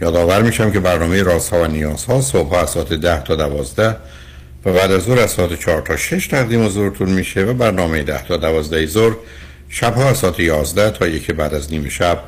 [0.00, 3.96] یادآور میشم که برنامه رازها و نیازها صبح از ساعت 10 تا 12
[4.64, 8.26] و بعد از ظهر از ساعت 4 تا 6 تقدیم حضورتون میشه و برنامه 10
[8.26, 9.14] تا 12 ظهر
[9.68, 12.18] شبها از ساعت 11 تا یک بعد از نیم شب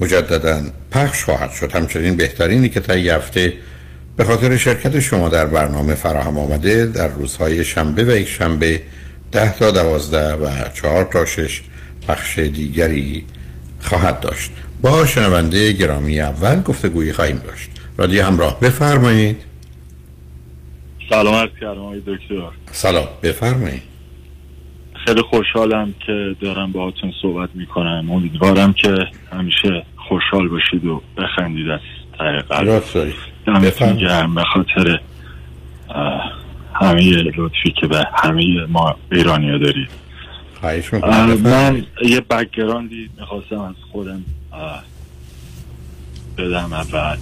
[0.00, 1.72] مجددا پخش خواهد شد.
[1.72, 3.52] همچنین بهترینی که تا هفته
[4.16, 8.80] به خاطر شرکت شما در برنامه فراهم آمده در روزهای شنبه و یک شنبه
[9.32, 11.62] 10 تا 12 و 4 تا 6
[12.08, 13.24] پخش دیگری
[13.80, 14.50] خواهد داشت.
[14.82, 17.70] با شنونده گرامی اول گفتگویی خواهیم داشت.
[17.98, 19.44] رادیو همراه بفرمایید.
[21.10, 22.50] سلام عرض کردم آقای دکتر.
[22.72, 23.82] سلام بفرمایید.
[25.06, 28.10] خیلی خوشحالم که دارم باهاتون صحبت می‌کنم.
[28.10, 28.94] امیدوارم که
[29.32, 31.80] همیشه خوشحال باشید و بخندید از
[32.18, 32.82] ته قلب.
[33.98, 34.34] گرم.
[34.34, 35.00] به خاطر
[36.74, 39.90] همه لطفی که به همه ما ایرانی ها دارید
[41.42, 44.24] من یه background ی می‌خواستم از خودم
[46.38, 47.16] بدم اول.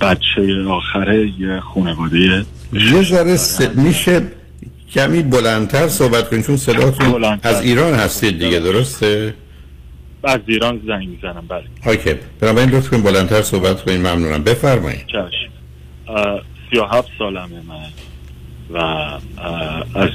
[0.00, 3.36] بچه آخره یه خونواده یه ذره
[3.74, 4.22] میشه
[4.94, 9.34] کمی بلندتر صحبت کنید چون صداتون از ایران هستید دیگه درسته؟
[10.24, 11.64] از ایران زنگ می‌زنم بله.
[11.86, 12.14] OK.
[12.40, 14.44] بنابراین لطف کنید بلندتر صحبت کنید ممنونم.
[14.44, 15.06] بفرمایید.
[15.06, 15.50] چشم.
[16.70, 17.86] سی و هفت سالمه من.
[18.72, 18.78] و
[19.94, 20.10] از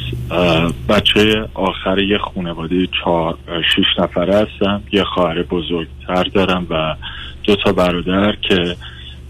[0.89, 3.37] بچه آخر یه خانواده چهار
[3.75, 4.83] شیش نفره هستم.
[4.91, 6.95] یه خواهر بزرگتر دارم و
[7.43, 8.75] دو تا برادر که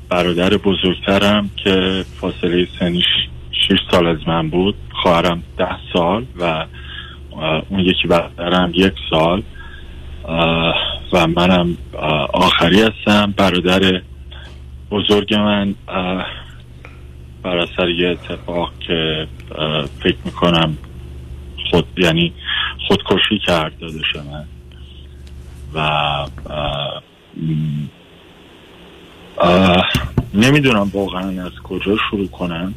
[0.10, 3.06] برادر بزرگترم که فاصله سنیش
[3.52, 4.76] شیش سال از من بود.
[5.02, 6.66] خواهرم ده سال و
[7.70, 9.44] اون یکی برادرم یک سال.
[11.14, 11.78] و منم
[12.34, 13.34] آخری هستم.
[13.38, 14.02] برادر
[14.92, 15.76] بزرگ من
[17.46, 19.28] بر اثر یه اتفاق که
[20.04, 20.78] فکر می‌کنم
[21.72, 22.34] خود یعنی
[22.88, 24.46] خودکشی کرد دادش من.
[25.74, 26.28] و
[30.34, 32.74] نمی‌دونم واقعا از کجا شروع کنم.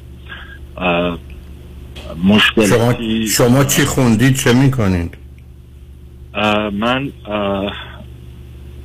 [2.24, 2.94] مشکل شما,
[3.28, 5.14] شما چی خوندید؟ چه می‌کنید؟
[6.72, 7.12] من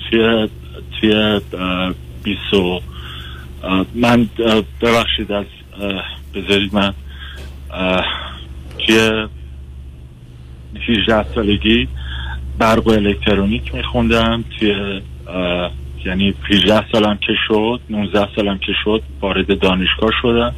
[0.10, 0.50] توی
[1.00, 1.42] توی
[2.24, 2.82] بیسو
[3.96, 4.30] من
[4.82, 5.46] ببخشید از
[6.36, 6.94] بذارید من.
[8.80, 9.28] توی
[10.90, 11.88] 18 سالگی
[12.60, 14.44] برق و الکترونیک میخوندم.
[14.60, 15.02] توی
[16.06, 20.56] یعنی 18 سالم که شد 19 سالم که شد وارد دانشگاه شدم.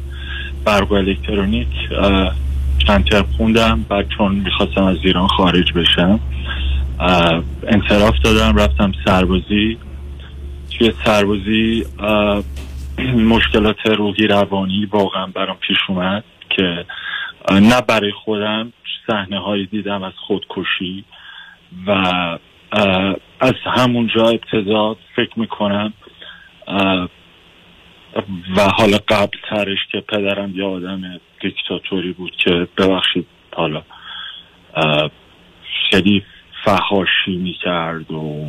[0.64, 1.68] برق و الکترونیک
[2.86, 3.84] چند ترم خوندم.
[3.88, 6.20] بعد چون می‌خواستم از ایران خارج بشم
[7.68, 8.56] انصراف دادم.
[8.56, 9.78] رفتم سربازی.
[10.78, 11.84] توی سربازی
[12.98, 16.84] مشکلات روحی روانی واقعا برام پیش اومد که
[17.50, 18.72] نه برای خودم
[19.06, 21.04] صحنه هایی دیدم از خودکشی
[21.86, 21.90] و
[23.40, 25.92] از همونجا ابتدا فکر می‌کنم
[28.56, 33.26] و حالا قبل ترش که پدرم یه آدم دیکتاتوری بود که ببخشید
[33.56, 33.82] حالا
[35.90, 36.22] خیلی
[36.66, 38.46] فهاشی می‌کرد و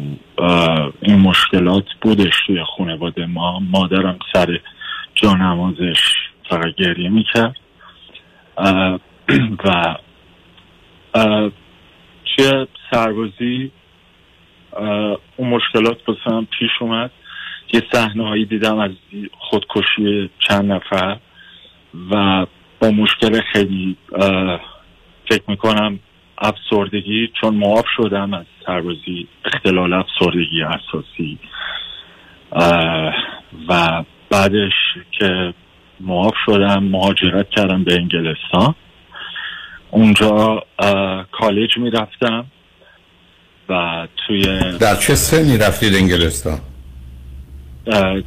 [1.02, 3.26] این مشکلات بودش توی خانواده.
[3.26, 4.60] ما مادرم سر
[5.16, 6.16] جانمازش
[6.50, 7.56] فقط گریه می‌کرد.
[9.66, 9.96] و
[12.26, 13.72] توی سربازی
[15.38, 17.12] اون مشکلات بسیم پیش اومد.
[17.74, 18.92] یه صحنه هایی دیدم از
[19.40, 21.18] خودکشی چند نفر
[22.12, 22.46] و
[22.80, 23.98] با مشکل خیلی
[25.30, 26.00] فکر می‌کنم
[26.38, 31.40] افسردگی چون معاف شدم از سربازی اختلال افسردگی اساسی.
[33.70, 34.74] و بعدش
[35.12, 35.54] که
[36.00, 38.76] معاف شدم مهاجرت کردم به انگلستان.
[39.92, 40.64] اونجا
[41.32, 42.46] کالج می‌رفتم
[43.70, 44.44] و توی
[44.80, 46.60] در چه سنی رفتید انگلستان؟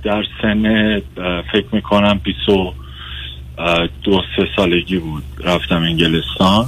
[0.03, 0.99] در سن
[1.53, 2.75] فکر می‌کنم بیسو
[4.03, 6.67] دو سه سالگی بود رفتم انگلستان.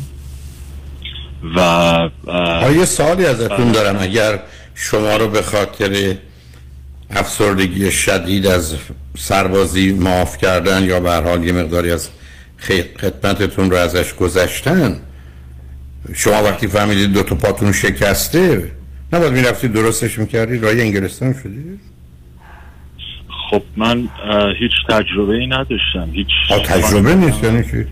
[1.56, 3.97] و یه سالی ازتون دارم.
[4.00, 4.41] اگر
[4.75, 6.15] شما رو به خاطر
[7.11, 8.75] افسردگی شدید از
[9.19, 12.09] سربازی معاف کردن یا به حال یه مقداری از
[13.00, 15.00] خدمتتون رو ازش گذشتن
[16.15, 18.73] شما وقتی فهمیدید دو تا پاتون شکسته
[19.12, 21.81] نباید می‌رفتید درستش می‌کردید رای انگلستان شدید
[23.50, 24.09] خب من
[24.59, 26.29] هیچ تجربه ای نداشتم هیچ
[26.67, 27.87] تجربه نیست یعنی چی؟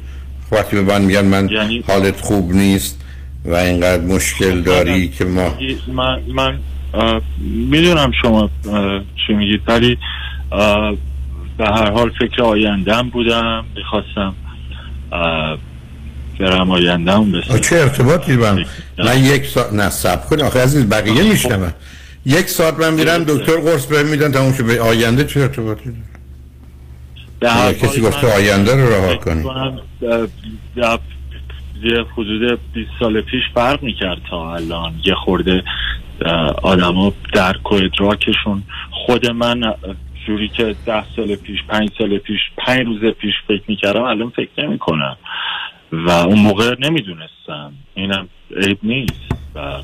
[0.53, 1.85] وقتی به من میگن من یعنی...
[1.87, 3.01] حالت خوب نیست
[3.45, 5.57] و اینقدر مشکل داری که ما
[5.87, 6.59] من, من
[7.71, 8.51] می‌دونم شما
[9.27, 9.99] چی میگید ولی
[11.59, 14.35] به هر حال فکر آیندهم بودم می‌خواستم
[16.41, 18.65] برم آیندهم بسیم چه ارتباطی من
[18.99, 21.29] من یک ساعت نه سب کنی آخه عزیز بقیه خب.
[21.29, 21.75] میشنم
[22.27, 25.93] یک ساعت من میرم دکتر قرص بهم میدن تموم به آینده چه ارتباطی
[27.41, 29.45] داره کسی گفته آینده رو رها کنی.
[31.83, 34.93] یه حدود 20 سال پیش فرق می‌کرد تا الان.
[35.05, 35.65] یه خورده
[36.63, 38.63] آدما درک و ادراکشون.
[38.91, 39.75] خود من
[40.27, 44.51] جوری که ده سال پیش پنج سال پیش پنج روز پیش فکر می‌کردم الان فکر
[44.59, 45.17] نمی کنم
[45.93, 47.73] و اون موقع نمی‌دونستم.
[47.95, 49.33] اینم عیب نیست.
[49.55, 49.83] و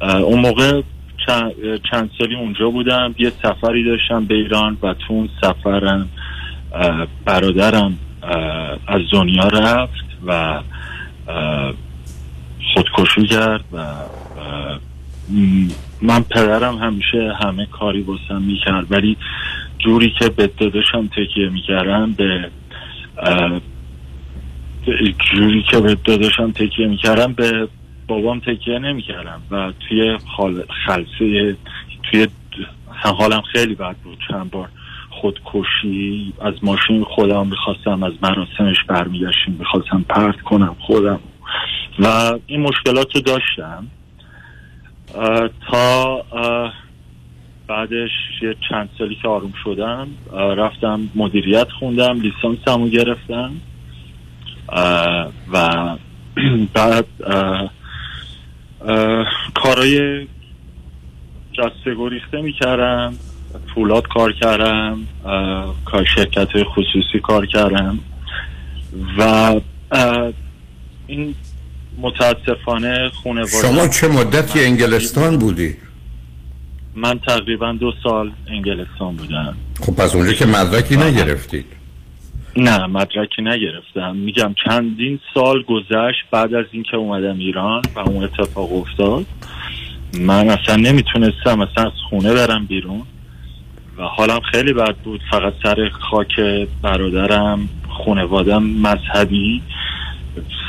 [0.00, 0.82] اون موقع
[1.26, 1.52] چند,
[1.90, 3.14] چند سالی اونجا بودم.
[3.18, 6.08] یه سفری داشتم به ایران و تو اون سفرم
[7.24, 7.98] برادرم
[8.86, 10.60] از دنیا رفت و
[12.74, 13.84] خودکشی کرد و
[16.02, 19.16] من پدرم همیشه همه کاری باسم می‌کرد ولی
[19.78, 22.50] جوری که به داداشم تکیه می‌کردم به
[25.32, 27.68] جوری که به داداشم تکیه می‌کردم به
[28.08, 30.18] بابام تکیه نمی‌کردم و توی
[30.86, 31.56] خلصه
[32.02, 32.28] توی
[32.86, 34.18] حالم خیلی بد بود.
[34.28, 34.68] چند بار
[35.20, 41.20] خودکشی از ماشین خودم می‌خواستم از مراسمش برمیگشتیم می‌خواستم پرت کنم خودم.
[41.98, 43.86] و این مشکلات رو داشتم.
[45.70, 46.24] تا
[47.66, 48.10] بعدش
[48.42, 53.52] یه چند سالی که آروم شدم رفتم مدیریت خوندم لیسانسمو گرفتم.
[55.52, 55.96] و
[56.74, 57.06] بعد
[59.54, 60.26] کارای
[61.52, 63.14] جسته گریخته می‌کردم.
[63.74, 64.98] فولاد کار کردم
[65.84, 67.98] کار شرکت خصوصی کار کردم.
[69.18, 69.54] و
[71.06, 71.34] این
[71.98, 75.76] متاسفانه خونه شما چه مدتی انگلستان بودی؟
[76.94, 79.56] من تقریبا دو سال انگلستان بودم.
[79.80, 81.66] خب پس اونجا که مدرکی نگرفتید
[82.56, 84.16] نه مدرکی نگرفتم.
[84.16, 89.26] میگم چندین سال گذشت بعد از اینکه اومدم ایران و اون اتفاق افتاد.
[90.20, 93.02] من اصلا نمی‌تونستم اصلا از خونه برم بیرون.
[94.00, 95.20] حالم خیلی بد بود.
[95.30, 96.40] فقط سر خاک
[96.82, 99.62] برادرم خونوادم مذهبی.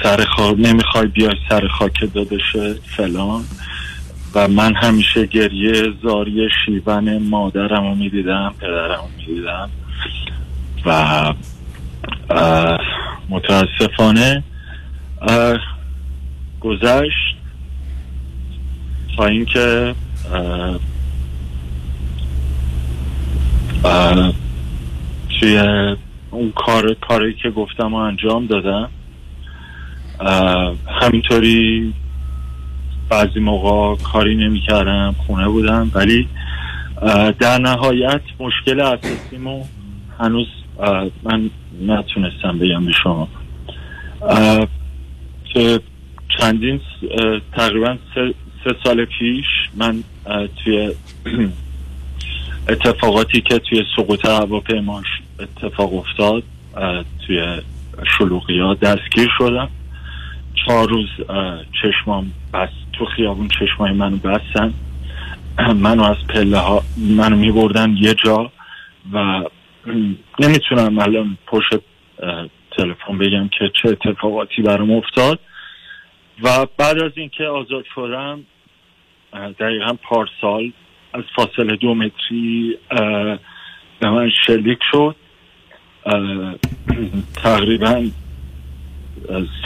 [0.04, 3.44] سر خاک نمی‌خوای بیای سر خاک دادشه فلان.
[4.36, 9.70] و من همیشه گریه زاری شیون مادرم رو می‌دیدم پدرم رو می‌دیدم.
[10.86, 11.34] و
[13.30, 14.44] متاسفانه
[16.60, 17.36] گذشت
[19.18, 19.96] تا اینکه
[25.40, 25.58] توی
[26.32, 28.90] اون کار کاری که گفتم و انجام دادم
[31.02, 31.94] همینطوری
[33.10, 36.28] بعضی موقع کاری نمی کردم خونه بودم ولی
[37.40, 39.64] در نهایت مشکل اساسیمو
[40.20, 40.48] هنوز
[41.24, 41.50] من
[41.88, 43.28] نتونستم بگم به شما.
[45.54, 45.80] که
[46.40, 46.82] چندین
[47.54, 49.46] تقریبا سه, سه سال پیش
[49.76, 50.04] من
[50.64, 50.92] توی
[52.72, 55.04] اتفاقاتی که توی سقوط هواپیما
[55.40, 56.44] اتفاق افتاد
[57.28, 57.62] توی
[58.18, 59.70] شلوغی دستگیر شدم.
[60.66, 61.08] چهار روز
[61.82, 64.74] چشمام بس تو خیابون چشمای منو بستن.
[65.86, 68.52] منو از پله ها منو می بردن یه جا
[69.14, 69.44] و
[70.40, 71.80] نمی‌تونم الان پشت
[72.78, 75.40] تلفن بگم که چه اتفاقاتی برام افتاد.
[76.44, 78.44] و بعد از اینکه آزاد شدم
[79.60, 80.72] دقیقا پارسال
[81.14, 82.78] از فاصله دو متری
[84.00, 85.16] به من شلیک شد.
[87.34, 88.10] تقریبا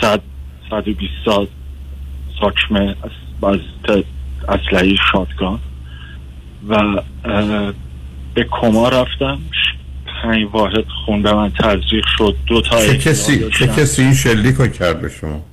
[0.02, 0.22] صد
[0.70, 1.48] صد و بیست سال
[2.42, 2.96] ساچمه
[3.44, 3.60] از
[4.48, 5.60] اسلحه شادگان
[6.70, 7.02] و
[8.34, 9.40] به کما رفتم.
[10.24, 12.36] پنج واحد خون به من تزریق شد.
[12.48, 15.46] دو تا چه کسی, چه کسی این شلیک رو کرد به شما؟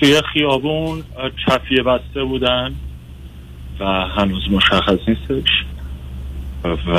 [0.00, 1.02] توی خیابون
[1.46, 2.74] چفیه بسته بودن.
[3.80, 3.84] و
[4.16, 5.50] هنوز مشخص نیستش.
[6.64, 6.98] و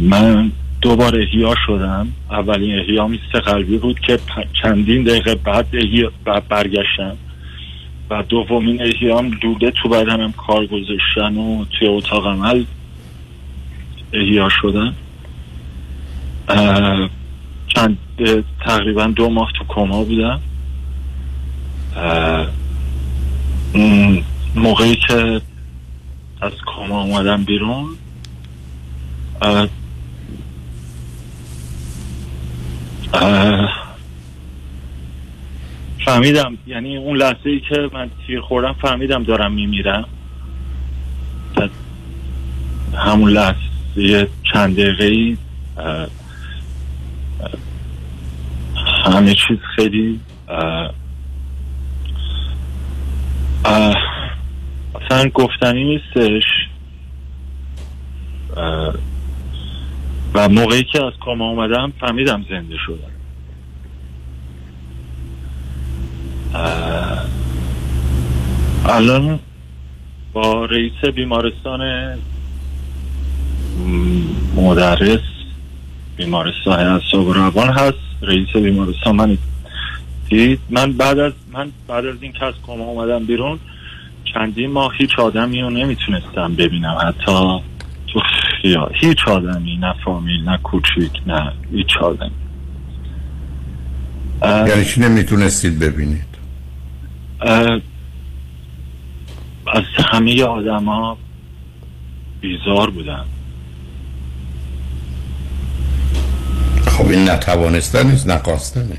[0.00, 2.08] من دوباره احیا شدم.
[2.30, 4.18] اولین احیا میست قلبی بود که
[4.62, 5.34] چندین دقیقه
[6.24, 7.16] بعد برگشتم.
[8.10, 12.64] و دومین احیام دوده تو بدنم کار گذاشتن و توی اتاق عمل
[14.12, 14.94] احیا شدم
[17.68, 17.98] چند
[18.60, 20.40] تقریبا دو ماه تو کما بودم.
[24.56, 25.40] موقعی که
[26.40, 27.86] از کما اومدم بیرون
[36.04, 40.04] فهمیدم یعنی اون لحظه ای که من تیر خوردم فهمیدم دارم میمیرم.
[42.94, 45.36] همون لحظه چند دقیقه ای
[49.04, 50.20] همه چیز خیلی
[55.06, 56.42] اصلا گفتنی نیستش.
[60.34, 63.12] و موقعی که از کاما اومدم فهمیدم زنده شدم.
[68.86, 69.38] الان
[70.32, 72.14] با رئیس بیمارستان
[74.56, 75.20] مدرس
[76.16, 77.94] بیمارستان اعصاب و روان هست.
[78.22, 79.38] رئیس بیمارستان من
[80.28, 83.58] دید؟ من بعد از من بعد از این که از کما اومدم بیرون
[84.34, 86.98] چندین ماه هیچ آدمی رو نمی‌تونستم ببینم.
[87.02, 87.60] حتی
[88.06, 88.20] تو
[88.62, 92.30] خیال هیچ آدمی نه فامیل نه کوچیک نه هیچ آدمی.
[94.42, 96.26] یعنی چی نمی‌تونستید ببینید؟
[99.66, 101.18] از همه آدما
[102.40, 103.24] بیزار بودم
[106.86, 108.98] خب این نتوانستن نیست نقاستنه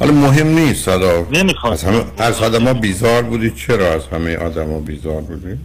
[0.00, 1.26] حالا مهم نیست صدا
[1.64, 5.58] از همه از آدم ها بیزار بودید چرا از همه آدم ها بیزار بودید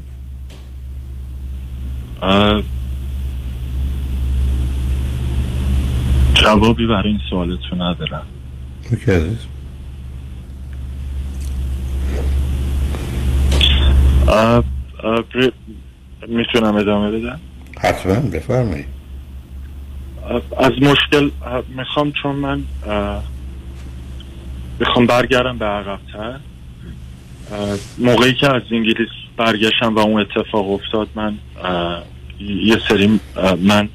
[6.34, 8.26] جوابی برای این سوالتون ندارم.
[16.28, 17.40] می‌تونم ادامه بدم؟
[17.80, 18.86] حتما بفرمایید.
[20.58, 21.30] از مشکل
[21.78, 22.64] می‌خوام چون من
[24.80, 26.40] می‌خوام برگردم به عقبتر.
[27.98, 31.38] موقعی که از انگلیس برگشتم و اون اتفاق افتاد من
[32.40, 33.20] یه سری
[33.60, 33.90] من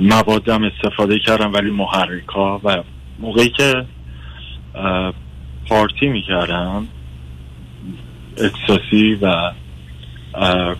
[0.00, 2.82] موادم استفاده کردم ولی محرکا و
[3.18, 3.84] موقعی که
[5.68, 6.86] پارتی می‌کردم
[8.38, 9.52] اکساسی و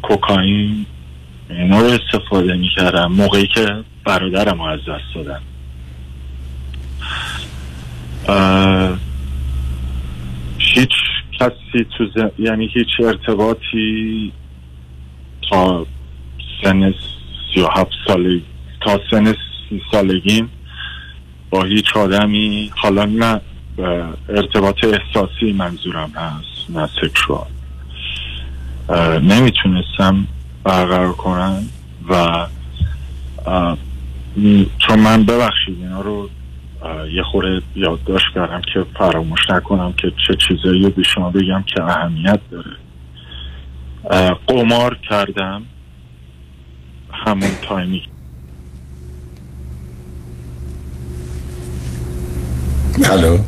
[0.03, 0.87] کوکائین
[1.51, 3.13] اینا رو استفاده می‌کردم.
[3.13, 5.43] موقعی که برادرم از دست دادم
[10.59, 10.93] هیچ
[11.41, 14.33] کسی تو یعنی هیچ ارتباطی
[15.51, 15.87] تا
[16.63, 16.95] سن
[17.55, 18.43] سی و هفت سالگی
[18.81, 20.51] تا سن سی سالگیم
[21.51, 23.41] با هیچ آدمی حالا نه
[24.29, 27.47] ارتباط احساسی منظورم هست نه سکشوال.
[29.23, 30.27] نمی‌تونستم
[30.65, 31.63] برقرار کنم
[32.09, 32.47] و
[34.79, 36.31] چون من ببخشید اینا رو
[37.15, 42.41] یه خوره یادداشت کردم که فراموش نکنم که چه چیزایی به شما بگم که اهمیت
[42.51, 42.77] داره.
[44.47, 45.63] قمار کردم.
[47.13, 48.03] همون تایمی.
[53.05, 53.39] الو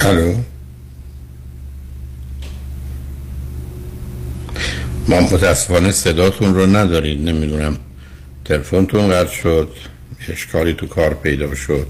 [0.00, 0.34] الو
[5.08, 7.28] ما متاسفانه صداتون رو ندارید.
[7.28, 7.76] نمی‌دونم.
[8.44, 9.68] تلفنتون قطع شد.
[10.28, 11.86] اشکالی تو کار پیدا شد.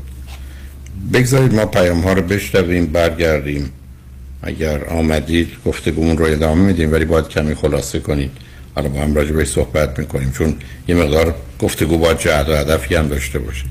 [1.13, 3.73] بگذارید ما پیام ها رو بشنویم برگردیم.
[4.43, 8.31] اگر آمدید گفتگومون رو ادامه میدیم ولی باید کمی خلاصه کنید.
[8.75, 10.55] حالا با هم راجع به صحبت می‌کنیم چون
[10.89, 13.65] یه مقدار گفتگو با جهد و هدفی هم داشته باشه.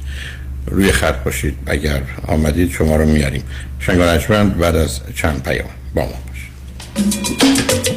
[0.67, 1.55] روی خط باشید.
[1.65, 3.43] اگر آمدید شما رو میاریم.
[3.79, 7.96] شنگانجمند بعد از چند پیام با ما باشید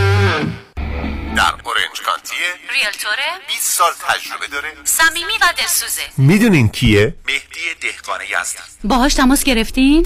[2.21, 4.73] کانتیه ریلتوره 20 سال تجربه داره.
[4.83, 6.01] صمیمی و دلسوزه.
[6.17, 10.05] می‌دونین کیه؟ مهدی دهقان یزدی باهاش تماس گرفتین؟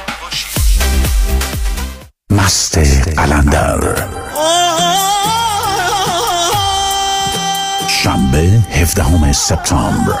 [2.31, 2.77] مست
[3.17, 4.07] قلندر.
[7.87, 10.13] شنبه 17 سپتامبر.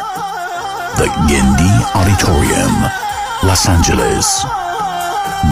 [0.95, 2.91] The گندی آریتوریوم
[3.43, 4.45] لس آنجلس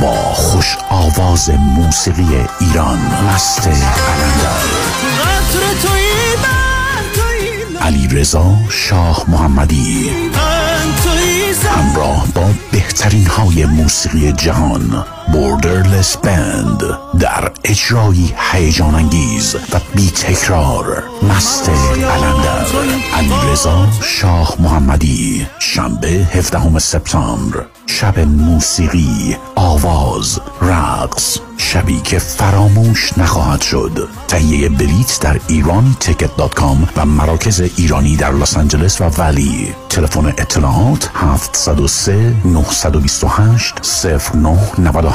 [0.02, 4.60] با خوش آواز موسیقی ایران مست قلندر.
[7.82, 10.12] علی رضا شاه محمدی.
[11.76, 15.06] همراه با بهترین های موسیقی جهان.
[15.32, 16.84] Borderless Band
[17.20, 22.66] در اجرایی هیجان انگیز و بی تکرار مست قلندر
[23.18, 25.48] علی رضا شاه محمدی.
[25.60, 27.66] شنبه 17 سپتامبر.
[27.88, 29.38] شب موسیقی.
[29.56, 30.40] آواز.
[30.62, 31.38] رقص.
[31.58, 34.08] شبی که فراموش نخواهد شد.
[34.28, 39.74] تهیه بلیت در ایرانی Ticket dot com و مراکز ایرانی در لس آنجلس و Valley.
[39.90, 43.76] تلفن اطلاعات 703 928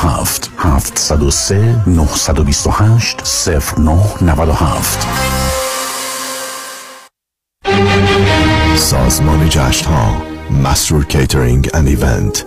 [0.05, 5.07] 0997 703 928 0997
[8.77, 10.23] سازمان جشن ها
[10.63, 12.45] مسرور catering and event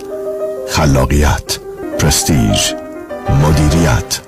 [0.70, 1.60] خلاقیت
[2.00, 2.74] پرستیژ
[3.44, 4.20] مدیریت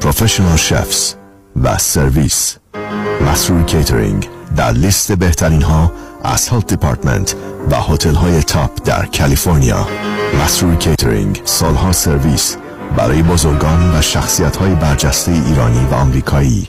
[0.00, 1.14] professional chefs
[1.62, 2.56] و سرویس
[3.26, 5.92] مسرور کیترینگ در لیست بهترین ها
[6.24, 7.34] از Health Department
[7.70, 9.88] و هتل های top در کالیفرنیا.
[10.44, 12.56] مسرور کیترینگ سالها سرویس
[12.96, 16.68] برای بزرگان و شخصیت های برجسته ایرانی و آمریکایی.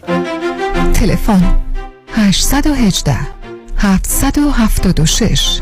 [0.93, 1.55] تلفن
[2.13, 3.17] 818
[3.77, 5.61] 776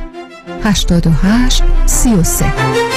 [0.64, 2.97] 88 33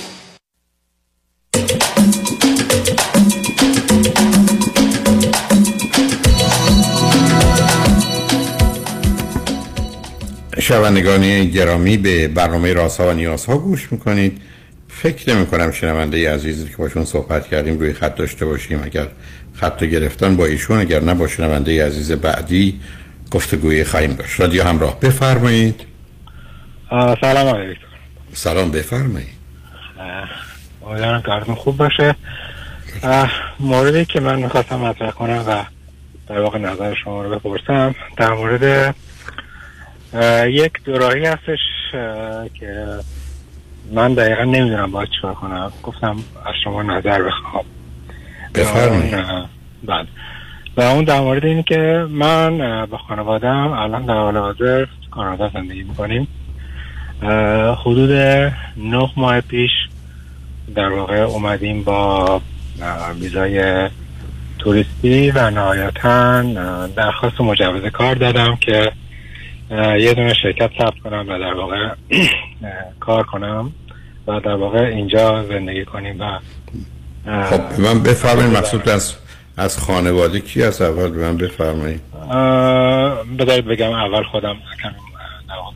[10.71, 14.41] شنوندگان گرامی به برنامه راسا و نیازها گوش می‌کنید.
[14.89, 18.81] فکر نمی کنم شنونده عزیزی که باشون صحبت کردیم روی خط داشته باشیم.
[18.83, 19.07] اگر
[19.53, 22.79] خط گرفتن با ایشون اگر نه با شنونده عزیز بعدی
[23.31, 24.39] گفتگوی خواهیم داشت.
[24.39, 24.99] رادیو همراه.
[24.99, 25.81] بفرمایید.
[27.21, 27.81] سلام علیکم.
[28.33, 29.41] سلام بفرمایید.
[30.85, 32.15] امیدوارم کارتون خوب باشه.
[33.59, 35.63] موردی که من می‌خواستم مطرح کنم و
[36.27, 38.95] در واقع نظر شما رو بپرسم در مورد
[40.47, 41.59] یک دوراهی هستش
[42.59, 42.85] که
[43.91, 45.71] من دقیقا نمی‌دونم باید چیکار کنم.
[45.83, 47.65] گفتم از شما نظر بخوام.
[48.55, 49.15] بفرمایید.
[49.83, 50.07] بله.
[50.77, 55.83] و اون در مورد اینه که من با خانوادم الان در حال حاضر کانادا زندگی
[55.83, 56.27] می‌کنیم.
[57.85, 58.11] حدود
[58.77, 59.71] نه ماه پیش
[60.75, 62.41] در واقع اومدیم با
[63.19, 63.89] ویزای
[64.59, 66.41] توریستی و نهایتا
[66.95, 68.91] درخواست مجوز کار دادم که
[69.71, 71.89] یه دونه شرکت ثبت کنم و در واقع
[72.99, 73.71] کار کنم
[74.27, 76.39] و در واقع اینجا زندگی کنیم و
[77.43, 79.15] خب من بفرمایید مقصود از
[79.57, 82.01] از خانواده کی از اول به من بفرمایید.
[83.39, 84.93] بذارید بگم اول خودم کمی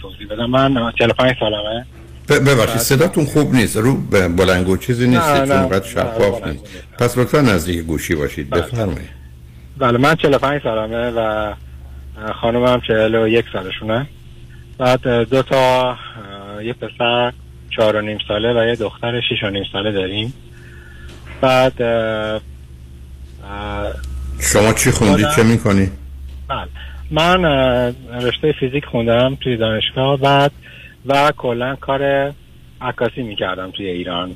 [0.02, 0.46] توضیح بدم.
[0.46, 1.86] من 45 سالمه.
[2.30, 3.98] ببخشید صداتون خوب نیست رو
[4.38, 6.64] بلنگو چیزی نیست چون قد شفاف نیست.
[7.00, 8.50] پس لطفا نزدیک گوشی باشید.
[8.50, 9.10] بفرمایید.
[9.78, 11.54] بله من 45 سالمه و
[12.42, 14.08] خانمم 41 سالشونه.
[14.78, 15.96] بعد دو تا
[16.64, 17.34] یه پسر
[17.70, 20.34] چهار و نیم ساله و یه دختر شیش و نیم ساله داریم.
[21.42, 21.74] بعد
[24.40, 25.92] شما چی خوندید چه می‌کنی؟
[26.48, 26.68] بله.
[27.12, 27.46] من
[28.22, 30.52] رشته فیزیک خوندم توی دانشگاه بعد
[31.06, 32.34] و کلا کار
[32.82, 34.36] عکاسی می‌کردم توی ایران.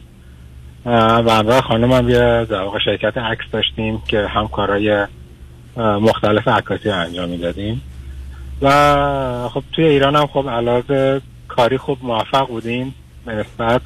[0.85, 5.07] و همراه خانمم یه در شرکت عکس داشتیم که هم کارهای
[5.77, 7.81] مختلف عکاسی انجام می‌دادیم.
[8.61, 13.81] و خب توی ایران هم خب علاوه کاری خوب موفق بودیم به نسبت.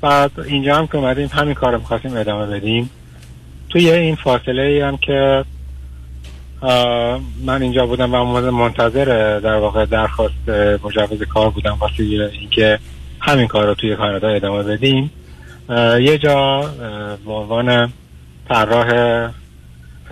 [0.00, 2.90] بعد اینجا هم که اومدیم همین کار رو می‌خواستیم ادامه بدیم.
[3.68, 5.44] توی این فاصله ای هم که
[7.44, 10.48] من اینجا بودم و منتظر در واقع درخواست
[10.84, 12.78] مجوز کار بودم واسه اینکه
[13.20, 15.10] همین کار رو توی کانادا ادامه بدیم.
[16.00, 16.60] یه جا
[17.24, 17.92] به عنوان
[18.48, 18.88] طراح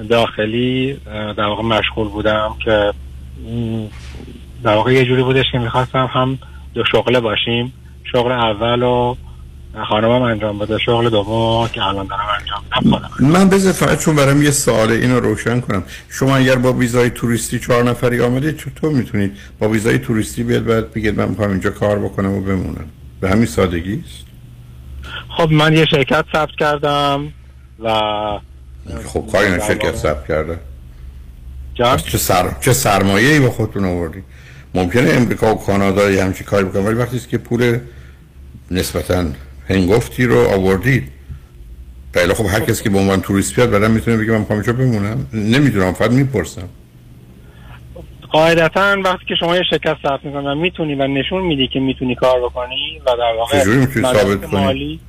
[0.08, 1.00] داخلی
[1.36, 2.92] در واقع مشغول بودم که
[4.62, 6.38] در واقع یه جوری بودش که می‌خواستم هم
[6.74, 7.72] دو شغله باشیم.
[8.12, 9.14] شغل اول و
[9.88, 14.42] خانمم انجام بده شغل دوم که الان دارم انجام میدم من بذار فقط چون برام
[14.42, 15.82] یه سوال اینو روشن کنم.
[16.10, 20.92] شما اگر با ویزای توریستی چهار نفری آمدید چطور می‌تونید با ویزای توریستی بیاد بعد
[20.92, 24.26] بگید من می‌خوام اینجا کار بکنم و بمونم؟ به همین سادگی است؟
[25.28, 27.32] خب من یه شرکت ثبت کردم
[27.84, 27.90] و
[29.06, 30.58] خب کاری نه شرکت ثبت کرده.
[31.96, 34.22] چه سر چه سرمایه ای با خودتون آوردی؟
[34.74, 37.78] ممکنه امریکا و کانادا یه همچی کاری بکنن ولی وقتی که پول
[38.70, 39.24] نسبتا
[39.68, 41.08] هنگفتی رو آوردید
[42.14, 45.26] خیلی خب هر کسی که به عنوان توریست بیاد بعدا می‌تونه بگه من می‌خوام بمونم.
[45.32, 46.68] نمی‌دونم فقط می‌پرسم.
[48.30, 52.40] قاعدتا وقتی که شما یه شرکت ثبت می‌کنی می‌تونی و نشون میدی که می‌تونی کار
[52.40, 53.64] بکنی و در واقع
[54.12, 55.00] ثابت مالی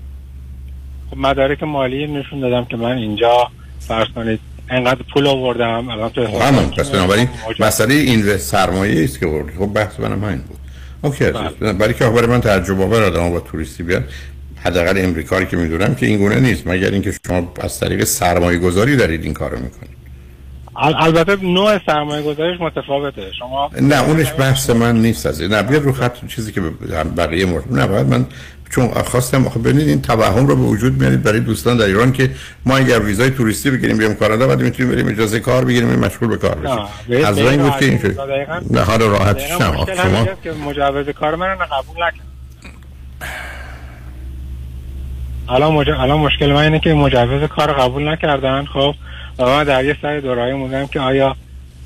[1.10, 6.40] خب مدارک مالی نشون دادم که من اینجا فرض کنید انقدر پول آوردم الان تو
[6.40, 9.26] همون پس بنابراین مسئله این سرمایه است که
[9.60, 10.58] خب بحث منم همین بود.
[11.02, 11.74] اوکی بله.
[11.74, 14.04] برای که برای من تعجب آور آدم با توریستی بیاد
[14.63, 16.68] حداقل امریکایی که می‌دونم که این گونه نیست.
[16.68, 19.97] مگر اینکه شما از طریق سرمایه گذاری دارید این کارو می‌کنید.
[20.78, 23.32] البته نوع سرمایه گذاریش متفاوته.
[23.40, 26.62] شما نه اونش بحث من نیست از نه بیاد رو خط چیزی که
[27.18, 27.74] بقیه مورد.
[27.74, 28.26] نه باید من
[28.70, 32.30] چون خواستم آخه ببینید این توهم رو به وجود میارید برای دوستان در ایران که
[32.66, 36.38] ما اگر ویزای توریستی بگیریم بیام کانادا بعد می‌تونیم بریم اجازه کار بگیریم مشغول به
[36.38, 37.26] کار بشیم.
[37.26, 38.16] از این بود که اینجوری.
[38.70, 39.86] نه حال راحتش نه شما
[40.44, 42.28] که مجوز کار من رو قبول نکرد
[45.50, 45.90] الان مج...
[45.90, 48.96] الان مشکل من اینه که مجوز کار قبول نکردن خب؟
[49.39, 51.36] و در یه سر دورایی موندم که آیا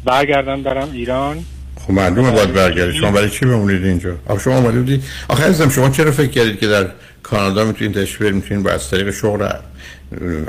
[0.05, 1.45] برگردم برم ایران؟
[1.87, 5.69] خب معلومه باید برگردید شما برای چی بمونید اینجا؟ آخه شما اومده بودید آخه عزیزم
[5.69, 6.87] شما چرا فکر کردید که در
[7.23, 9.47] کانادا می‌تونید تشویر می‌تونید با از طریق شغل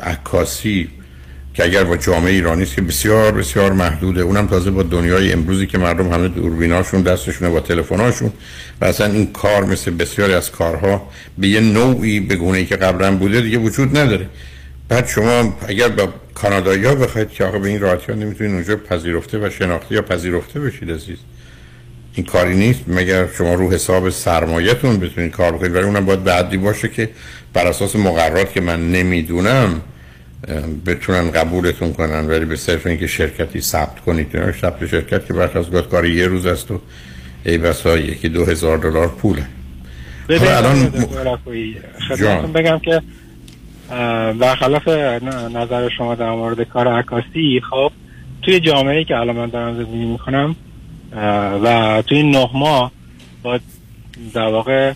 [0.02, 0.88] عکاسی
[1.54, 4.20] که اگر با جامعه ایرانی که بسیار بسیار محدوده.
[4.20, 8.32] اونم تازه با دنیای امروزی که مردم همه دوربیناشون دستشونه با تلفن‌هاشون.
[8.80, 13.16] و اصلا این کار مثل بسیاری از کارها به یه نوعی به گونه که قبلا
[13.16, 14.26] بوده دیگه وجود نداره.
[14.88, 18.76] بعد شما اگر با کانادایی ها بخواید که آقا به این راحتی ها نمی‌تونید اونجا
[18.76, 21.18] پذیرفته و شناخته یا پذیرفته بشید عزیز.
[22.14, 22.80] این کاری نیست.
[22.88, 27.10] مگر شما رو حساب سرمایهتون بتونید کار بکنید؟ ولی اونم باید بعدی باشه که
[27.52, 29.80] بر اساس مقررات که من نمی‌دونم
[30.86, 32.26] بتونن قبولتون کنن.
[32.26, 36.06] ولی به صرف اینکه شرکتی ثبت کنید نه ثبت شرکت که برخ از گفت کار
[36.06, 36.80] یه روز است و
[37.44, 39.46] ای بسا یکی دو هزار دلار پوله.
[40.28, 40.76] الان
[42.22, 42.52] م...
[42.52, 43.02] بگم که
[44.40, 44.88] برخلاف
[45.54, 47.92] نظر شما در مورد کار عکاسی خب
[48.42, 50.56] توی جامعه که الان من دارم زندگی می‌کنم
[51.64, 52.92] و توی نه ماه
[53.42, 53.58] با
[54.34, 54.92] در واقع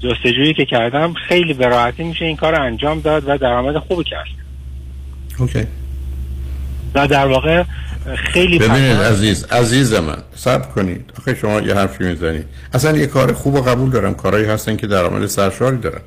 [0.00, 4.26] جستجویی که کردم خیلی به راحتی میشه این کار انجام داد و درآمد خوبی کرد.
[5.38, 5.66] اوکی.
[6.94, 7.62] و در واقع
[8.16, 11.12] خیلی ببینید عزیز عزیز من صبر کنید.
[11.18, 12.44] آخه شما یه حرفی می‌زنید.
[12.72, 14.14] اصلا یه کار خوب و قبول دارم.
[14.14, 16.00] کارهایی هستن که درآمد سرشاری دارن.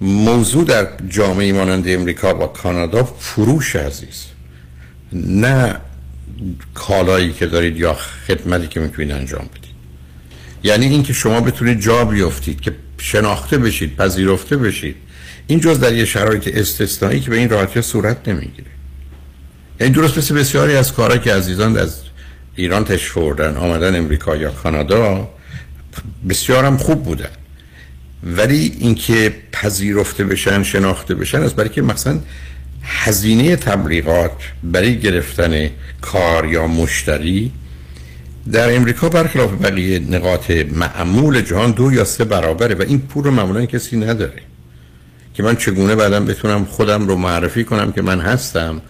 [0.00, 4.24] موضوع در جامعه مانند امریکا و کانادا فروش عزیز.
[5.12, 5.76] نه
[6.74, 7.94] کالایی که دارید یا
[8.26, 9.74] خدمتی که می‌تونید انجام بدید.
[10.62, 14.96] یعنی اینکه شما بتونید جا بیافتید که شناخته بشید پذیرفته بشید.
[15.46, 18.70] این جز در یه شرایط استثنایی که به این راحتی صورت نمی‌گیره.
[19.80, 22.00] یعنی درست مثل بسیاری از کارها که عزیزان از
[22.56, 25.28] ایران تشریف آوردن آمدن امریکا یا کانادا
[26.28, 27.30] بسیار هم خوب بودن.
[28.22, 32.20] ولی اینکه پذیرفته بشن شناخته بشن از برای که مثلا
[32.82, 37.52] هزینه تبلیغات برای گرفتن کار یا مشتری
[38.52, 43.30] در امریکا برخلاف بقیه نقاط معمول جهان دو یا سه برابره و این پول رو
[43.30, 44.42] معمولا کسی نداره.
[45.34, 48.80] که من چگونه بعدم بتونم خودم رو معرفی کنم که من هستم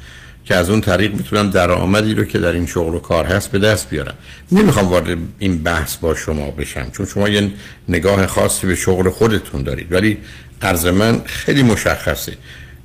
[0.48, 3.58] که از اون طریق می‌تونم درآمدی رو که در این شغل و کار هست به
[3.58, 4.14] دست بیارم.
[4.52, 7.50] نمی‌خوام وارد این بحث با شما بشم چون شما یه
[7.88, 9.92] نگاه خاصی به شغل خودتون دارید.
[9.92, 10.18] ولی
[10.62, 12.32] عرض من خیلی مشخصه.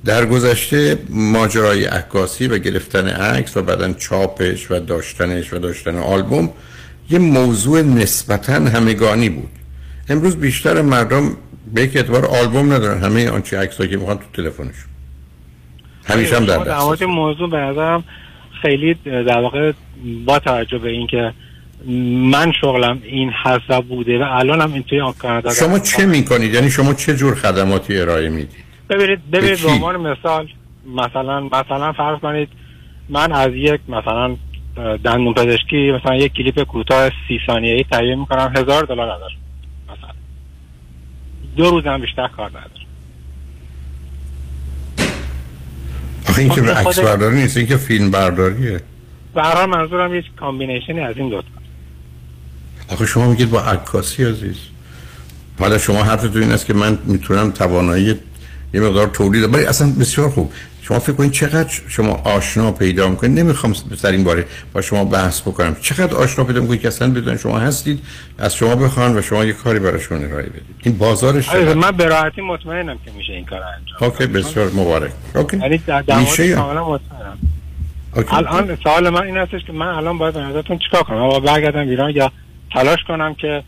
[0.04, 6.50] در گذشته ماجرای عکاسی و گرفتن عکس و بعدا چاپش و داشتنش و داشتن آلبوم
[7.10, 9.50] یه موضوع نسبتا همگانی بود.
[10.08, 11.36] امروز بیشتر مردم
[11.74, 13.02] به یک اعتبار آلبوم ندارن.
[13.02, 14.93] همه آنچه عکسایی که می‌خوان تو تلفنشون.
[16.06, 18.04] همیشه هم در دست موضوع به نظرم
[18.62, 19.72] خیلی در واقع
[20.24, 21.32] با توجه به اینکه
[22.30, 26.70] من شغلم این حساب بوده و الان هم این توی کانادا شما چه می‌کنید؟ یعنی
[26.70, 30.48] شما چه جور خدماتی ارائه می‌دید؟ ببینید ببینید به عنوان مثال
[30.86, 32.48] مثلا مثلا فرض کنید
[33.08, 34.36] من از یک مثلا
[35.04, 39.36] دندون پزشکی مثلا یک کلیپ کوتاه سی ثانیه‌ای تهیه می‌کنم هزار دلار ازش
[39.84, 40.10] مثلا.
[41.56, 42.83] دو روزم بیشتر کار ندارم.
[46.34, 48.80] آخه این که به عکس برداری نیست این که فیلم برداریه.
[49.36, 51.48] هر منظورم یک کامبینیشنی از این دوتا
[52.88, 54.56] آخه شما میگید با عکاسی عزیز.
[55.58, 58.20] حالا شما حرفتون این است که من می‌تونم توانایی
[58.74, 60.52] یه مقدار تولید ولی اصلا بسیار خوب.
[60.88, 65.40] شما فکر کنید چقدر شما آشنا پیدا می‌کنید؟ نمی‌خوام سر این باره با شما بحث
[65.40, 65.76] بکنم.
[65.80, 68.00] چقدر آشنا پیدا می‌کنید که اصلا بدون شما هستید
[68.38, 70.62] از شما بخوان و شما یه کاری براشون ارائه بدید.
[70.82, 75.10] این بازارش آره من به راحتی مطمئنم که میشه این کار انجام okay بسیار مبارک.
[75.34, 77.38] okay یعنی در میشه کاملا مطمئنم.
[78.28, 81.88] الان سوال من این هستش که من الان باید به نظرتون چیکار کنم؟ یا برگردم
[81.88, 82.32] ایران یا
[82.72, 83.62] تلاش کنم که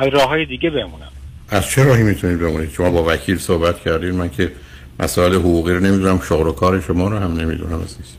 [0.00, 1.08] از راه دیگه بمونم؟
[1.48, 4.52] از چه راهی می‌تونید بمونید؟ شما با وکیل صحبت کردید من که
[5.00, 8.16] مسائل حقوقی رو نمی‌دونم شغل و کار شما رو هم نمی‌دونم عزیز.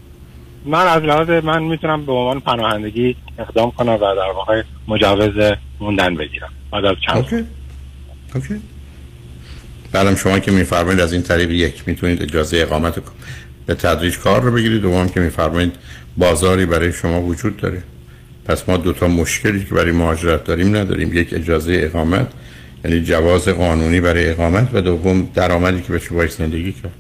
[0.65, 6.15] من از لحاظ من می‌تونم به عنوان پناهندگی اقدام کنم و در واقع مجوز موندن
[6.15, 6.49] بگیرم.
[6.71, 7.43] بعد از چند okay.
[8.35, 8.61] اوکی.
[9.91, 13.01] بعدم شما که میفرمایید از این طریق یک می‌تونید اجازه اقامت
[13.65, 14.81] به تدریج کار رو بگیرید.
[14.81, 15.75] دوم که میفرمایید
[16.17, 17.83] بازاری برای شما وجود داره.
[18.45, 21.13] پس ما دو تا مشکلی که برای مهاجرت داریم نداریم.
[21.13, 22.27] یک اجازه اقامت
[22.85, 26.91] یعنی جواز قانونی برای اقامت و دوم درآمدی که بشه باید زندگی کرد.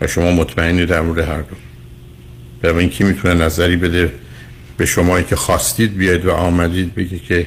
[0.00, 1.56] و شما مطمئنی در مورد هر دو.
[2.62, 4.12] برای این کی می‌تونه نظری بده
[4.76, 7.46] به شمایی که خواستید بیاید و آمدید بگه که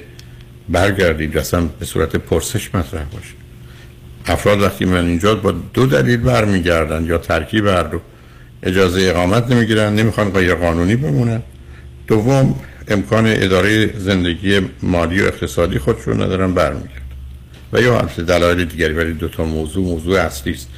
[0.70, 3.34] برگردید اصلا به صورت پرسش مطرح باشه.
[4.26, 8.00] افراد وقتی من اینجا با دو دلیل برمیگردن یا ترکیب هر دو.
[8.64, 11.42] اجازه اقامت نمی‌گیرن نمی‌خوان غیر قانونی بمونن.
[12.08, 12.56] دوم
[12.88, 17.03] امکان اداره زندگی مالی و اقتصادی خودشون ندارن برمیگردن.
[17.74, 20.70] و یا البته دلایل دیگری ولی دو تا موضوع موضوع اصلی است.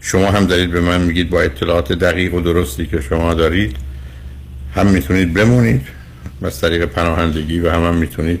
[0.00, 3.76] شما هم دارید به من میگید با اطلاعات دقیق و درستی که شما دارید.
[4.74, 5.82] هم می‌تونید بمونید
[6.42, 8.40] از طریق پناهندگی و هم, هم می‌تونید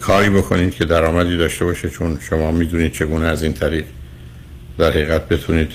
[0.00, 3.84] کاری بکنید که درآمدی داشته باشه چون شما می‌دونید چگونه از این طریق
[4.78, 5.72] در حقیقت بتونید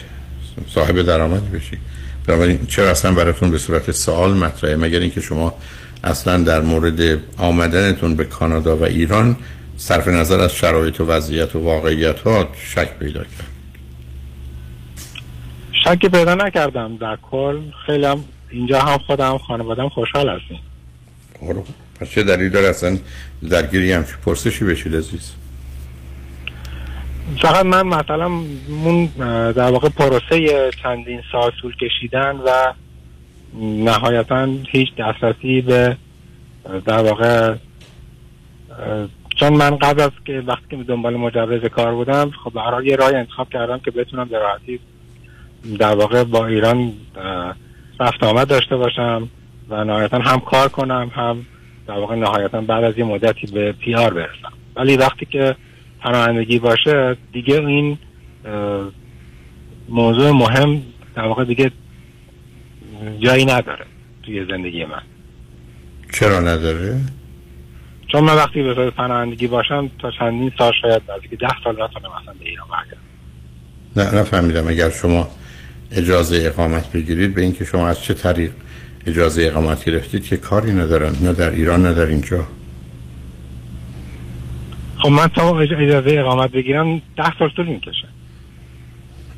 [0.74, 1.80] صاحب درآمدی بشید.
[2.28, 5.54] بنابراین چرا اصلا براتون به صورت سوال مطرحه؟ مگر اینکه شما
[6.04, 9.36] اصلا در مورد آمدنتون به کانادا و ایران
[9.84, 13.48] صرف نظر از شرایط و وضعیت و واقعیت ها شک پیدا کرد.
[15.84, 16.98] شک پیدا نکردم.
[16.98, 20.60] در کل خیلی هم اینجا هم خودم خانوادم خوشحال هستیم.
[21.40, 21.56] خب،
[22.00, 22.98] پس چه دلیل داره اصلا
[23.50, 25.32] درگیری هم پرسشی بشید عزیز؟
[27.42, 28.30] فقط من مثلا
[28.68, 29.06] من
[29.52, 32.74] در واقع پروسه چندین سال طول کشیدن و
[33.62, 35.98] نهایتا هیچ دسترسی به
[36.86, 37.56] در واقع
[39.44, 43.16] چون من قبل از که وقتی که دنبال مجوز کار بودم خب برای یه راه
[43.16, 44.80] انتخاب کردم که بتونم به راحتی
[45.80, 46.94] در واقع با ایران
[48.00, 49.30] رفت آمد داشته باشم
[49.70, 51.46] و نهایتا هم کار کنم هم
[51.88, 55.56] در واقع نهایتا بعد از یه مدتی به پی آر برسم ولی وقتی که
[56.02, 57.98] پناهندگی باشه دیگه این
[59.90, 60.82] موضوع مهم
[61.16, 61.72] در واقع دیگه
[63.20, 63.86] جایی نداره
[64.24, 65.02] توی زندگی من
[66.14, 67.00] چرا نداره؟
[68.14, 72.34] چون من وقتی به پناهندگی باشم تا چندین سال شاید که ده سال نتونم مثلا
[72.40, 73.02] به ایران برگردم.
[73.96, 74.68] نه نفهمیدم.
[74.68, 75.28] اگر شما
[75.92, 78.52] اجازه اقامت بگیرید به اینکه شما از چه طریق
[79.08, 81.16] اجازه اقامت گرفتید که کاری ندارن.
[81.22, 82.48] نه در ایران نه در اینجا.
[84.98, 88.08] خب من تا اجازه اقامت بگیرم ده سال طول می‌کشه.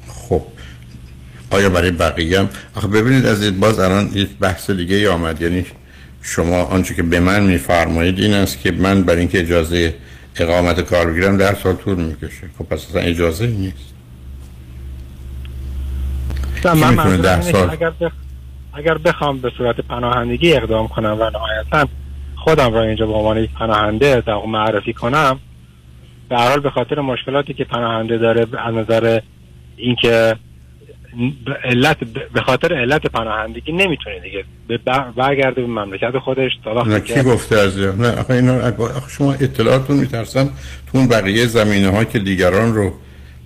[0.07, 0.41] خب.
[1.51, 5.41] آیا برای بقیه هم؟ آخه ببینید از باز الان یک بحث دیگه ای آمد.
[5.41, 5.65] یعنی
[6.27, 9.93] شما آنچه که به من میفرمایید این است که من برای اینکه اجازه
[10.35, 12.49] اقامت کار بگیرم در سال طول می‌کشه.
[12.57, 13.93] خب پس اصلا اجازه نیست.
[16.65, 18.11] من ده سال اگر, بخ...
[18.73, 21.87] اگر بخوام به صورت پناهندگی اقدام کنم و نهایتا
[22.35, 25.39] خودم را اینجا به عنوان یک پناهنده معرفی کنم
[26.29, 29.19] به حال به خاطر مشکلاتی که پناهنده داره از نظر
[29.77, 30.35] اینکه
[31.63, 31.97] علت
[32.33, 34.45] به خاطر علت پناهندگی نمی‌تونه دیگه.
[35.15, 39.97] برگرده به مملکت خودش تا نه کی گفته از نه آخه اینا آخه شما اطلاعاتون
[39.97, 40.49] میترسم
[40.91, 42.93] تو اون بقیه زمینه ها که دیگران رو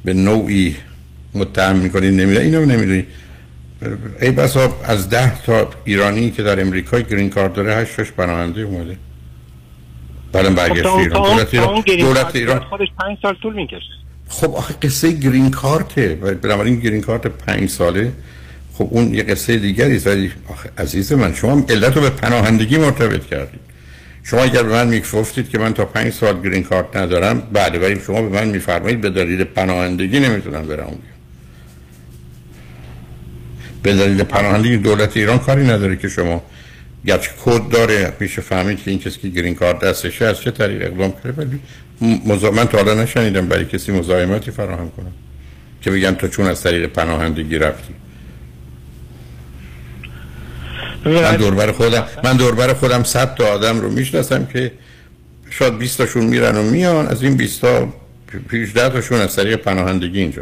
[0.05, 0.75] به نوعی
[1.33, 3.05] متهم می‌کنید نمیده اینو نمی‌دونی.
[4.21, 8.97] ای بسا از ده تا ایرانی که در امریکا گرین کارت داره هشتش پناهنده اومده.
[10.31, 11.23] بعدم برگشت خب ایران.
[11.23, 13.98] دولت ایران دولت ایران خودش پنج سال طول می‌کشه.
[14.29, 18.11] خب آخه قصه گرین کارته بنابراین گرین کارت پنج ساله.
[18.73, 22.77] خب اون یه قصه دیگری است ولی آخه عزیز من شما علت رو به پناهندگی
[22.77, 23.59] مرتبط کردید.
[24.23, 27.99] شما اگر به من می‌گفتید که من تا پنج سال گرین کارت ندارم بعد ولی
[28.07, 30.83] شما به من میفرمایید به دلیل پناهندگی نمی‌تونم برم.
[30.85, 31.01] اونجا
[33.83, 36.43] به دلیل پناهندگی دولت ایران کاری نداره که شما
[37.05, 40.81] گرچه کد داره میشه فهمید که این کسی که گرین کارت دستشه از چه طریق
[40.81, 41.59] اقدام کرده ولی
[42.01, 42.51] مزا...
[42.51, 45.11] من تا حالا نشنیدم برای کسی مزاحمتی فراهم کنم
[45.81, 47.93] که بگم تو چون از طریق پناهندگی رفتی.
[51.05, 54.71] من دوربر خودم من دوربر خودم 100 تا آدم رو می‌شناسم که
[55.49, 57.07] شاید 20 تاشون میرن و میان.
[57.07, 57.93] از این 20 تا
[58.53, 60.41] 18 تاشون از طریق پناهندگی اینجا.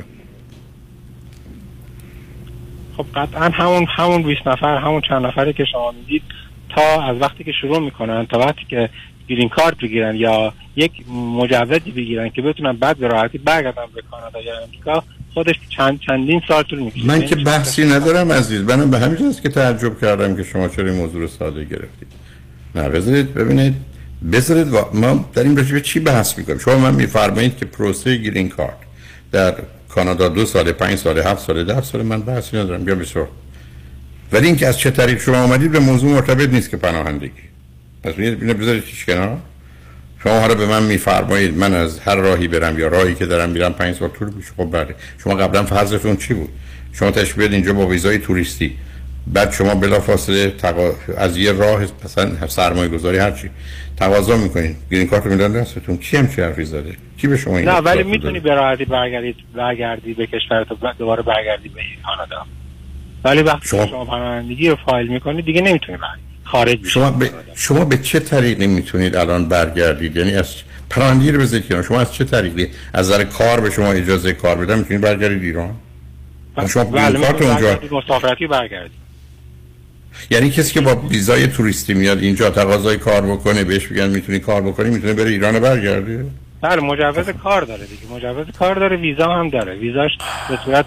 [2.97, 6.23] خب قطعا همون همون 20 نفر همون چند نفری که شما می‌دید
[6.75, 8.89] تا از وقتی که شروع می‌کنن تا وقتی که
[9.27, 14.41] گرین کارت بگیرن یا یک مجوزی بگیرن که بتونن بعد به راحتی برگردن به کانادا
[14.41, 17.05] یا امریکا خودش چند چندین سال طول می‌کشه.
[17.05, 18.61] من که بحثی ندارم عزیز.
[18.61, 22.07] منم به همین که تعجب کردم که شما چرا این موضوع رو ساده گرفتید.
[22.75, 23.73] نه بذارید ببینید.
[24.31, 28.77] بذارید ما در این رابطه چی بحث می‌کنیم؟ شما من میفرمایید که پروسه گرین کارت
[29.31, 29.55] در
[29.89, 32.83] کانادا دو سال پنج سال هفت سال ده سال من بحثی ندارم.
[32.83, 33.27] بیا بسیار
[34.31, 37.46] ولی اینکه از چه طریق شما آمدید به موضوع مرتبط نیست که پناهندگی.
[38.11, 39.37] پس اینو بذارید چیش کنار
[40.23, 43.73] شما حالا به من میفرمایید من از هر راهی برم یا راهی که دارم میرم
[43.73, 44.95] پنج سال طول میشه خب بله.
[45.23, 46.49] شما قبلا فرضتون چی بود؟
[46.93, 48.75] شما تشبیه اینجا با ویزای توریستی.
[49.27, 50.91] بعد شما بلافاصله تقا...
[51.17, 53.49] از یه راه مثلا سرمایه گذاری هر چی
[53.97, 55.97] تقاضا می‌کنین گرین کارت میدن دستتون.
[55.97, 59.35] کی هم چه حرفی زده؟ کی به شما این نه ولی می‌تونی به راحتی برگردی
[59.55, 60.67] برگردی به کشورت
[60.97, 62.45] دوباره برگردی به کانادا.
[63.23, 66.26] ولی وقتی شما, شما پناهندگی رو فایل می‌کنید دیگه نمی‌تونی برگردی.
[66.51, 70.55] خارج شما به شما به چه طریقی می‌تونید الان برگردید؟ یعنی از
[70.89, 74.79] پناهندگی رو بذارید شما از چه طریقی؟ از نظر کار به شما اجازه کار بدن
[74.79, 75.75] می‌تونید برگردید ایران؟
[76.69, 79.07] شما بله کارت اونجا مسافرتی برگردید
[80.29, 84.61] یعنی کسی که با ویزای توریستی میاد اینجا تقاضای کار بکنه بهش بگن می‌تونی کار
[84.61, 86.25] بکنی می‌تونه بره ایران برگرده؟
[86.61, 88.13] بله مجوز کار داره دیگه.
[88.13, 89.75] مجوز کار داره ویزا هم داره.
[89.75, 90.11] ویزاش
[90.49, 90.85] به صورت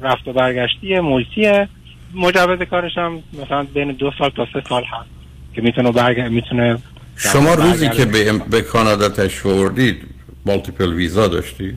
[0.00, 1.68] رفت و برگشتی مولتیه
[2.14, 5.08] مجوز کارش هم مثلا بین دو سال تا سه سال هست
[5.54, 6.20] که می‌تونه برگ...
[6.20, 6.78] می‌تونه
[7.16, 10.02] شما روزی که به, به کانادا تشوردید
[10.46, 11.76] multiple ویزا داشتی؟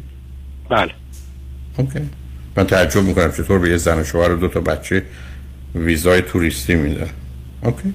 [0.69, 0.91] بله.
[1.77, 1.99] okay
[2.57, 5.03] من تعجب می‌کنم چطور به یه زن و شوهر و دو تا بچه
[5.75, 7.07] ویزای توریستی میده.
[7.61, 7.93] okay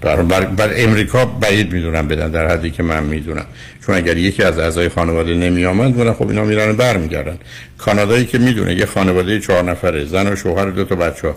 [0.00, 3.46] بر, بر, بر امریکا بعید می‌دونم بدن در حدی که من می‌دونم.
[3.86, 7.38] چون اگر یکی از اعضای خانواده نمی آمد خب اینا میرن برمیگردن.
[7.78, 11.36] کانادایی که می‌دونه یه خانواده چهار نفره زن و شوهر دو تا بچه ها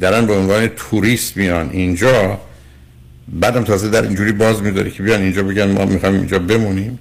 [0.00, 1.70] درن به عنوان توریست میان.
[1.72, 2.40] اینجا
[3.28, 6.98] بعدم تازه در اینجوری باز میداره که بیان اینجا بگن ما می‌خوایم اینجا بمونیم.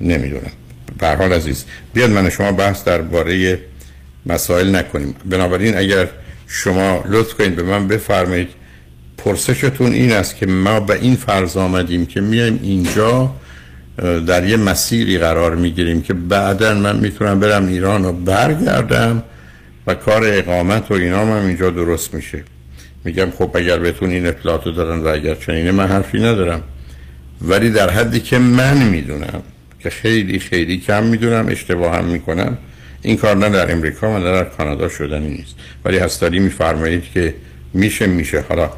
[0.00, 0.52] نمی‌دونم.
[0.98, 3.58] به حال عزیز بیاد من شما بحث درباره
[4.26, 5.14] مسائل نکنیم.
[5.24, 6.08] بنابراین اگر
[6.46, 8.48] شما لطف کنید به من بفرمایید.
[9.24, 13.34] پرسشتون این است که ما به این فرض آمدیم که میایم اینجا
[14.26, 19.22] در یه مسیری قرار می‌گیریم که بعدا من می‌تونم برم ایران و برگردم
[19.86, 22.44] و کار اقامت و اینا هم اینجا درست میشه.
[23.04, 26.62] میگم خب اگر بهتون این اطلاعات دارن و اگر چنینه من حرفی ندارم.
[27.42, 29.42] ولی در حدی که من می‌دونم
[29.80, 32.58] که خیلی خیلی کم می‌دونم اشتباه هم می‌کنم.
[33.02, 35.54] این کار نه در امریکا و نه در کانادا شدنی نیست.
[35.84, 37.34] ولی هستاری میفرمایید که
[37.74, 38.44] میشه میشه.
[38.48, 38.70] حالا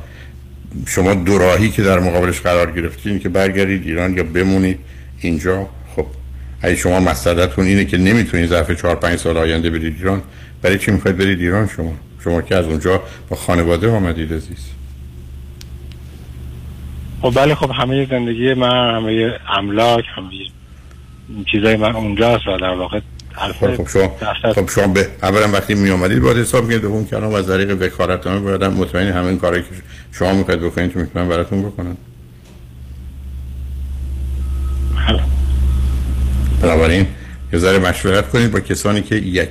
[0.86, 4.78] شما دوراهی که در مقابلش قرار گرفتین که برگردید ایران یا بمونید
[5.20, 6.06] اینجا خب
[6.62, 10.22] اگه شما مسئلتون اینه که نمی‌تونید ظرف 4 5 سال آینده برید ایران
[10.62, 11.92] برای چی می‌خواید برید ایران شما؟
[12.24, 14.66] شما که از اونجا با خانواده آمدید عزیز.
[17.22, 20.28] خب بله خب همه زندگی من همه املاک همه
[21.52, 23.00] چیزای من اونجاست و در واقع
[23.34, 24.16] خب خب شما
[24.54, 28.40] خب شما به اولا وقتی می اومدید باید حساب کنید دوم که از طریق وکالتنامه
[28.40, 29.68] باید مطمئن همین کاری که
[30.12, 31.96] شما می‌خواید بکنید تو می‌تونن براتون بکنن.
[36.62, 37.06] بنابراین
[37.52, 39.48] یه ذره مشورت کنید با کسانی که یک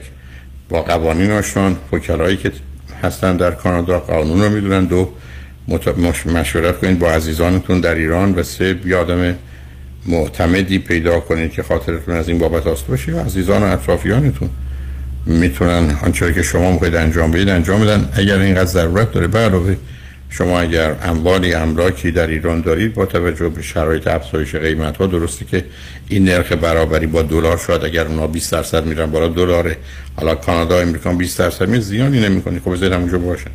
[0.70, 2.52] با قوانین آشان وکلایی که
[3.04, 5.14] هستن در کانادا قانون رو می‌دونن دو
[6.28, 9.36] مشورت کنید با عزیزانتون در ایران و سه بیادم
[10.06, 13.12] معتمدی پیدا کنید که خاطرتون از این بابت آسود باشه.
[13.12, 14.50] و عزیزان و اطرافیانتون
[15.26, 18.10] می‌تونن آنچه که شما می‌خواید انجام بدید انجام بدن.
[18.14, 19.76] اگر اینقدر ضرورت داره علاوه
[20.30, 25.46] شما اگر اموالی املاکی در ایران دارید با توجه به شرایط افزایش قیمت ها درسته
[25.46, 25.64] که
[26.08, 29.76] این نرخ برابری با دلار شاید اگر اونا 20 درصد میرن بالا دلار
[30.16, 33.52] حالا کانادا امریکا 20 درصد می زیانی نمی‌کنه خب بذارید همونجا باشن.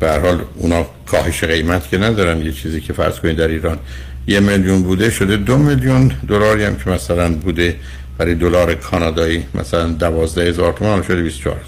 [0.00, 2.42] به هر حال اونا کاهش قیمت که ندارن.
[2.42, 3.78] یه چیزی که فرض کنید در ایران
[4.26, 7.76] یه میلیون بوده شده دو میلیون دلاری هم که مثلا بوده
[8.18, 11.66] برای دلار کانادایی مثلا دوازده هزار تومان شده 24 هزار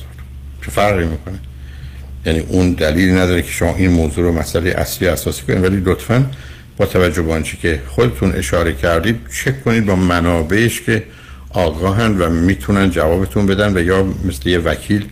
[0.65, 1.39] چه فرقی می‌کنه؟
[2.27, 6.27] یعنی اون دلیل نداره که شما این موضوع رو مسئله اصلی اساسی کنید ولی لطفا
[6.77, 11.03] با توجه به آنچه که خودتون اشاره کردید چک کنید با منابعش که
[11.51, 15.07] آگاهن و می‌تونن جوابتون بدن و یا مثل یه وکیل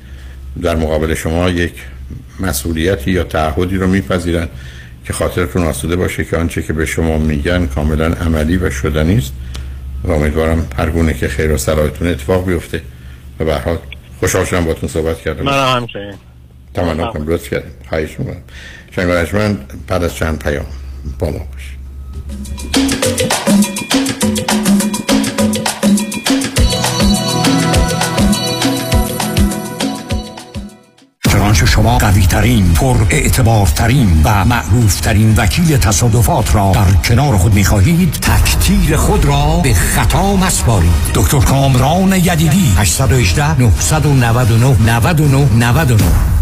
[0.62, 1.72] در مقابل شما یک
[2.40, 4.48] مسئولیتی یا تعهدی رو میپذیرن.
[5.04, 9.32] که خاطرتون آسوده باشه که آنچه که به شما میگن کاملا عملی و شدنی است
[10.04, 12.82] و امیدوارم هر گونه که خیر و صلاحتون اتفاق بیفته
[13.40, 13.78] و به حال
[14.20, 15.44] خوشحال شدم باتون صحبت کردم.
[15.44, 16.14] من همچنین.
[16.74, 18.42] تمنا کنم لطف کردیم خواهش می‌کنم.
[18.90, 20.66] شنگ بعد از چند پیام
[21.18, 21.46] با ما
[31.74, 37.54] شما قوی ترین پر اعتبار ترین و معروف ترین وکیل تصادفات را در کنار خود
[37.54, 40.92] می خواهید تکتیر خود را به خطا مسپارید.
[41.14, 46.41] دکتر کامران یدیدی 818 999 99 99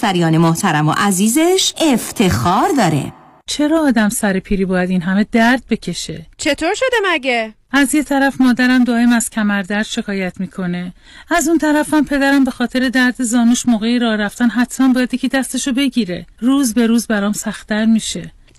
[0.03, 3.13] مشتریان محترم و عزیزش افتخار داره
[3.45, 8.41] چرا آدم سر پیری باید این همه درد بکشه؟ چطور شده مگه؟ از یه طرف
[8.41, 10.93] مادرم دائم از کمردرد شکایت می‌کنه
[11.29, 15.71] از اون طرفم پدرم به خاطر درد زانوش موقعی راه رفتن حتما باید که دستشو
[15.73, 18.31] بگیره روز به روز برام سختتر میشه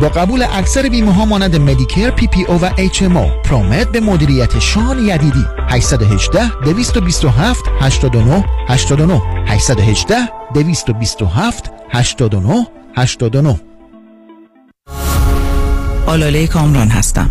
[0.00, 5.44] با قبول اکثر بیمه ها مانند Medicare PPO و HMO پرومد به مدیریت شان یدیدی.
[5.68, 10.16] 818 227 89 89 818
[10.54, 12.66] 227 89
[12.96, 13.60] 89
[16.06, 17.30] آلاله کامران هستم.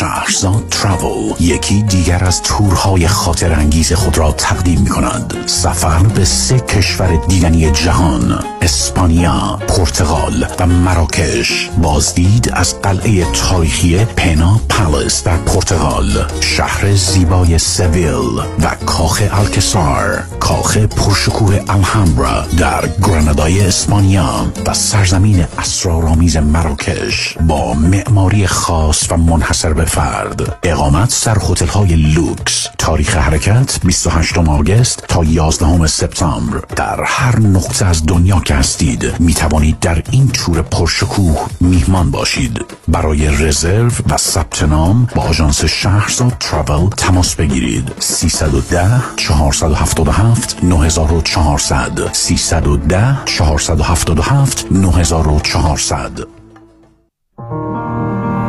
[0.00, 6.24] شهرزاد تراول یکی دیگر از تورهای خاطر انگیز خود را تقدیم می کند سفر به
[6.24, 11.70] سه کشور دیدنی جهان اسپانیا، پرتغال و مراکش.
[11.82, 16.30] بازدید از قلعه تاریخی پنا پالیس در پرتغال.
[16.40, 20.22] شهر زیبای سویل و کاخ الکسار.
[20.40, 27.36] کاخ پرشکوه الهامبرا در گرانادای اسپانیا و سرزمین اسرارآمیز مراکش.
[27.46, 30.58] با معماری خاص و منحصر به فرد.
[30.62, 32.68] اقامت در هتل های لوکس.
[32.78, 36.62] تاریخ حرکت 28 آگست تا 11 سپتامبر.
[36.76, 42.64] در هر نقطه از دنیا که هستید می توانید در این تور پرشکوه میهمان باشید.
[42.88, 47.92] برای رزرو و ثبت نام با آژانس شهرزاد تراول تماس بگیرید.
[47.98, 56.35] 310 477 9400 310 477 9400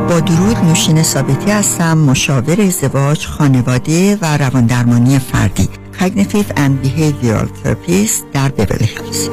[0.10, 5.70] با درود نوشین ثابتی هستم مشاور ازدواج خانواده و رواندرمانی فردی.
[6.00, 9.30] Cognitive and Behavioral Therapist در بیبل هیلز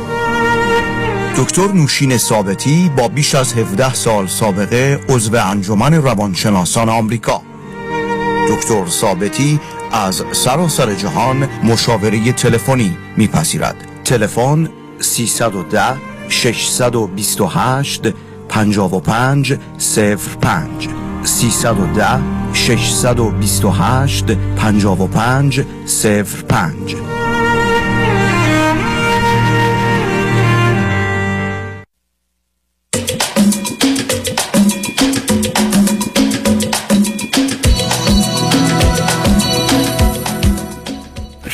[1.36, 7.42] دکتر نوشین ثابتی با بیش از 17 سال سابقه عضو انجمن روانشناسان آمریکا.
[8.48, 9.60] دکتر ثابتی
[9.92, 13.76] از سراسر جهان مشاوره تلفنی میپذیرد.
[14.04, 14.68] تلفن
[15.00, 15.96] 310
[16.28, 18.02] 628
[18.54, 20.88] 55 05
[21.24, 27.23] 310 628 55 05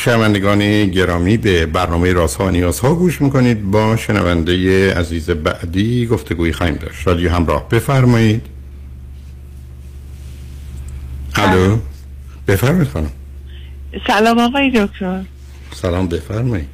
[0.03, 3.71] شنوندگان گرامی به برنامه رازها و نیازها گوش می‌کنید.
[3.71, 7.07] با شنونده عزیز بعدی گفتگوی خواهیم داشت.
[7.07, 7.69] رادیو همراه.
[7.69, 8.45] بفرمایید.
[11.35, 11.77] الو؟
[12.47, 13.11] بفرمایید خانم.
[14.07, 15.21] سلام آقای دکتر.
[15.73, 16.67] سلام بفرمایید.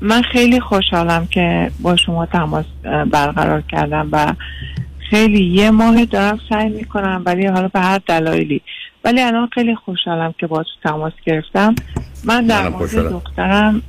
[0.00, 2.64] من خیلی خوشحالم که با شما تماس
[3.10, 4.34] برقرار کردم و
[5.10, 8.62] خیلی یه ماه دارم سعی می‌کنم ولی حالا به هر دلایلی
[9.04, 11.74] ولی الان خیلی خوشحالم که با تو تماس گرفتم.
[12.24, 13.82] من در مورد دخترم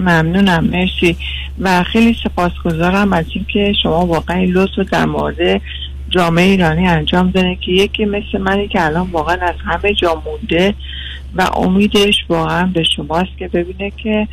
[0.00, 1.16] ممنونم مرسی.
[1.58, 5.60] و خیلی سپاسگزارم از اینکه شما واقعا این لطف در مورد
[6.08, 10.74] جامعه ایرانی انجام داره که یکی مثل منی که الان واقعا از همه جا مونده
[11.34, 14.28] و امیدش واقعا به شماست که ببینه که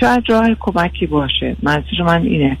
[0.00, 1.56] شاید راه کمکی باشه.
[1.62, 2.56] منظور من اینه.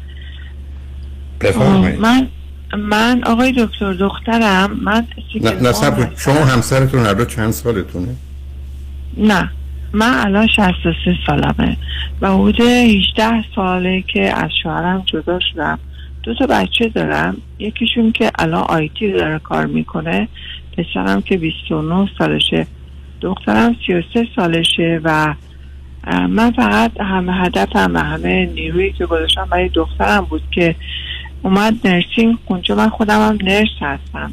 [1.98, 2.28] من
[2.76, 5.06] من آقای دکتر دخترم من
[5.40, 5.72] نه, نه
[6.16, 8.14] شما همسرتون هر چند سالتونه؟
[9.16, 9.50] نه
[9.92, 11.76] من الان 63 سالمه
[12.20, 15.78] و حدود 18 ساله که از شوهرم جدا شدم.
[16.22, 17.36] دو تا بچه دارم.
[17.58, 20.28] یکیشون که الان آیتی داره کار می‌کنه
[20.78, 22.66] پسرم که 29 سالشه.
[23.20, 25.34] دخترم 33 سالشه و
[26.28, 30.74] من فقط همه هدفم و همه نیرویی که گذاشتم برای دخترم بود که
[31.46, 34.32] اومد نرسینگ اونجا من خودم هم نرس هستم.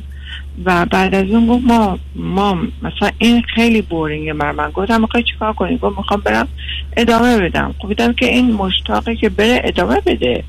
[0.66, 4.70] و بعد از اون گفت ما ما مثلا این خیلی بورینگه بر من.
[4.70, 6.48] گفتم می‌خوای چیکار کنی؟ گفت می‌خوام برم
[6.98, 7.76] ادامه بدم.
[7.84, 10.44] گفتم که این مشتاقه که بره ادامه بده.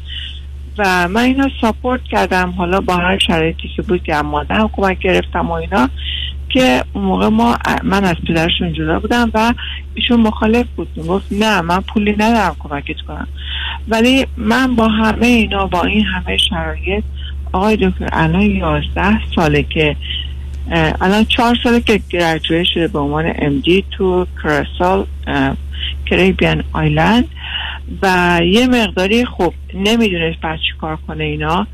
[0.78, 2.50] و من اینا ساپورت کردم.
[2.50, 5.88] حالا با هر شرایطی که بود که مادرم کمک گرفتم و اینا
[6.48, 9.54] که اون موقع ما من از پدرشون جدا بودم و
[9.94, 10.88] ایشون مخالف بود.
[11.08, 13.28] گفت نه من پولی ندارم کمکت کنم.
[13.89, 17.05] ولی من با همه اینا با این همه شرایط
[17.53, 19.97] آقای دکتر الان یازده ساله که
[21.01, 25.07] الان چهار ساله که گرجوه شده به عنوان امدی تو کراسال
[26.07, 27.28] کریبیان آیلند
[28.03, 31.66] و یه مقداری خوب نمی‌دونست بعد چی کار کنه اینا.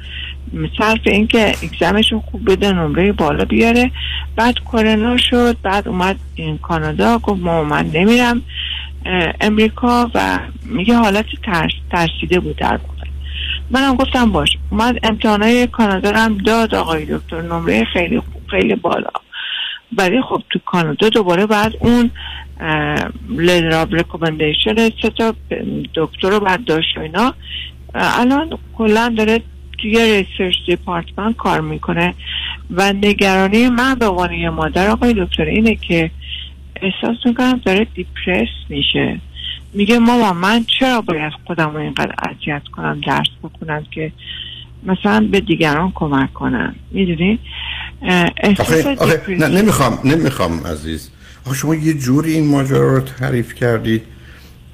[0.79, 3.91] صرف اینکه اگزمشون خوب بده نمره بالا بیاره.
[4.37, 8.43] بعد کرونا شد بعد اومد این کانادا گفت ما من نمیرم.
[9.41, 12.81] امریکا و میگه حالت ترس ترسیده بود در
[13.71, 19.11] منم گفتم باش اومد امتحانای کانادا هم داد آقای دکتر نمره خیلی خیلی بالا.
[19.97, 22.11] ولی خب تو کانادا دوباره بعد اون
[23.31, 25.35] letter of recommendation سه تا
[25.95, 27.35] دکتر رو بعد داشت اینا.
[27.95, 29.41] الان کلا داره
[29.79, 32.15] توی research department کار می‌کنه
[32.71, 36.11] و نگرانی من به عنوان یه مادر آقای دکتر اینه که
[36.83, 39.21] احساس می‌کنم داره دیپرس میشه.
[39.73, 44.13] میگه ماما من چرا باید خودم رو اینقدر اذیت کنم درس بکنم که
[44.83, 47.39] مثلا به دیگران کمک کنم؟ می‌دونی؟
[48.59, 51.11] آخه, آخه نه نمی‌خوام نمی‌خوام عزیز.
[51.47, 54.03] آخه شما یه جوری این ماجرا رو تعریف کردید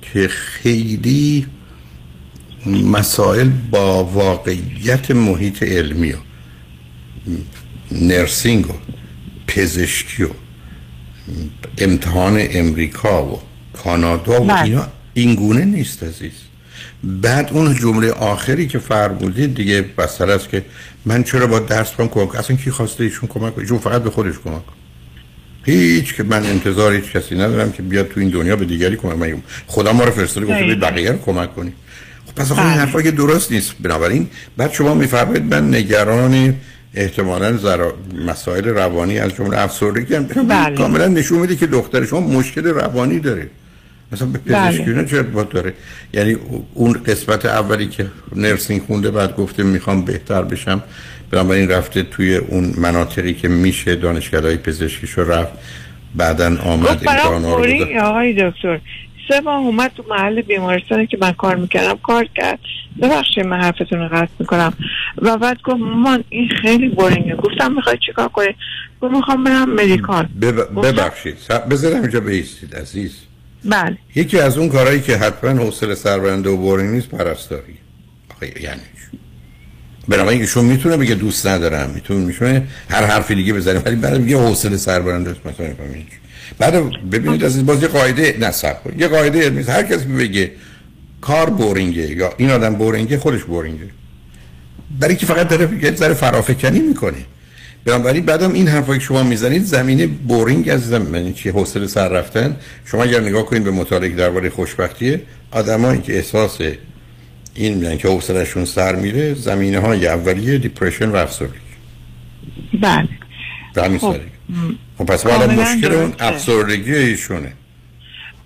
[0.03, 1.47] که خیلی
[2.67, 6.17] مسائل با واقعیت محیط علمی و
[7.93, 8.73] نرسینگ و
[9.47, 10.29] پزشکی و
[11.79, 13.41] امتحان امریکا و
[13.85, 16.33] کانادا و اینا این گونه نیست عزیز.
[17.05, 20.65] بعد اون جمله آخری که فرمودید دیگه بسر است که
[21.05, 24.35] من چرا با درس بام کمک اصلا کی خواسته ایشون کمک ایشون فقط به خودش
[24.45, 24.63] کمک
[25.65, 29.17] هیچ که من انتظار هیچ کسی ندارم که بیاد تو این دنیا به دیگری کمک
[29.17, 31.73] من خدا ما رو فرستاده گفته بقیه رو کمک کنی.
[32.27, 33.75] خب پس آخه این حرفا که درست نیست.
[33.81, 36.55] بنابراین بعد شما میفرمایید من نگران
[36.97, 37.95] احتمالا زرا...
[38.27, 40.77] مسائل روانی از جمله افسردگی هم بله.
[40.77, 43.49] کاملا نشون میده که دختر شما مشکل روانی داره
[44.13, 45.05] مثلا به پزشکی بله.
[45.05, 45.73] چه ارتباط داره
[46.15, 46.37] یعنی
[46.75, 50.83] اون قسمت اولی که نرسینگ خونده بعد گفته می‌خوام بهتر بشم
[51.31, 55.53] بنابراین رفته توی اون مناطقی که میشه دانشگاه پزشکیشو رفت
[56.15, 57.49] بعدا آمد امتحان رو
[58.01, 58.81] آقای دکتر
[59.29, 62.59] سه ماه اومد تو محل بیمارستانی که من کار می‌کردم کار کرد.
[63.03, 64.73] ببخشید من حرفتون رو قطع می‌کنم.
[65.23, 68.55] و بعد گفت من این خیلی بورینگه گفتم می‌خوای چیکار کنی؟
[69.01, 70.27] گفت می‌خوام برم مدیکال.
[70.83, 71.37] ببخشید.
[71.71, 73.17] بذارم اینجا بیستید عزیز.
[73.65, 73.99] بله.
[74.15, 77.79] یکی از اون کارهایی که حتما حوصله سربرنده و بورینگ نیست پرستاری.
[78.61, 78.81] یعنی
[80.09, 81.91] بنابراین ایشون می‌تونه بگه دوست ندارم.
[81.91, 83.79] می‌تونه میشونه هر حرفی دیگه بزنه.
[83.79, 85.47] ولی بعد میگه حوصله سربرنده است.
[85.47, 85.67] مثلا
[86.59, 90.51] بعد ببینید از باز یه قاعده نصب یه قاعده علمی هر کسی بگه
[91.21, 93.89] کار boring ه یا این آدم boring ه خودش boring ه.
[95.01, 97.19] برای که فقط داره یه ذره فرافکنی می‌کنه.
[97.85, 102.57] بنابراین بعدم این حرفایی که شما می‌زنید زمینه boring از یعنی چی؟ حوصله سر رفتن.
[102.85, 105.19] شما اگر نگاه کنید به مطالعه درباره خوشبختی
[105.51, 106.59] آدمایی که احساس
[107.55, 111.59] این میگن که حوصلهشون سر میره زمینه های اولیه depression و افسردگی.
[112.83, 113.09] بله.
[113.75, 114.17] به خب.
[114.99, 117.53] خب پس مشکل اون افسردگی ایشونه.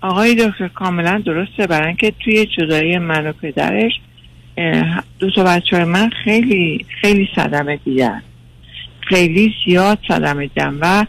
[0.01, 1.67] آقای دکتر کاملا درسته.
[1.67, 3.91] برای اینکه توی جدایی من و پدرش
[5.19, 8.23] دو تا بچه های من خیلی خیلی صدمه دیدن
[9.01, 11.05] خیلی زیاد صدمه دیدن و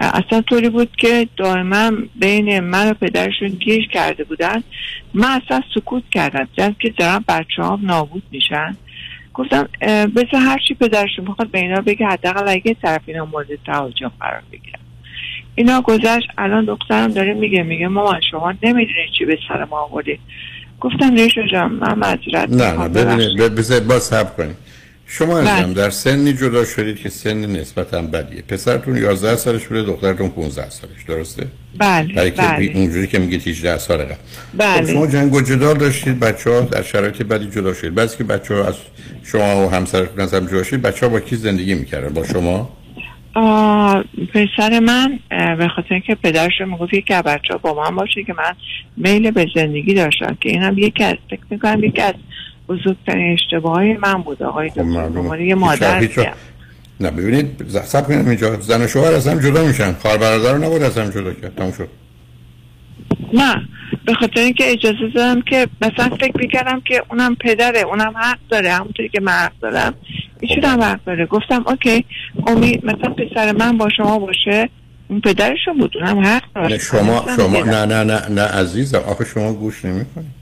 [0.00, 4.62] اصلا طوری بود که دائما بین من و پدرشون گیش کرده بودن.
[5.14, 6.48] من اصلا سکوت کردم.
[6.58, 8.76] جز که دارم بچه هم نابود میشن.
[9.38, 9.68] گفتم
[10.16, 14.42] بسه هر چی پدرشون بخواد به اینا بگه حداقل اگه طرف اینا مورد توجه قرار
[14.52, 14.78] بگیرن
[15.54, 20.20] اینا گذشت الان دخترم داره میگه میگه مامان شما نمی‌دونید چی به سر ما آوردید
[20.80, 24.56] گفتم ریشو جان من معذرت نه نه ببینید باز صبر کنید.
[25.10, 25.74] شما ازم بله.
[25.74, 28.42] در سنی جدا شدید که سن نسبتا بدیه.
[28.42, 31.02] پسرتون 11 سالش بوده دخترتون 15 سالش.
[31.08, 31.46] درسته؟
[31.78, 32.72] بله برای که بله.
[32.74, 34.04] اونجوری که میگید 18 ساله.
[34.04, 34.16] قبل
[34.58, 34.86] بله.
[34.86, 37.94] خب شما جنگ و جدال داشتید بچه ها در شرایط بدی جدا شدید.
[37.94, 38.74] بعضی که بچه ها از
[39.24, 42.70] شما و همسرتون از هم جدا شدید بچه ها با کی زندگی می‌کردن؟ با شما؟
[44.34, 48.34] پسر من به خاطر اینکه پدرش می‌گفت یکی از بچه ها با من باشه که
[48.34, 48.52] من
[48.96, 52.14] میل به زندگی داشتم که اینم یکی از فکر می‌کنم یکی از
[52.68, 56.08] بزرگترین اشتباه من بود آقای خب، دکتر یه مادر
[57.00, 59.92] نه ببینید سب کنیم اینجا زن و شوهر از هم جدا میشن.
[59.92, 61.54] خواهر برادر رو نبود از هم جدا کرد.
[61.56, 61.88] تموم شد.
[63.34, 63.68] نه
[64.04, 68.70] به خاطر اینکه اجازه دادم که مثلا فکر می‌کردم که اونم پدره اونم حق داره
[68.70, 69.94] همونطوری که من حق دارم.
[70.40, 71.26] ایشون هم حق داره.
[71.26, 72.04] گفتم اوکی
[72.46, 74.68] امید مثلا پسر من با شما باشه
[75.08, 78.98] اون پدرشون بود اونم حق داره شما شما نه نه نه نه عزیزم.
[78.98, 80.37] آخه شما گوش نمی‌کنید.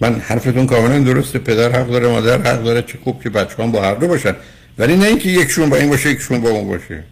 [0.00, 1.38] من حرفتون کاملا درسته.
[1.38, 2.82] پدر حق داره مادر حق داره.
[2.82, 4.36] چه خوب که بچه هم با هر دو باشن.
[4.78, 7.04] ولی نه اینکه یکشون با این باشه یکشون با اون باشه.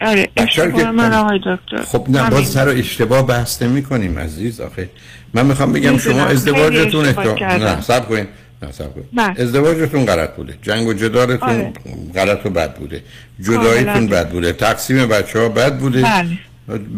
[0.00, 1.84] آره اشتباه من آقای دکتر.
[1.84, 4.60] خب نه باز سر اشتباه بحث نمی کنیم عزیز.
[4.60, 4.88] آخه
[5.34, 8.26] من می‌خوام بگم شما ازدواجتون احتمال نه سب کنین.
[8.62, 9.06] نه سب کنین.
[9.16, 9.42] بله.
[9.42, 10.54] ازدواجتون غلط بوده.
[10.62, 11.72] جنگ و جدارتون آره.
[12.14, 13.02] غلط و بد بوده.
[13.40, 14.52] جداییتون بد بوده.
[14.52, 16.02] تقسیم بچه ها بد بوده.
[16.02, 16.38] بله.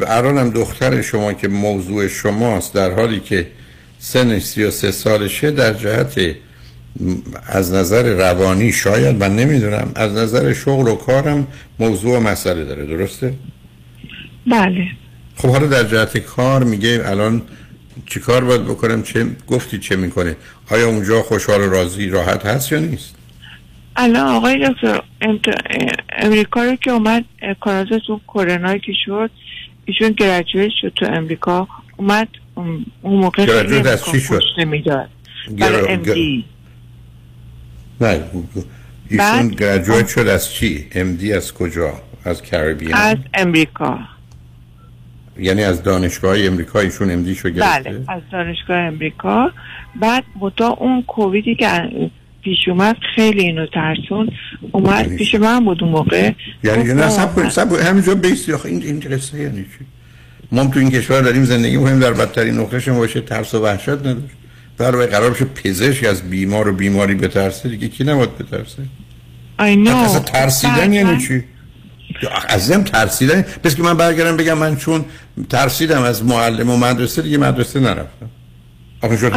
[0.06, 3.46] الانم دختر شما که موضوع شماست در حالی که
[3.98, 6.20] سنش 33 سالشه در جهت
[7.46, 11.46] از نظر روانی شاید من نمی‌دونم از نظر شغل و کارم
[11.78, 13.34] موضوع و مسئله داره درسته؟
[14.46, 14.86] بله.
[15.36, 17.42] خب حالا در جهت کار میگه الان
[18.06, 20.36] چی کار باید بکنم؟ چه گفتی چه می‌کنه؟
[20.70, 23.14] آیا اونجا خوشحال و راضی راحت هست یا نیست؟
[23.96, 25.00] الان آقای دکتر
[26.12, 27.24] امریکا رو که اومد
[27.60, 29.30] کارازه تو کرونایی که شد
[29.84, 32.28] ایشون گرجویت شد تو امریکا اومد
[32.58, 35.08] اون موقع چی شد؟ نمی‌داد.
[35.58, 36.44] برای ام دی
[38.00, 38.20] نه
[39.08, 41.92] ایشون گرجویت شد از چی؟ ام دی از کجا؟
[42.24, 43.98] از کریبیان؟ از امریکا.
[45.38, 49.50] یعنی از دانشگاه امریکا ایشون امدیشو گرفته؟ بله از دانشگاه امریکا.
[50.00, 51.90] بعد متا اون کوویدی که
[52.42, 54.30] پیش اومد خیلی اینو ترسون.
[54.72, 56.32] اومد پیش من بود اون موقع.
[56.64, 57.72] یعنی نه سب.
[57.72, 59.97] همینجا بیستی آخه این این قصه یعنی چی؟
[60.52, 63.88] ما هم تو این کشور داریم زندگی مهم در بدترین نقطه باشه ترس و وحشت
[63.88, 64.34] نداشت
[64.78, 67.88] در واقع قرار بشه پزشک از بیمار و بیماری بترسه دیگه.
[67.88, 68.82] کی نباید بترسه؟
[69.58, 69.88] I know.
[69.88, 71.44] اصلا ترسیدن یعنی چی؟
[72.48, 73.44] عزیزم ترسیدن.
[73.64, 75.04] بس که من برگردم بگم من چون
[75.48, 78.30] ترسیدم از معلم و مدرسه دیگه مدرسه نرفتم.
[79.02, 79.32] آخه شد.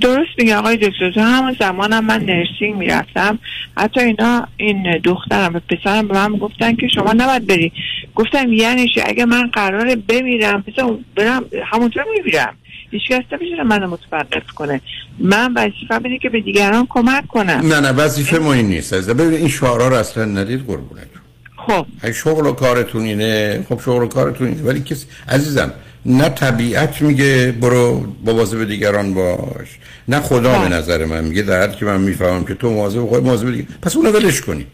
[0.00, 3.38] درست میگه آقای دکتر تو همون زمانم من نرسینگ می‌رفتم.
[3.76, 7.72] حتی اینا این دخترم و پسرم به من گفتن که شما نباید بری.
[8.14, 10.84] گفتم یعنی؟ اگه من قراره بمیرم پس
[11.16, 12.54] برم همونجا میمیرم.
[12.90, 14.80] هیچ کس نمی‌تونه منو متوقف کنه.
[15.18, 17.60] من وظیفه اینه که به دیگران کمک کنم.
[17.64, 18.92] نه نه وظیفه ما این نیست.
[18.92, 21.06] عزیزم ببینید این شعارها رو اصلا ندید قربونت
[21.56, 21.86] خب.
[22.00, 24.62] اگه شغل و کارتون اینه خب شغل و کارتون اینه.
[24.62, 25.72] ولی کسی عزیزم
[26.06, 29.68] نه طبیعت میگه برو مواظب دیگران باش.
[30.08, 33.24] نه خدا به نظر من میگه در حد که من می‌فهمم که تو مواظب خود
[33.24, 33.66] مواظب دیگه.
[33.82, 34.66] پس اونو ولش کنید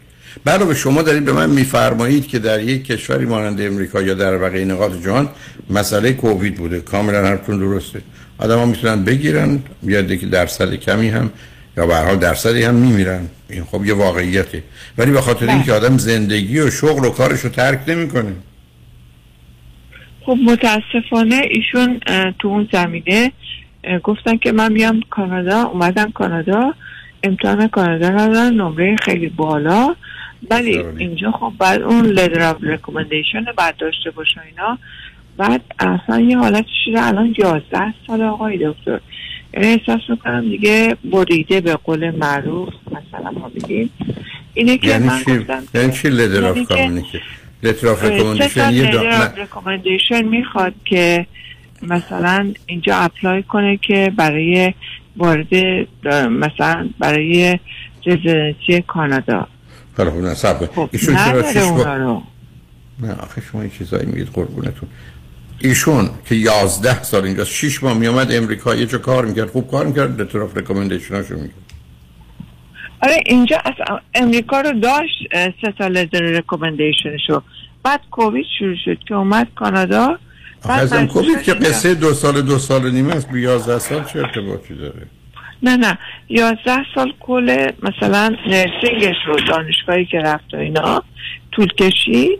[0.47, 4.65] علاوه شما دارید به من میفرمایید که در یک کشوری مانند امریکا یا در بقیه
[4.65, 5.29] نقاط جهان
[5.69, 6.79] مسئله کووید بوده.
[6.79, 8.01] کاملا حرفتون درسته.
[8.37, 11.29] آدم ها می‌تونن بگیرن یا که درصد کمی هم
[11.77, 13.27] یا به هر حال درصدی هم میمیرن.
[13.49, 14.63] این خب یه واقعیته.
[14.97, 18.33] ولی به خاطر اینکه آدم زندگی و شغل و کارش رو ترک نمی‌کنه.
[20.25, 21.99] خب متاسفانه ایشون
[22.39, 23.31] تو اون زمینه
[24.03, 26.73] گفتن که من میام کانادا اومدم کانادا
[27.23, 29.95] امتحان کانادا رو دارن نمره خیلی بالا.
[30.49, 34.77] ولی اینجا خب بعد اون letter of recommendation بعد داشته باشه اینا.
[35.37, 38.99] بعد اصلا یه حالت شده الان 11 سال آقای دکتر.
[39.53, 43.89] یعنی احساس می‌کنم دیگه بریده به قول معروف مثلا ما بگیم.
[44.53, 46.53] اینه که یعنی من چی؟ گفتم یعنی چی letter
[47.63, 48.91] letter of یه
[49.45, 51.25] recommendation می‌خواد که
[51.81, 54.73] مثلا اینجا apply کنه که برای
[55.17, 55.55] وارد
[56.29, 57.59] مثلا برای
[58.05, 59.47] residency کانادا.
[59.97, 62.23] حالا خب نه صبر خب ایشون رو.
[62.99, 64.89] نه آخه شما این چیزایی میگید قربونتون.
[65.59, 69.85] ایشون که 11 سال اینجا 6 ماه میامد امریکا یه جا کار می‌کرد خوب کار
[69.85, 71.53] می‌کرد letter of recommendation هاشو میگه
[73.03, 77.41] آره اینجا از امریکا رو داشت سه تا letter recommendation شو
[77.83, 80.19] بعد کووید شروع شد که اومد کانادا
[80.69, 81.53] بعد کووید که.
[81.53, 85.07] قصه دو سال دو سال و نیمه است به 11 سال چه ارتباطی داره؟
[85.63, 85.97] نه نه.
[86.29, 91.03] یازده سال کل مثلا nursing ش رو دانشگاهی که رفت و اینا
[91.51, 92.39] طول کشید.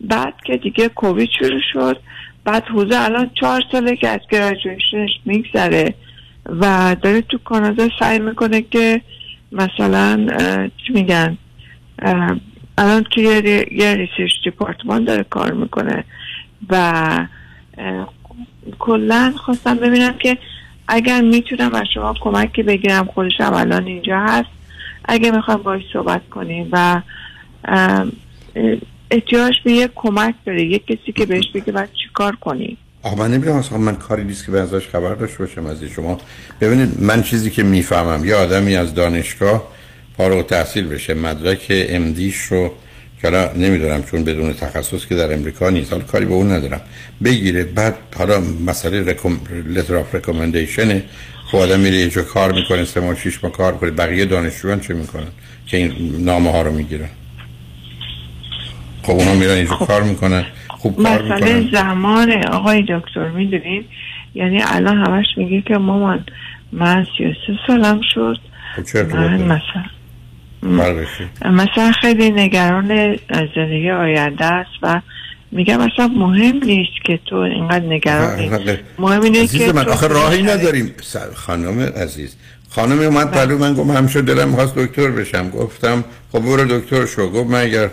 [0.00, 2.00] بعد که دیگه کووید شروع شد.
[2.44, 5.94] بعد حوزه الان چهار ساله که از graduation ش میگذره
[6.46, 9.00] و داره تو کانادا سعی می‌کنه که
[9.52, 10.26] مثلا
[10.86, 11.38] چی میگن؟
[12.78, 16.04] الان توی یه- یه research department داره کار می‌کنه
[16.70, 17.26] و
[18.78, 20.38] کلا خواستم ببینم که
[20.88, 24.48] اگر می‌تونم از شما کمکی بگیرم خودش هم الان اینجا هست.
[25.04, 27.00] اگه می‌خوام باش صحبت کنیم و
[29.10, 32.76] احتیاج به یک کمک داره یک کسی که بهش بگه باید چی کار کنی.
[33.02, 36.20] آقا من نمی‌دونم من کاری نیست که به ازش خبر داشته باشم از شما.
[36.60, 39.68] ببینید من چیزی که می‌فهمم یه آدمی از دانشگاه
[40.16, 42.72] فارغ التحصیل بشه مدرک امدیش رو
[43.22, 46.80] حالا نمی‌دونم چون بدون تخصص که در امریکا نیست حالا کاری به اون ندارم
[47.24, 47.64] بگیره.
[47.64, 49.40] بعد حالا مسئله رکوم...
[49.74, 50.92] letter of recommendation
[51.50, 54.94] خب آدم میره یه کار می‌کنه سه ماه شیش ماه کار کنه بقیه دانشجویان چه
[54.94, 55.28] می‌کنن؟
[55.66, 57.08] که این نامه ها رو می‌گیرن.
[59.02, 60.46] خب اونا میرن اینجا کار می‌کنن.
[60.82, 62.46] خوب کار مسئله زمانه.
[62.46, 63.84] آقای دکتر می‌دونین
[64.34, 66.24] یعنی الان همش میگه که مامان
[66.72, 68.38] من 33 سالم شد.
[68.92, 71.04] خب من؟ مثلا؟
[71.50, 73.16] مثلا خیلی نگران
[73.54, 75.00] زندگی آینده است و
[75.52, 78.50] میگم اصلا مهم نیست که تو اینقدر نگرانی
[78.98, 80.42] مهم اینه که من آخه راهی.
[80.42, 80.94] نداریم.
[81.34, 82.36] خانم عزیز.
[82.70, 85.50] خانم اومد پلو من گفت همیشه دلم می‌خواست دکتر بشم.
[85.50, 87.30] گفتم خب برو دکتر شو.
[87.30, 87.90] گفت من اگر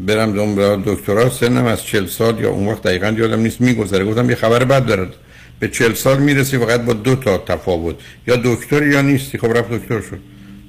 [0.00, 4.04] برم دنبال دکترا سنم از 40 سال یا اون وقت دقیقا یادم نیست میگذره.
[4.04, 5.14] گفتم یه خبر بد دارد.
[5.60, 7.96] به 40 سال می‌رسی فقط با دو تا تفاوت.
[8.26, 9.38] یا دکتر یا نیستی.
[9.38, 10.18] خب رفت دکتر شد.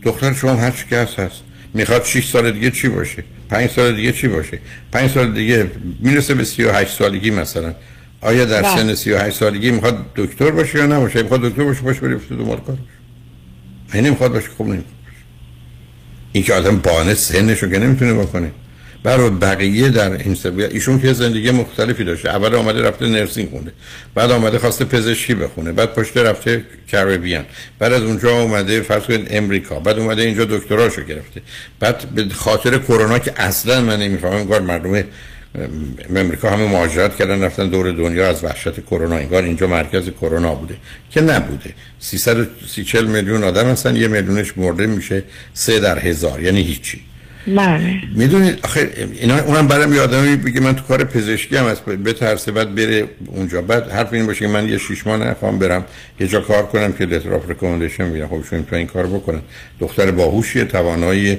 [0.03, 1.41] دختر شما هر چی که هست هست.
[1.73, 4.59] می‌خواد 6 سال دیگه چی باشه؟ 5 سال دیگه چی باشه؟
[4.91, 7.73] 5 سال دیگه می‌رسه به 38 سالگی مثلا.
[8.21, 8.75] آیا در بله.
[8.75, 12.57] سن 38 سالگی می‌خواد دکتر باشه یا نباشه؟ می‌خواد دکتر باشه باشه بره تو دنبال
[12.57, 12.79] کارش.
[13.93, 14.85] این نمی‌خواد باشه خب نمی‌خواد
[16.31, 18.51] این که آدم بانه سنش رو که نمی‌تونه بکنه.
[19.03, 22.29] برای بقیه در این سبیل ایشون که زندگی مختلفی داشته.
[22.29, 23.71] اول آمده رفته نرسینگ خونده.
[24.15, 25.71] بعد آمده خواسته پزشکی بخونه.
[25.71, 27.45] بعد پشت رفته کربیان
[27.79, 29.79] بعد از اونجا اومده فرض کنید امریکا.
[29.79, 31.41] بعد اومده اینجا دکتراشو گرفته.
[31.79, 35.03] بعد به خاطر کرونا که اصلا من نمی‌فهمم کار مردم
[36.15, 39.15] امریکا همه مهاجرت کردن رفتن دور دنیا از وحشت کرونا.
[39.15, 40.75] انگار اینجا مرکز کرونا بوده.
[41.11, 41.73] که نبوده.
[41.99, 43.95] 330 میلیون آدم هستن.
[43.95, 45.23] یه میلیونش مرده میشه
[45.53, 46.43] سه در هزار.
[46.43, 47.08] یعنی هیچی.
[47.47, 48.01] بله.
[48.15, 52.75] می‌دونید آخه اینا اونم برام یادم بگه من تو کار پزشکی هم از بترسه بعد
[52.75, 53.61] بره اونجا.
[53.61, 55.85] بعد حرف این باشه که من یه شش ماه نخوام برم
[56.19, 59.41] یه جا کار کنم که لتر اف ریکامندیشن میگم خب شما تو این کار بکنن.
[59.79, 61.37] دختر باهوشیه توانایی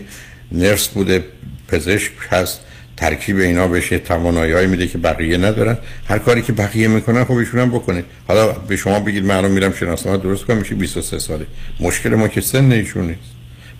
[0.53, 1.25] نرس بوده
[1.69, 2.61] پزشک هست
[2.97, 5.79] ترکیب اینا بشه توانایی میده که بقیه ندارن.
[6.09, 8.05] هر کاری که بقیه می‌کنن خب ایشون هم بکنه.
[8.29, 11.47] حالا به شما بگید الان میرم شناسنامه درست کنم میشه 23 ساله.
[11.81, 13.21] مشکل ما که سن ایشون نیست.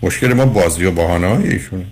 [0.01, 1.85] مشکل ما بازی و بهانه ایشونه.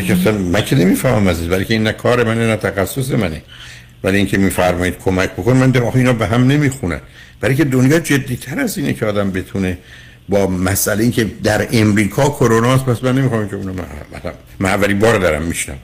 [0.00, 3.42] که اصلا من که نمی‌فهمم عزیز ولی که این نه کار منه نه تخصص منه.
[4.04, 7.00] ولی اینکه میفرمایید کمک بکن من در اینا به هم نمی‌خونن
[7.40, 9.78] برای که دنیا جدی تر از اینه که آدم بتونه
[10.28, 13.72] با مسئله اینکه در امریکا کرونا است پس من نمی‌خوام که اونو
[14.58, 15.78] من اولی بار دارم میشنم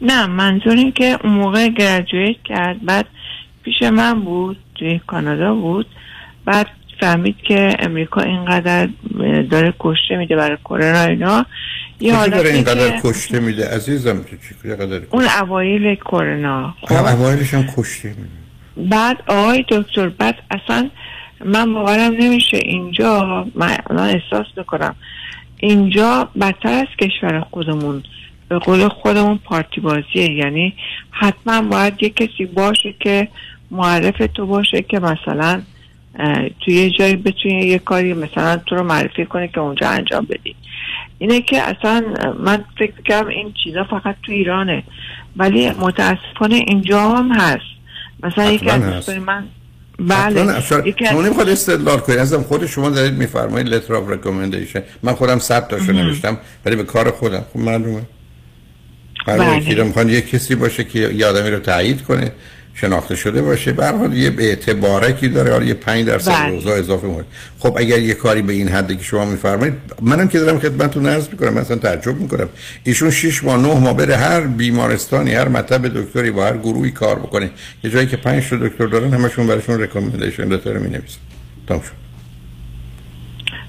[0.00, 3.06] نه منظور این که اون موقع گرجویت کرد بعد
[3.62, 5.86] پیش من بود توی کانادا بود.
[6.44, 6.66] بعد
[7.00, 8.88] فهمید که امریکا اینقدر
[9.50, 11.46] داره کشته میده برای کرونا اینا.
[12.00, 17.54] یه حالت داره اینقدر کشته میده؟ عزیزم تو چی قدر اون اوایل کرونا خب؟ اوایلش
[17.54, 18.90] هم کشته میده.
[18.90, 20.90] بعد آقای دکتر بعد اصلا
[21.44, 24.94] من باورم نمیشه اینجا من احساس می‌کنم
[25.56, 28.02] اینجا بدتر از کشور خودمون
[28.48, 30.32] به قول خودمون پارتی بازیه.
[30.32, 30.74] یعنی
[31.10, 33.28] حتما باید یه کسی باشه که
[33.70, 35.62] معرف تو باشه که مثلا
[36.60, 40.54] توی یه جایی بتونی یه کاری مثلا تو رو معرفی کنه که اونجا انجام بدی.
[41.18, 42.04] اینه که اصلا
[42.40, 44.82] من فکر کنم این چیزا فقط تو ایرانه
[45.36, 47.62] ولی متاسفانه اینجا هم هست.
[48.22, 49.44] مثلا یکی از من
[49.98, 50.60] بله.
[51.10, 54.80] شما نمی‌خواد استدلال کنید ازم خود شما دارید میفرمایید letter of recommendation.
[55.02, 57.44] من خودم صد تاشو نوشتم ولی به کار خودم.
[57.52, 58.02] خب معلومه.
[59.26, 59.84] بله.
[59.84, 62.32] می‌خوان یه کسی باشه که یه آدمی رو تایید کنه.
[62.74, 63.72] شناخته شده باشه.
[63.72, 65.52] به حال یه اعتبارکی داره.
[65.52, 66.50] حالا یه 5 درصد بله.
[66.50, 67.24] روزا اضافه می‌کنه.
[67.58, 71.28] خب اگر یه کاری به این حدی که شما میفرمایید منم که دارم خدمتتون عرض
[71.28, 72.48] می‌کنم مثلا تعجب می‌کنم.
[72.84, 77.18] ایشون 6 ماه 9 ماه بره هر بیمارستانی هر مطب دکتری با هر گروهی کار
[77.18, 77.50] بکنه.
[77.84, 81.18] یه جایی که 5 تا دکتر دارن همشون براشون ریکامندیشن لتر می‌نویسن.
[81.68, 82.02] تمام شد.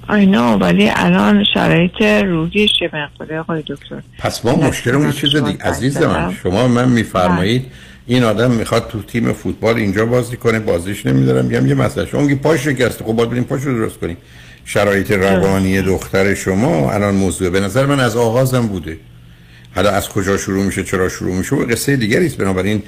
[0.07, 4.01] آی نو ولی الان شرایط روحی چه مقداره آقای دکتر.
[4.19, 5.63] پس ما مشکلمون یه چیز دیگه.
[5.63, 7.65] عزیز من شما من میفرمایید
[8.07, 11.45] این آدم می‌خواد تو تیم فوتبال اینجا بازی کنه بازیش نمیدارم.
[11.45, 12.05] میگم یه مسئله.
[12.05, 14.17] شما میگی پاش شکسته خب باید بریم پاش رو درست کنیم.
[14.65, 17.49] شرایط روانی دختر شما الان موضوع.
[17.49, 18.97] به نظر من از آغازم بوده.
[19.75, 22.37] حالا از کجا شروع میشه چرا شروع میشه و قصه دیگری است.
[22.37, 22.83] بنابراین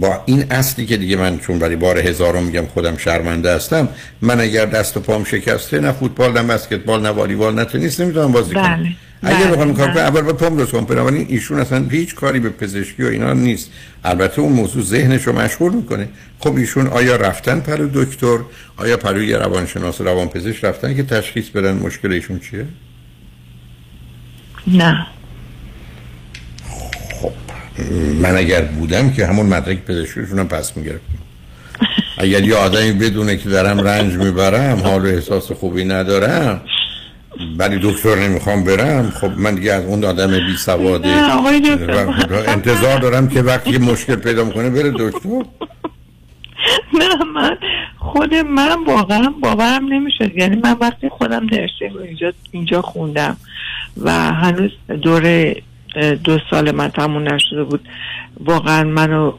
[0.00, 3.88] با این اصلی که دیگه من چون برای بار هزارم میگم خودم شرمنده هستم
[4.22, 8.32] من اگر دست و پام شکسته نه فوتبال نه بسکتبال نه والیبال نه تنیس نمی‌تونم
[8.32, 8.62] بازی کنم.
[8.62, 8.88] بله.
[9.24, 9.76] اگر بخوام بله.
[9.76, 10.84] کار کنم اول باید پام درست کنم.
[10.84, 13.70] بنابراین ایشون اصلا هیچ کاری به پزشکی و اینا نیست.
[14.04, 16.08] البته اون موضوع ذهنش رو مشغول می‌کنه.
[16.38, 18.38] خب ایشون آیا رفتن پرو دکتر؟
[18.76, 22.66] آیا پروی روانشناس و روانپزشک رفتن که تشخیص بدن مشکل ایشون چیه؟
[24.66, 25.06] نه.
[28.22, 31.18] من اگر بودم که همون مدرک پزشکیشون هم پس می‌گرفتم.
[32.18, 36.60] اگر یه آدمی بدونه که دارم رنج می‌برم حال و احساس خوبی ندارم
[37.58, 39.10] ولی دکتر نمی‌خوام برم.
[39.10, 41.08] خب من دیگه از اون آدم بی سواده
[42.48, 45.28] انتظار دارم که وقتی مشکل پیدا می‌کنه بره دکتر.
[46.94, 47.56] نه من
[47.98, 50.36] خود من واقعا باورم نمی‌شد.
[50.36, 53.36] یعنی من وقتی خودم nursing اینجا اینجا خوندم
[54.02, 54.70] و هنوز
[55.02, 55.56] دوره
[56.24, 57.88] دو سال من تموم نشده بود
[58.44, 59.32] واقعا منو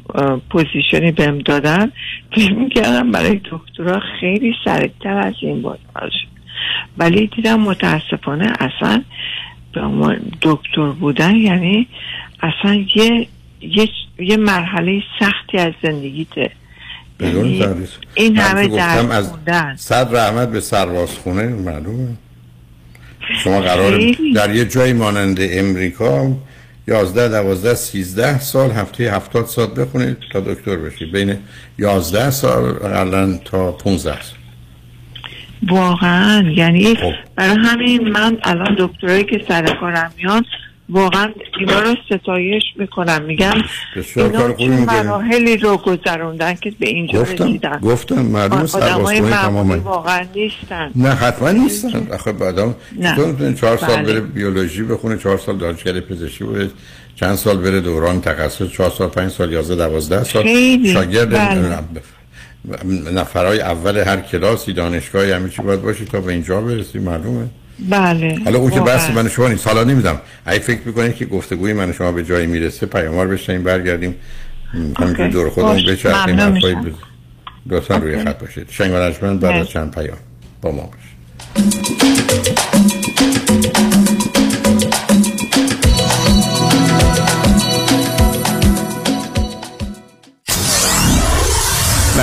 [0.49, 1.91] position ی بهم دادن.
[2.35, 5.79] فکر می‌کردم برای دکترا خیلی سریعتر از این بود.
[6.97, 9.03] ولی دیدم متاسفانه اصلا
[9.73, 11.87] به دکتر بودن یعنی
[12.41, 13.27] اصلا یه
[13.61, 13.89] یه,
[14.19, 16.51] یه مرحله سختی از زندگیته.
[17.19, 17.65] یعنی
[18.13, 19.31] این همه درد از
[19.75, 22.07] صد رحمت به سرواز خونه معلومه.
[23.43, 26.31] شما قرار در یه جایی مانند امریکا
[26.87, 31.37] 11 12 13 سال هفته 70 ساعت بخونید تا دکتر بشید بین
[31.77, 34.44] 11 سال الان تا 15 سال.
[35.69, 36.97] واقعا یعنی
[37.35, 40.45] برای همین من الان دکترایی که سر کارم میان
[40.89, 41.29] واقعا
[41.59, 43.21] اینا رو ستایش می‌کنم.
[43.21, 43.53] میگم
[44.15, 47.79] اینا چه مراحلی رو گذروندن که به اینجا گفتم رسیدن.
[47.79, 50.91] گفتم معلوم آدمای تماما واقعا نیستن.
[50.95, 52.07] نه حتما نیستن.
[52.13, 54.03] آخه چطور می‌تونه چهار سال بله.
[54.03, 56.69] بره بیولوژی بخونه چهار سال دانشگاه پزشکی بره
[57.15, 60.93] چند سال بره دوران تخصص چهار سال پنج سال یازده دوازده سال خیلی.
[60.93, 61.77] شاگرد بله.
[63.13, 67.47] نفرای اول هر کلاسی دانشگاهی همه چی باید باشی تا به اینجا برسی معلومه
[67.89, 68.79] بله حالا اون که.
[68.79, 72.47] بحث من شما نیست حالا نمیدم اگه فکر می‌کنید که گفتگوی من شما به جایی
[72.47, 74.15] می‌رسه پیاموار بشنیم برگردیم
[74.73, 75.33] همینجوری اوکی.
[75.33, 75.85] دور خودمون.
[75.85, 76.35] بچرخیم.
[76.35, 76.93] بز-
[77.65, 78.23] لطفا روی.
[78.23, 79.73] خط باشید شنگ بعد از مرسی.
[79.73, 80.17] چند پیام
[80.61, 81.15] با ما باشید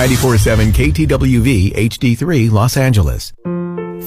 [0.03, 3.33] KTWV HD3 Los Angeles.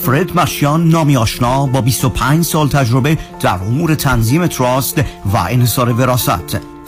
[0.03, 4.99] فرد مشیان نامی آشنا با 25 سال تجربه در امور تنظیم تراست
[5.33, 6.76] و انحصار وراست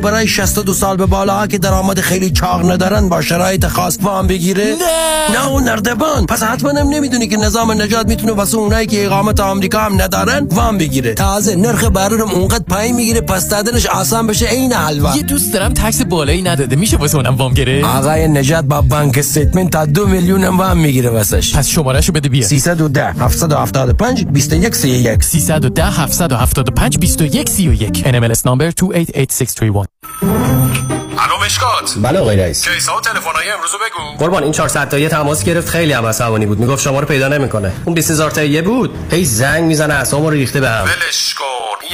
[0.00, 4.64] برای 62 سال به بالا که درآمد خیلی چاق ندارن با شرایط خاص وام بگیره.
[4.64, 5.36] نه!
[5.38, 6.26] نه اون نردبان.
[6.26, 10.46] پس حتما هم نمی‌دونی که نظام نجات می‌تونه واسه اونایی که اقامت آمریکا هم ندارن
[10.50, 11.14] وام بگیره.
[11.14, 15.16] تازه نرخ بهره هم اونقدر پایین می‌گیره پس دادنش آسان بشه عین حلوا.
[15.16, 16.76] یه دوست دارم tax بالایی نداده.
[16.76, 20.78] میشه واسه اونم وام گیره آقای نجات با bank statement تا دو میلیون هم وام
[20.78, 21.56] می‌گیره واسش.
[21.56, 29.89] پس شمارهشو بده بیا 310 775 21 31 310 775 21 31 NMLS number 288631
[30.22, 31.94] الو مشکات.
[31.96, 32.68] بله آقای رئیس.
[32.68, 34.24] کیسا و تلفن‌های امروزو بگو.
[34.24, 36.58] قربان این 400 تایی تماس گرفت خیلی هم عصبانی بود.
[36.58, 37.72] می‌گفت شما رو پیدا نمی‌کنه.
[37.84, 38.90] اون 20000 تایی بود.
[39.10, 41.44] هی زنگ می‌زنه اعصابمو ریخته بهم ولش کن.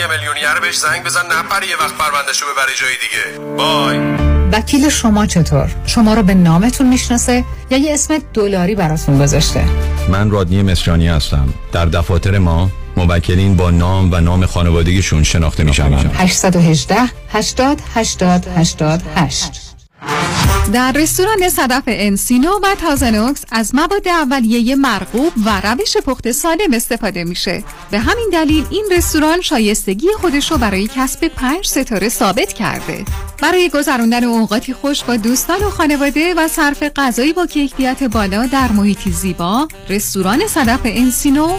[0.01, 3.57] یه میلیونیر بهش زنگ بزن نپره یه وقت پروندهشو ببره جای دیگه.
[3.57, 3.99] بای
[4.53, 9.65] وکیل شما چطور؟ شما رو به نامتون می‌شناسه یا یه اسم دلاری براتون گذاشته؟
[10.09, 11.55] من رادنی مصریانی هستم.
[11.73, 16.97] در دفاتر ما موکلین با نام و نام خانوادگیشون شناخته می شوند 818
[17.33, 19.67] 80 80 88
[20.73, 27.25] در رستوران صدف انسینو و تازنوکس از مواد اولیه مرغوب و روش پخت سالم استفاده
[27.25, 27.65] میشه.
[27.91, 33.05] به همین دلیل این رستوران شایستگی خودش رو برای کسب پنج ستاره ثابت کرده.
[33.43, 38.73] برای گذراندن اوقاتی خوش با دوستان و خانواده و صرف غذایی با کیفیت بالا در
[38.73, 41.59] محیطی زیبا رستوران صدف انسینو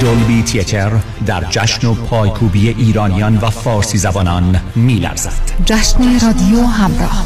[0.00, 0.90] دولبی تیتر
[1.26, 5.32] در جشن و پایکوبی ایرانیان و فارسی زبانان میلرزد.
[5.64, 7.24] جشن رادیو همراه.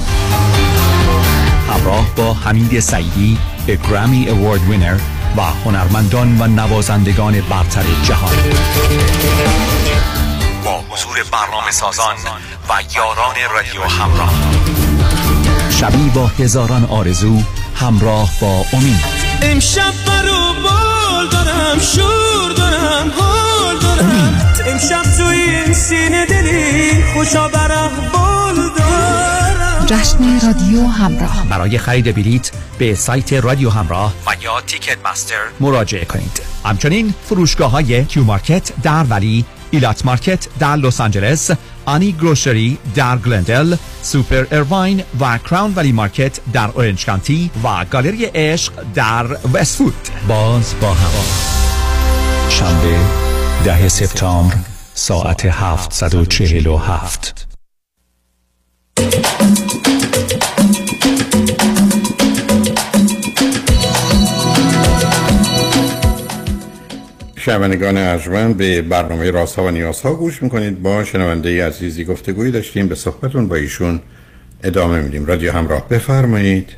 [1.71, 4.97] همراه با حمید سعیدی به گرامی اوارد وینر
[5.37, 8.37] و هنرمندان و نوازندگان برتر جهان.
[10.65, 12.17] با حضور برنامه سازان
[12.69, 14.35] و یاران رادیو همراه.
[15.71, 17.43] شبی با هزاران آرزو
[17.75, 19.05] همراه با امید.
[19.43, 20.92] امشب برو
[21.23, 24.55] بال دارم شور دارم حال دارم.
[24.67, 29.87] امشب توی این سینه دلی خوشا برق بال دارم.
[29.87, 31.47] جشن رادیو همراه.
[31.51, 36.43] برای خرید بلیت به سایت رادیو همراه و یا Ticketmaster مراجعه کنید.
[36.65, 41.51] همچنین فروشگاه های کیو مارکت در ولی ایلات مارکت در لس آنجلس
[41.85, 48.25] آنی گروشری در گلندل سوپر اروین و کراون ولی مارکت در اورنج کانتی و گالری
[48.25, 49.95] عشق در وستوود
[50.29, 51.25] باز با هوا.
[52.49, 52.99] شنبه
[53.65, 54.55] ده سپتامبر
[54.95, 57.42] ساعت 747
[67.45, 70.83] شنوندگان ارجمند به برنامه راست ها و نیاز ها گوش می‌کنید.
[70.83, 74.01] با شنونده عزیزی گفتگویی داشتیم به صحبتون با ایشون
[74.65, 75.27] ادامه میدیم.
[75.27, 76.77] رادیو همراه بفرمایید.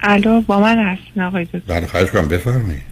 [0.00, 2.82] الو با من هستین آقای دکتر؟ بله خواهش کنم بفرمایید.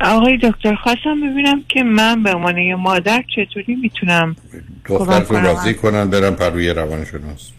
[0.00, 4.36] آقای دکتر خواستم ببینم که من به عنوان یه مادر چطوری می‌تونم
[4.86, 7.50] دخترتون راضی کنن برم پر روی روانشناس.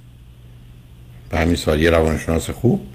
[1.29, 2.87] به همین سال یه روانشناس خوب؟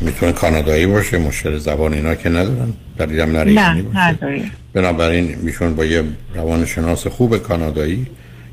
[0.00, 5.84] می‌تونه کانادایی باشه مشکل زبان اینا که ندارن دلیل هم نه نداره بنابراین میشون با
[5.84, 6.02] یه
[6.34, 8.06] روانشناس خوب کانادایی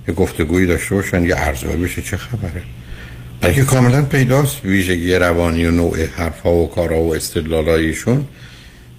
[0.08, 2.62] یه گفتگویی داشته باشن یه ارزیابی بشه چه خبره؟
[3.42, 8.26] بلکه کاملا پیداست ویژگی روانی و نوع حرفها و کارها و استدلالایشون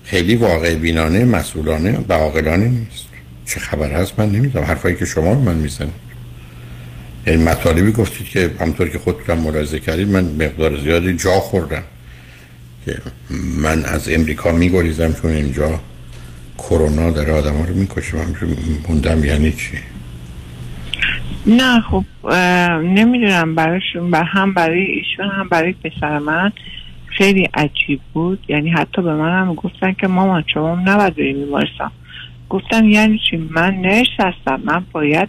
[0.05, 3.07] خیلی واقع بینانه مسئولانه و عاقلانه نیست.
[3.47, 4.65] چه خبر هست من نمی‌دونم.
[4.65, 6.05] حرفایی که شما من می‌زنید.
[7.27, 11.83] یعنی مطالبی گفتید که همطور که خودتون ملاحظه کردید من مقدار زیادی جا خوردم.
[12.85, 12.97] که
[13.63, 15.81] من از امریکا میگریزم چون اینجا
[16.59, 18.17] کرونا داره آدم ها رو می‌کشه.
[18.89, 19.79] موندم یعنی چی؟
[21.47, 22.05] نه خب
[22.83, 26.53] نمی‌دونم براشون بر هم برای ایشون هم برای پسر من
[27.07, 28.39] خیلی عجیب بود.
[28.49, 31.91] یعنی حتی به من هم گفتن که مامان شما نباید بریم بیمارستان.
[32.51, 34.61] گفتم یعنی چی؟ من نرس هستم.
[34.65, 35.29] من باید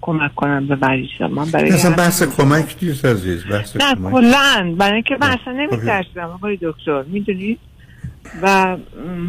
[0.00, 4.94] کمک کنم به مریضا من برای اصلا بحث کمک نیست عزیز بحث نه کلن برای
[4.94, 7.02] اینکه من اصلا نمیترسیدم آقای دکتر.
[7.02, 7.58] می‌دونید
[8.42, 8.76] و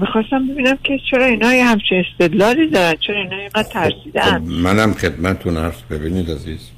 [0.02, 4.42] می‌خواستم ببینم که چرا اینا یه همچه استدلالی دارن چرا اینا اینقدر ترسیدن.
[4.42, 6.70] منم خدمتتون عرض ببینید عزیز.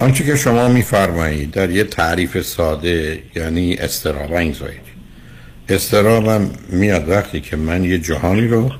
[0.00, 4.95] آنچه که شما میفرمایید در یه تعریف ساده یعنی استراب انگزایتی
[5.68, 8.72] استرابم میاد وقتی که من یه جهانی رو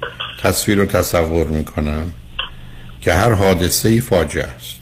[0.42, 2.12] تصویر و تصور می‌کنم
[3.00, 4.76] که هر حادثه ای فاجعه است.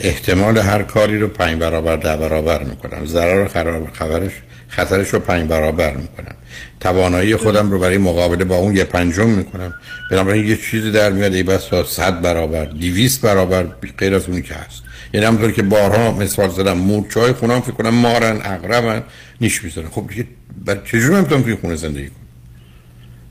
[0.00, 3.06] احتمال هر کاری رو پنج برابر ده برابر می‌کنم.
[3.06, 4.32] ضرر خراب خبرش
[4.68, 6.34] خطرش رو پنج برابر می‌کنم.
[6.80, 9.74] توانایی خودم رو برای مقابله با اون یه پنجم می‌کنم.
[10.10, 13.66] بنابراین یه چیزی در میاد ای بس تا صد برابر دیویست برابر
[13.98, 14.82] غیر از اونی که هست.
[15.14, 19.02] یعنی همونطور که بارها مثال زدم مورچه های خونم فکر کنم مارن اقربن
[19.40, 20.26] نیش می‌زنن خب دیگه
[20.66, 22.16] بر چجور هم توی خونه زندگی کنم؟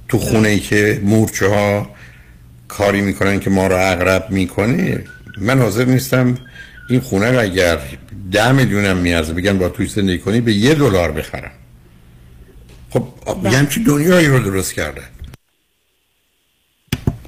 [0.08, 1.90] تو خونه ای که مورچه ها
[2.68, 5.04] کاری می‌کنن که ما رو اقرب می‌کنه
[5.38, 6.38] من حاضر نیستم
[6.90, 7.80] این خونه رو اگر
[8.32, 11.52] ده میلیونم میارزه بگن با توی زندگی کنی به یه دلار بخرم.
[12.90, 13.08] خب
[13.44, 15.04] یه همچی دنیایی رو درست کردن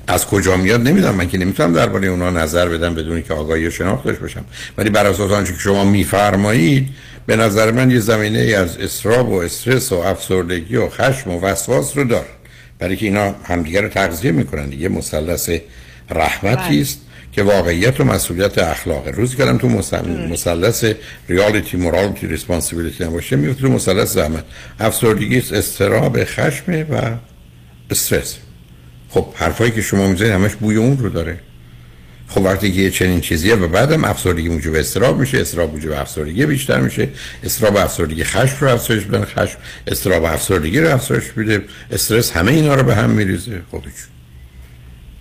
[0.08, 1.16] از کجا میاد نمی‌دونم.
[1.16, 4.46] من که نمی‌تونم درباره اونا نظر بدم بدون که آگاهی و شناخت داشته باشم.
[4.78, 6.90] ولی بر اساس آنچه که شما میفرمایید
[7.28, 11.42] به نظر من یه زمینه ای از استراب و استرس و افسردگی و خشم و
[11.42, 12.28] وسواس رو داره
[12.80, 14.90] برای که اینا همدیگه رو تغذیه می‌کنن دیگه.
[14.90, 15.50] مثلث
[16.10, 17.02] رحمتی است
[17.32, 19.70] که واقعیت و مسئولیت اخلاقه روز کردم تو
[20.30, 20.86] مثلث
[21.30, 24.44] reality morality responsibility نباشه میفته تو مثلث زحمت.
[24.80, 27.02] افسردگی است اضطراب خشم و
[27.90, 28.38] استرس.
[29.10, 31.40] خب حرفایی که شما می‌زنید همش بوی اون رو داره.
[32.28, 36.46] خب وقتی که یه چنین چیزیه و بعدم افسردگی موجب اضطراب میشه اضطراب موجب افسردگی
[36.46, 37.10] بیشتر میشه
[37.44, 39.58] اضطراب افسردگی خشم رو افزایش میدن خشم
[39.88, 43.62] اضطراب افسردگی رو افزایش میده استرس همه اینا رو به هم میریزه.
[43.72, 43.84] خب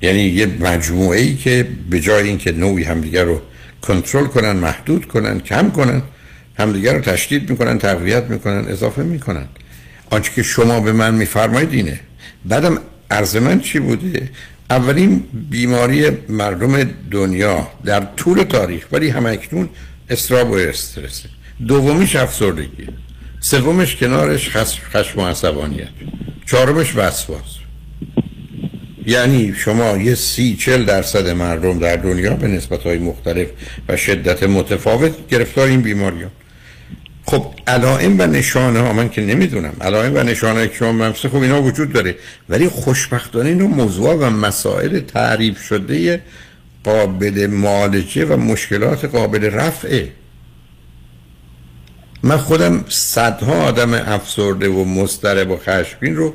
[0.02, 3.42] یعنی یه مجموعه ای که به جای اینکه نوعی همدیگر رو
[3.82, 6.03] کنترل کنن محدود کنن کم کنن
[6.58, 9.49] همدیگر رو تشدید می‌کنن تقویت می‌کنن اضافه می‌کنن.
[10.11, 12.00] آنچه که شما به من میفرمایید اینه.
[12.45, 12.78] بعدم
[13.11, 14.30] عرض من چی بوده؟
[14.71, 19.68] اولین بیماری مردم دنیا در طول تاریخ ولی همکنون
[20.11, 21.22] استراب و استرس.
[21.67, 22.88] دومیش افسردگی.
[23.41, 24.51] سومش کنارش
[24.93, 25.88] خشم و عصبانیت.
[26.47, 27.57] چهارمش وسواس.
[29.07, 33.49] یعنی شما یه سی چل درصد مردم در دنیا به نسبت های مختلف
[33.88, 36.30] و شدت متفاوت گرفتار این بیماری ها.
[37.26, 39.72] خب علائم و نشانه ها من که نمی‌دونم.
[39.80, 42.16] علائم و نشانه که شما ممسه خب اینا وجود داره.
[42.48, 46.22] ولی خوشبختانه اینو موضوع و مسائل تعریف شده
[46.84, 50.12] قابل معالجه و مشکلات قابل رفعه.
[52.22, 56.34] من خودم صدها آدم افسرده و مضطرب و خشمگین رو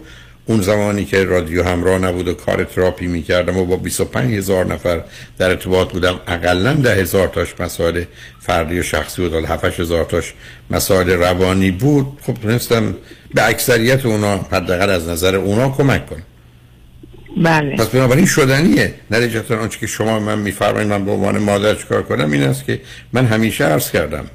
[0.52, 5.02] اون زمانی که رادیو همراه نبود و کار تراپی می‌کردم و با 25 هزار نفر
[5.38, 8.04] در ارتباط بودم اقلا ده هزار تاش مسائل
[8.40, 10.34] فردی و شخصی و 7 هزار تاش
[10.70, 12.06] مسائل روانی بود.
[12.22, 12.96] خب تونستم
[13.34, 16.24] به اکثریت اونا حداقل از نظر اونا کمک کنم.
[17.44, 17.76] بله.
[17.76, 18.94] پس بنابراین شدنیه.
[19.12, 22.82] نتیجتا آنچه که شما من میفرمایید من به عنوان مادر چکار کنم این است که
[23.14, 24.26] من همیشه عرض کردم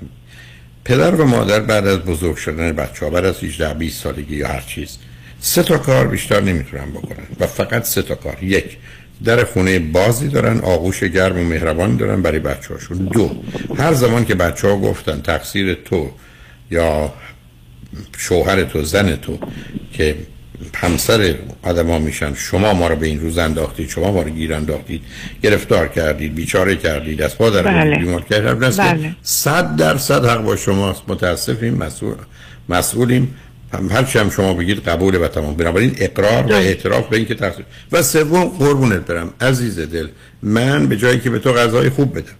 [0.85, 4.49] پدر و مادر بعد از بزرگ شدن بچه ها بعد از 18 20 سالگی یا
[4.49, 4.99] هر چیز
[5.41, 8.43] سه تا کار بیشتر نمی‌تونن بکنن و فقط سه تا کار.
[8.43, 8.77] یک
[9.25, 13.43] در خونه بازی دارن آغوش گرم و مهربان دارن برای بچه هاشون دو
[13.79, 16.11] هر زمان که بچه ها گفتن تقصیر تو
[16.71, 17.13] یا
[18.19, 19.39] شوهر تو زن تو
[19.93, 20.17] که
[20.75, 24.55] همسر آدم ها میشن شما ما رو به این روز انداختید شما ما رو گیر
[24.55, 25.03] انداختید
[25.43, 27.97] گرفتار کردید بیچاره کردید از پا در بله.
[27.97, 28.77] بیمار کردید.
[28.77, 29.17] بله.
[29.23, 31.03] صد درصد حق با شماست.
[31.09, 32.15] متاسفیم مسئول
[32.69, 33.35] مسئولیم.
[33.77, 35.55] هم هرچی هم شما بگید قبول و تمام.
[35.55, 37.65] بنابراین اقرار و اعتراف به اینکه تقصیر.
[37.93, 40.09] و سوم قربونت برم عزیز دل.
[40.43, 42.33] من به جایی که به تو غذای خوب بدم.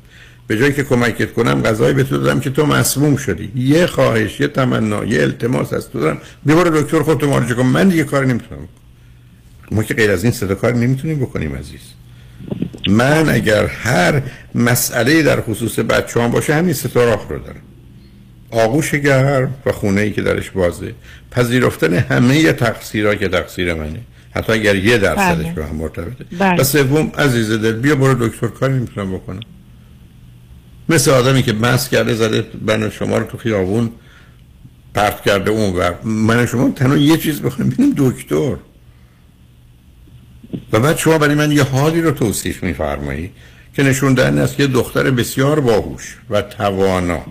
[0.47, 3.53] به جایی که کمکت کنم غذایی به تو دادم که تو مسموم شدی.
[3.57, 6.19] یه خواهش یه تمنا یه التماس از تو دارم.
[6.47, 7.63] ببر دکتر خودت معالجه کن.
[7.63, 8.69] من دیگه کار نمی‌تونم.
[9.71, 11.81] ما که غیر از این صدا کار نمی‌تونیم بکنیم عزیز.
[12.89, 14.23] من اگر هر
[14.55, 17.63] مسئله در خصوص بچه هم باشه همین سه تا راه رو دارم.
[18.57, 20.95] آغوش گرم و خونه ای که درش بازه.
[21.31, 24.01] پذیرفتن همه تقصیرها که تقصیر منه.
[24.31, 25.53] حتی اگر یه درصدش بله.
[25.53, 26.25] به هم مرتبطه.
[26.39, 26.61] بله.
[26.61, 29.41] و سوم عزیز دل بیا برو دکتر کاری نمی‌تونم بکنم.
[30.89, 33.91] مثل آدمی که مست کرده زده من شما رو تو خیابون
[34.95, 38.57] پرت کرده اون و من شما تنها یه چیز بخوایم بینیم دکتر.
[40.73, 43.31] و بعد شما برای من یه حالی رو توصیف میفرمایی
[43.75, 47.27] که نشون دهنده است که یه دختر بسیار باهوش و توانا.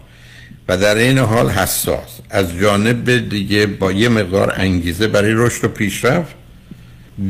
[0.67, 2.19] و در این حال حساس.
[2.29, 6.35] از جانب دیگه با یه مقدار انگیزه برای رشد و پیشرفت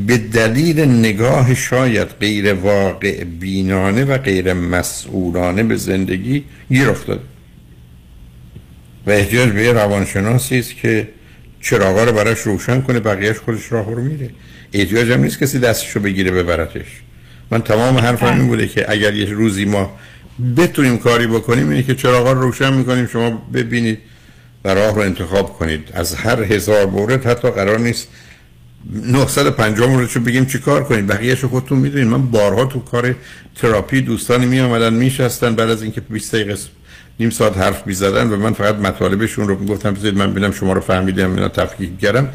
[0.08, 7.22] به دلیل نگاه شاید غیر واقع بینانه و غیر مسئولانه به زندگی گیر افتاده
[9.08, 11.08] و احتیاج به یه روانشناسی است که
[11.62, 14.30] چراغا رو براش روشن کنه بقیهش خودش راه رو میره.
[14.74, 16.86] احتیاج هم نیست کسی دستشو بگیره ببرتش.
[17.52, 19.98] من تمام حرفم این بوده که اگر یه روزی ما
[20.58, 24.00] بتونیم کاری بکنیم اینه که چراغا رو روشن می‌کنیم شما ببینید
[24.64, 25.90] و راه رو انتخاب کنید.
[25.94, 28.08] از هر هزار مورد حتی قرار نیست
[28.94, 32.08] 950 موردشو بگیم چی کار کنید بقیهشو خودتون می‌دونید.
[32.08, 33.16] من بارها تو کار
[33.56, 36.56] تراپی دوستانی می آمدن میشستن بعد از اینکه 20 دقیقه
[37.20, 40.82] نیم ساعت حرف می‌زدن و من فقط مطالبشون رو می‌گفتم بذارید من ببینم شما رو
[40.82, 42.30] فهمیدم اینا تفکیک کردم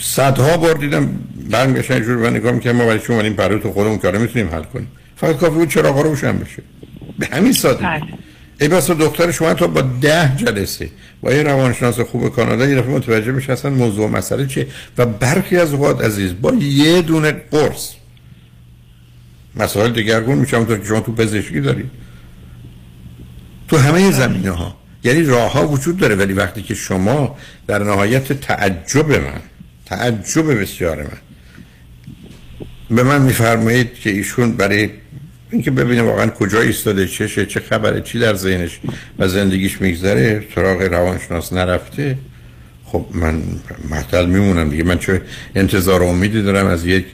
[0.00, 1.08] صدها بار دیدم
[1.50, 4.62] برمیگشتن جور من نگاه می‌کنم ما برای شما این پرو تو خودمون کارو می‌تونیم حل
[4.62, 4.88] کنیم.
[5.16, 6.62] فقط کافی بود چراغا روشن بشه.
[7.18, 7.86] به همین سادگی.
[8.60, 10.90] ای بس دکتر شما تا با ده جلسه
[11.22, 14.66] با یه روانشناس خوب کانادا یه دفعه متوجه بشه اصلا موضوع مسئله چیه
[14.98, 17.90] و برخی از اوقات عزیز با یه دونه قرص.
[19.56, 21.90] مسائل دگرگون میشه همونطور که شما تو پزشکی دارید
[23.68, 28.32] تو همه زمینه ها یعنی راه ها وجود داره ولی وقتی که شما در نهایت
[28.32, 29.40] تعجب من
[29.86, 31.18] تعجب بسیار من
[32.96, 34.90] به من میفرمایید که ایشون برای
[35.50, 38.80] اینکه ببینه واقعا کجا ایستاده چشه چه خبره چی در ذهنش
[39.18, 42.18] و زندگیش میگذره سراغ روانشناس نرفته.
[42.84, 43.42] خب من
[43.90, 44.84] محتل میمونم دیگه.
[44.84, 45.22] من چه
[45.54, 47.04] انتظار امیدی دارم از یک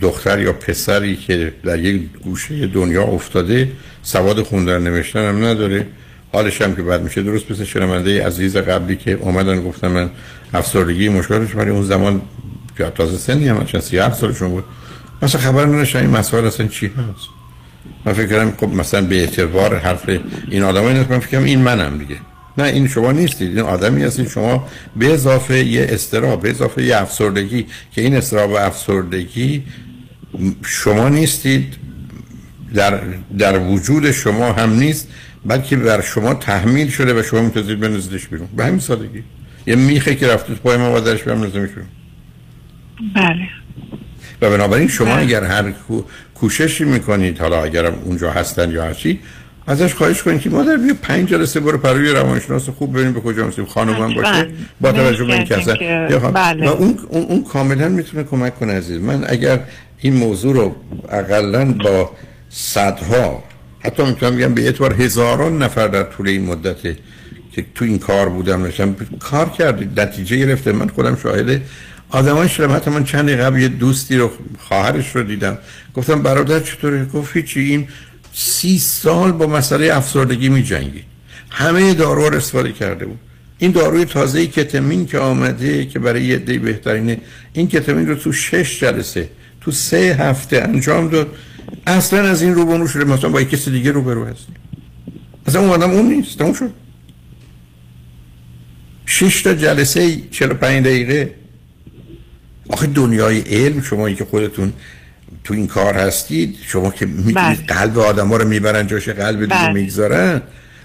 [0.00, 3.68] دختر یا پسری که در یک گوشه دنیا افتاده
[4.02, 5.86] سواد خوندن نوشتن هم نداره.
[6.32, 10.10] حالش هم که بعد میشه درست مثل شنونده عزیز قبلی که اومدن گفتن من
[10.54, 12.22] افسردگی مشکلش ولی اون زمان
[12.78, 14.64] که تازه سنی هم چند سی هفت سالشون بود.
[15.22, 17.28] مثلا خبر نداشتن این مسائل اصلا چی هست.
[18.04, 20.10] من فکر کردم خب مثلا به اعتبار حرف
[20.50, 22.16] این آدم این من فکر این منم دیگه.
[22.58, 26.96] نه این شما نیستید این آدمی هستید شما به اضافه یه استراب به اضافه یه
[26.96, 29.62] افسردگی که این استراب و افسردگی
[30.62, 31.74] شما نیستید
[32.74, 33.00] در,
[33.38, 35.08] در وجود شما هم نیست
[35.46, 38.48] بلکه بر شما تحمیل شده و شما می‌تونید بنزدش بیرون.
[38.56, 39.22] به همین سادگی.
[39.66, 41.52] یه میخه که رفته پای ما و درش بیرون.
[43.14, 43.48] بله.
[44.42, 46.02] و بنابراین شما اگر هر کو-
[46.34, 49.20] کوششی می‌کنید حالا اگر اونجا هستن یا هرچی
[49.66, 53.42] ازش خواهش کنید که مادر بیا پنج جلسه برو پروی روانشناس خوب ببینیم به کجا
[53.42, 54.50] می‌رسیم خانم هم باشه حتما.
[54.80, 56.68] با توجه به اینکه اصلا خان- بله.
[56.68, 59.60] و اون, اون, اون کاملا می‌تونه کمک کنه عزیز من اگر
[59.98, 60.76] این موضوع رو
[61.10, 62.10] اقلا با
[62.50, 63.42] صدها
[63.80, 66.76] حتی می‌تونم بگم به اعتبار هزاران نفر در طول این مدت
[67.52, 71.62] که تو این کار بودم نشم کار کردید نتیجه گرفته من خودم شاهده
[72.10, 75.58] آدمای شدم حتی من چند قبل یه دوستی رو خواهرش رو دیدم.
[75.94, 77.88] گفتم برادر چطوره گفت هیچی این
[78.32, 81.02] سی سال با مسئله افسردگی می جنگی
[81.50, 83.18] همه دارو رو استفاده کرده بود.
[83.58, 87.18] این داروی تازه کتمین که آمده که برای یه دی بهترینه
[87.52, 89.28] این کتمین رو تو شش جلسه
[89.60, 91.34] تو سه هفته انجام داد.
[91.86, 93.04] اصلا از این روبرو شده.
[93.04, 94.52] مثلا با کسی دیگه روبرو هستی
[95.46, 96.38] اصلا اون آدم اون نیست.
[96.38, 96.70] تموم شد.
[99.06, 101.34] شش تا جلسه 45 دقیقه.
[102.68, 104.72] آخه دنیای علم شما که خودتون
[105.44, 107.54] تو این کار هستید شما که می‌تونید بله.
[107.54, 109.72] قلب آدم ها رو می‌برن جاش قلب دیگه بله.
[109.72, 110.42] می‌گذارن.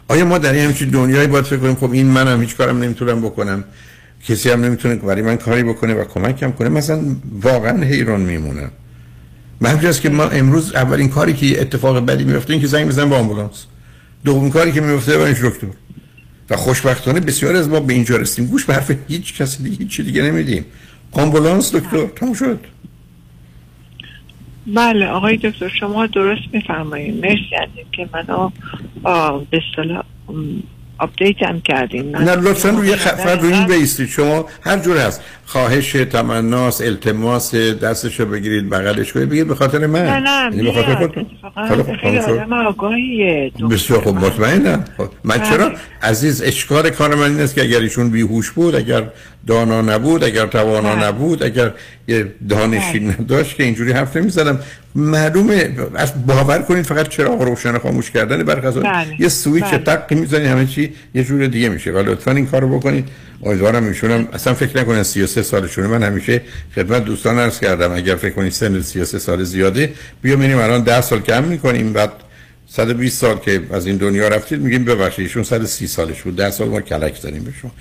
[0.07, 3.21] آیا ما در این همچین دنیایی باید فکر کنیم خب این منم هیچ کارم نمی‌تونم
[3.21, 3.63] بکنم
[4.27, 7.01] کسی هم نمی‌تونه برای من کاری بکنه و کمکم کنه مثلا
[7.41, 8.71] واقعا حیران میمونم.
[9.61, 13.09] من همینجاست که ما امروز اولین کاری که اتفاق بدی میفته این که زنگ بزنم
[13.09, 13.65] با آمبولانس.
[14.25, 15.67] دوم کاری که میفته برنش دکتر.
[16.49, 18.51] و خوشبختانه بسیار از ما به اینجا رسیدیم.
[18.51, 20.65] گوش به حرف هیچ کسی دیگه هیچ دیگه نمیدیم.
[21.13, 22.05] آمبولانس دکتر.
[22.05, 22.59] تموم شد.
[24.67, 27.25] بله آقای دکتر شما درست میفرمایید.
[27.25, 28.49] مرسی از اینکه منو
[29.51, 30.63] به اصطلاح ام،
[30.97, 34.09] آپدیت هم کردین نه لطفا روی خفر روی این بیستید.
[34.09, 35.21] شما هر جور هست.
[35.53, 40.63] خواهش تمناس التماس دستش رو بگیرید بغلش کنید بگید به خاطر من نه نه یعنی
[40.63, 40.99] به خاطر میاد.
[40.99, 42.29] خودتون اتفاقا خیلی شد.
[42.29, 45.49] آدم آگاهیه بسیار خوب مطمئنم خب، من بله.
[45.49, 45.71] چرا
[46.01, 49.03] عزیز اشکار کار من این است که اگر ایشون بیهوش بود اگر
[49.47, 51.07] دانا نبود اگر توانا بله.
[51.07, 51.71] نبود اگر
[52.07, 54.59] یه دانشی نداشت که اینجوری حرف نمی‌زدم
[54.95, 59.15] معلومه از باور کنید فقط چراغ روشن خاموش کردن بله.
[59.19, 59.77] یه سویچ بله.
[59.77, 63.09] تق می‌زنی همه چی یه جور دیگه میشه و لطفا این کارو بکنید
[63.45, 65.87] امیدوارم ایشونم اصلا فکر نکنن 33 سالشونه.
[65.87, 66.41] من همیشه
[66.75, 67.91] خدمت دوستان عرض کردم.
[67.91, 71.93] اگر فکر کنید سن 33 سال زیاده بیا میریم الان 10 سال کم می‌کنیم.
[71.93, 72.11] بعد
[72.67, 76.35] 120 سال که از این دنیا رفتید میگیم ببخشید ایشون 130 سالش بود.
[76.35, 77.71] 10 سال ما کلک داریم به شما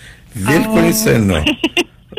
[0.47, 1.44] ول کنید سنا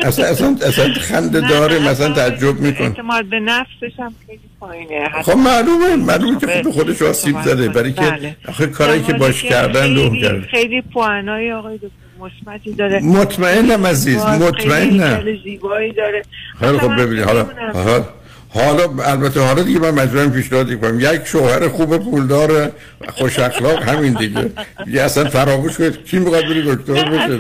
[0.04, 5.10] اصلا اصلا اصلا خنده داره مثلا تعجب میکن اعتماد به نفسش هم خیلی پایینه.
[5.24, 7.70] خب معلومه معلومه که خود خودش آسیب زده.
[7.70, 8.36] برای که بله.
[8.48, 11.88] آخه کارایی که باش کردن خیلی- کرد خیلی پوانای آقای دکتر
[12.24, 13.00] مثبتی داره.
[13.00, 15.16] مطمئنم عزیز، مطمئنم.
[15.18, 16.24] خیلی زیبایی داره.
[16.60, 17.46] خیلی خب ببینید حالا.
[17.74, 18.06] حالا
[18.50, 22.72] حالا البته حالا دیگه من مجبورم پیشنهاد کنم یک شوهر خوب پولدار
[23.10, 24.50] خوش اخلاق همین دیگه.
[24.88, 26.06] یه اصلا فراموش کنید.
[26.06, 27.40] کی می‌خواد بری دکتر بشه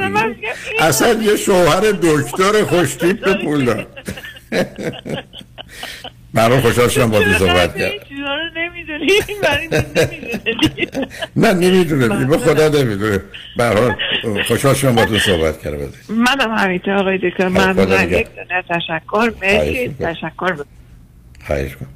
[0.80, 3.88] اصلا یه شوهر دکتر خوش تیپ پولدار.
[6.34, 9.12] برای خوشحال شدم با تو صحبت کرد این چیزا رو نمی‌دونی.
[9.44, 10.88] برای این نمی‌دونی.
[11.36, 13.20] نه نمی‌دونه به خدا نمی‌دونه
[13.58, 13.96] به حال
[14.48, 15.94] خوشحال شدم با تو صحبت کردم.
[16.10, 17.48] منم همینطور آقای دکتر.
[17.48, 17.94] ممنونم.
[17.94, 18.20] نگهدار.
[18.20, 19.32] یک دونه تشکر.
[19.42, 19.96] مرسی.
[20.00, 20.66] تشکر ب-
[21.48, 21.90] خواهش کنم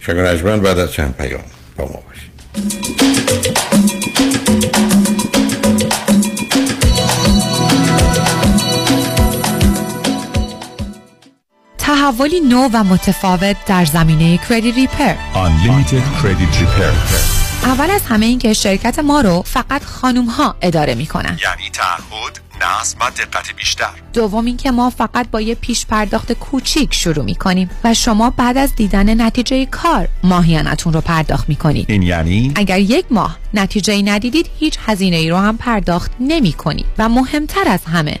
[0.00, 1.44] شنگ نجمن بعد از چند پیام
[1.76, 2.30] با ما باشید.
[11.84, 16.94] تحولی نو و متفاوت در زمینه کردیت ریپر Unlimited Credit Repair.
[17.64, 21.38] اول از همه این که شرکت ما رو فقط خانوم ها اداره می کنن.
[21.42, 23.90] یعنی تعهد نظم و دقت بیشتر.
[24.12, 28.30] دوم این که ما فقط با یه پیش پرداخت کوچیک شروع می کنیم و شما
[28.30, 31.90] بعد از دیدن نتیجه کار ماهیانتون رو پرداخت می کنید.
[31.90, 36.86] این یعنی؟ اگر یک ماه نتیجه ندیدید هیچ هزینه ای رو هم پرداخت نمی کنید
[36.98, 38.20] و مهمتر از همه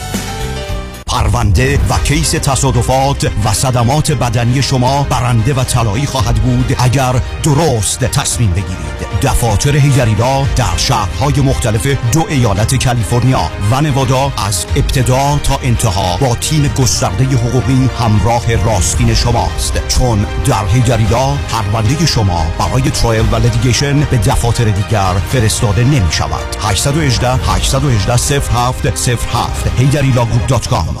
[1.11, 7.99] پرونده و case تصادفات و صدمات بدنی شما برنده و طلایی خواهد بود اگر درست
[7.99, 9.21] تصمیم بگیرید.
[9.21, 16.35] دفاتر هیگریلا در شهرهای مختلف دو ایالت کالیفرنیا و نوادا از ابتدا تا انتها با
[16.35, 19.87] تیم گسترده حقوقی همراه راستین شماست.
[19.87, 26.55] چون در هیگریلا پرونده شما برای trial و litigation به دفاتر دیگر فرستاده نمی شود
[26.61, 31.00] 818 818 07 07 هیگریلاگروپ.com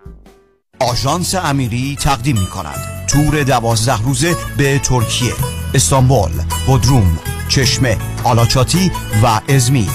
[0.89, 5.33] آژانس امیری تقدیم می کند تور دوازده روزه به ترکیه.
[5.73, 6.31] استانبول
[6.67, 8.91] بودروم چشمه آلاچاتی
[9.23, 9.89] و ازمیر.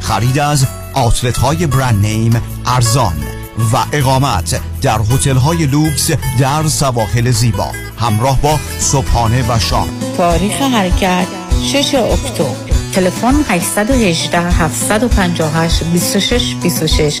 [0.00, 3.16] خرید از آتلت های برند نیم ارزان
[3.72, 7.68] و اقامت در هتل های لوکس در سواحل زیبا.
[7.98, 9.88] همراه با صبحانه و شام.
[10.16, 11.26] تاریخ حرکت
[11.72, 12.72] 6 اکتبر.
[12.92, 17.20] تلفن 818 758 26 26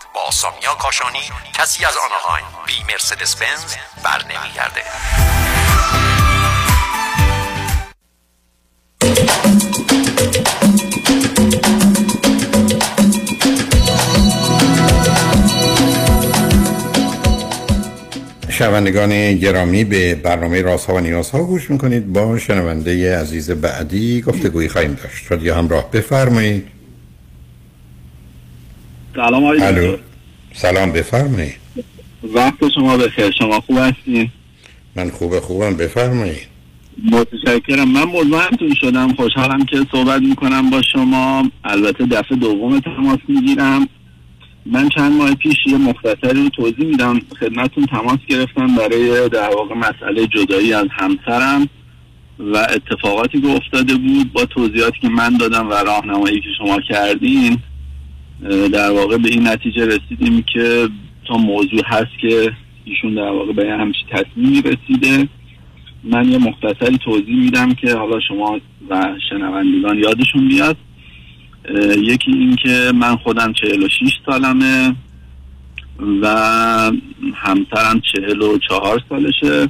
[0.15, 1.19] با سامیا کاشانی
[1.53, 2.45] کسی از آنهایم.
[2.65, 4.81] بی مرسدس بنز بر نمیگرده
[18.49, 22.13] شنوندگان گرامی به برنامه راست ها و نیاز ها گوش می‌کنید.
[22.13, 25.43] با شنونده عزیز بعدی گفتگویی خواهیم داشت.
[25.43, 26.80] یا همراه بفرمایید.
[29.15, 29.97] سلام آقای.
[30.53, 31.55] سلام بفرمایید
[32.23, 33.31] وقت شما بخیر.
[33.31, 34.29] شما خوب هستین
[34.95, 36.47] من خوبه خوبم بفرمایید
[37.11, 37.91] متشکرم.
[37.91, 39.13] من مزاحمتون شدم.
[39.13, 41.51] خوشحالم که صحبت می‌کنم با شما.
[41.63, 43.87] البته دفعه دوم تماس می‌گیرم.
[44.65, 47.19] من چند ماه پیش یه مختصری رو توضیح میدم.
[47.39, 51.69] خدمتون تماس گرفتم برای در واقع مسئله جدایی از همسرم
[52.39, 57.57] و اتفاقاتی که افتاده بود با توضیحاتی که من دادم و راهنمایی که شما کردین.
[58.49, 60.89] در واقع به این نتیجه رسیدیم که
[61.27, 62.51] تا موضوع هست که
[62.85, 65.27] ایشون در واقع به یه همچین تصمیمی رسیده.
[66.03, 68.59] من یه مختصری توضیح میدم که حالا شما
[68.89, 70.77] و شنوندگان یادشون بیاد
[71.65, 74.95] اه، یکی این که من خودم 46 سالمه
[76.21, 76.27] و
[77.35, 79.67] همسرم 44 سالشه.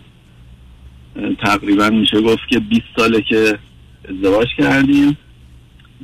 [1.43, 3.59] تقریبا میشه گفت که 20 ساله که
[4.09, 5.17] ازدواج کردیم.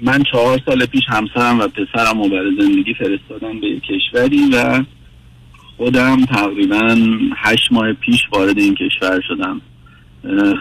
[0.02, 4.84] من چهار سال پیش همسرم و پسرم رو برای زندگی فرستادم به کشوری و
[5.78, 6.95] خودم تقریبا
[7.36, 9.61] هشت ماه پیش وارد این کشور شدم.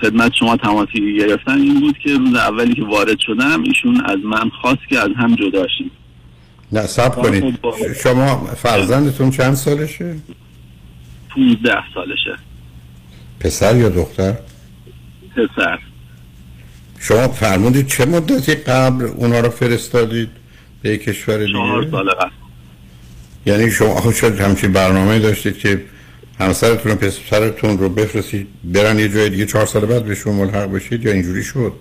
[0.00, 4.50] خدمت شما تماسی گرفتن این بود که روز اولی که وارد شدم ایشون از من
[4.60, 5.90] خواست که از هم جدا شیم.
[6.72, 7.58] نه سب کنید.
[8.02, 10.16] شما فرزندتون چند سالشه؟
[11.34, 12.36] 15 سالشه.
[13.40, 14.34] پسر یا دختر؟
[15.36, 15.78] پسر.
[16.98, 20.28] شما فرمودید چه مدتی قبل اونا رو فرستادید
[20.82, 22.30] به یک کشور دیگه؟ چهار سال قبل.
[23.46, 25.84] یعنی شما آخه شاید همچین برنامه داشتید که
[26.40, 31.04] همسرتون و پسرتون رو بفرستید برن یه جای دیگه چهار سال بعد بهشون ملحق بشید
[31.04, 31.72] یا اینجوری شد؟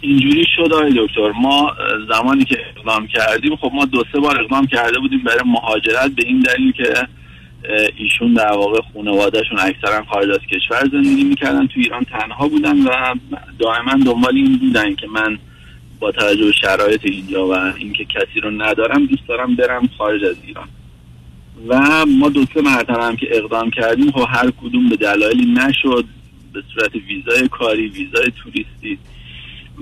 [0.00, 1.32] اینجوری شد آقای دکتر.
[1.42, 1.72] ما
[2.08, 6.22] زمانی که اقدام کردیم خب ما دو سه بار اقدام کرده بودیم برای مهاجرت به
[6.26, 7.08] این دلیل که
[7.96, 13.14] ایشون در واقع خانوادهشون اکثرا خارج از کشور زندگی می‌کردن تو ایران تنها بودن و
[13.58, 15.38] دائما دنبال این بودن که من
[16.00, 20.36] با توجه به شرایط اینجا و اینکه کسی رو ندارم دوست دارم برم خارج از
[20.46, 20.68] ایران.
[21.68, 26.04] و ما دو سه مرتبه هم که اقدام کردیم خب هر کدوم به دلایلی نشد
[26.52, 28.98] به صورت ویزای کاری ویزای توریستی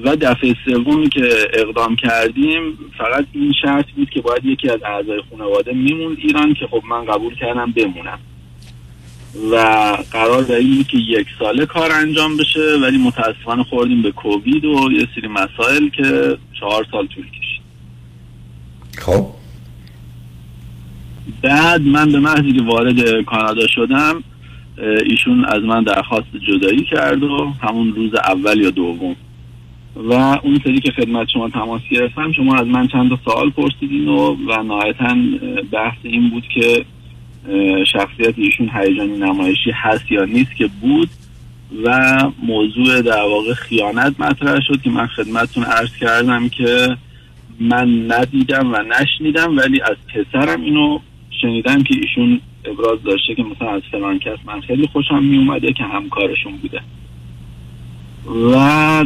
[0.05, 5.23] و دفعه سومی که اقدام کردیم فقط این شرط بود که باید یکی از اعضای
[5.31, 8.19] خانواده میموند ایران که خب من قبول کردم بمونم.
[9.53, 9.57] و
[10.13, 14.65] قرار در این بود که یک ساله کار انجام بشه ولی متاسفانه خوردیم به کووید
[14.65, 17.63] و یه سری مسائل که چهار سال طول کشید.
[18.99, 19.27] خب.
[21.43, 24.25] بعد من به محضی که وارد کانادا شدم
[25.07, 29.17] ایشون از من درخواست جدایی کرد و همون روز اول یا دوم
[29.97, 30.13] و
[30.43, 34.37] اون سری که خدمت شما تماس گرفتم شما از من چند تا سوال پرسیدین و
[34.47, 35.17] و نهایتا
[35.73, 36.85] بحث این بود که
[37.93, 41.09] شخصیت ایشون هیجانی نمایشی هست یا نیست که بود
[41.85, 46.97] و موضوع در واقع خیانت مطرح شد که من خدمتتون عرض کردم که
[47.61, 50.99] من ندیدم و نشنیدم ولی از پسرم اینو
[51.43, 55.73] شنیدم که ایشون ابراز داشته که مثلا از فلان کس من خیلی خوشم می اومده
[55.73, 56.81] که همکارشون بوده.
[58.27, 58.55] و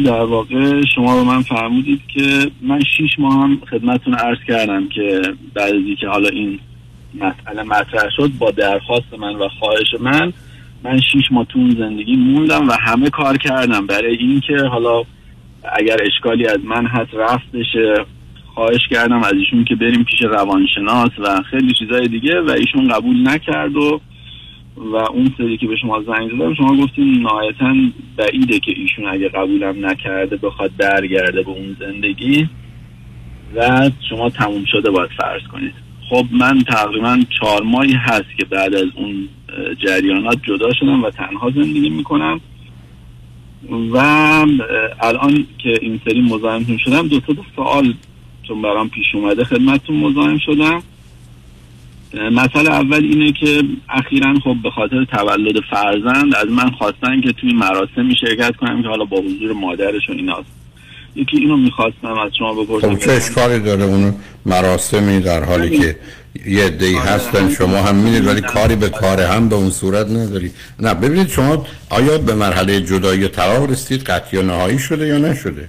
[0.05, 5.21] در واقع شما به من فرمودید که من شیش ماه هم خدمتتون عرض کردم که
[5.53, 6.59] بعد از اینکه حالا این
[7.13, 10.33] مسئله مطرح شد با درخواست من و خواهش من
[10.83, 13.87] من شیش ماه تو زندگی موندم و همه کار کردم.
[13.87, 15.03] برای اینکه حالا
[15.73, 18.05] اگر اشکالی از من هست رفت بشه
[18.53, 23.27] خواهش کردم از ایشون که بریم پیش روانشناس و خیلی چیزای دیگه و ایشون قبول
[23.27, 24.01] نکرد و
[24.77, 27.75] و اون سری که به شما زنگ زدم شما گفتین نهایتا
[28.17, 32.49] بعیده که ایشون اگه قبولم نکرده بخواد درگرده به اون زندگی
[33.55, 35.73] و شما تموم شده باید فرض کنید.
[36.09, 39.29] خب من تقریبا چهار ماهی هست که بعد از اون
[39.85, 42.39] جریانات جدا شدم و تنها زندگی می‌کنم.
[43.93, 43.97] و
[45.01, 47.93] الان که این سری مزاحمتون شدم دو تا سوال
[48.47, 50.81] چون برام پیش اومده خدمتتون مزاحم شدم.
[52.13, 57.53] مسئله اول اینه که اخیرا خب به خاطر تولد فرزند از من خواستن که توی
[57.53, 60.47] مراسمی شرکت کنم که حالا با حضور مادرش و ایناست.
[61.15, 62.95] یکی اینو می‌خواستم از شما بپرسم.
[62.95, 64.15] خب چه اشکالی داره؟ اون
[64.45, 65.95] مراسمی در حالی که
[66.45, 70.51] یه عده‌ای هستن شما هم می‌دید ولی کاری به کار هم به اون صورت نداری.
[70.79, 75.17] نه ببینید شما آیا به مرحله جدایی و طلاق رسید؟ قطعی و نهایی شده یا
[75.17, 75.67] نشده؟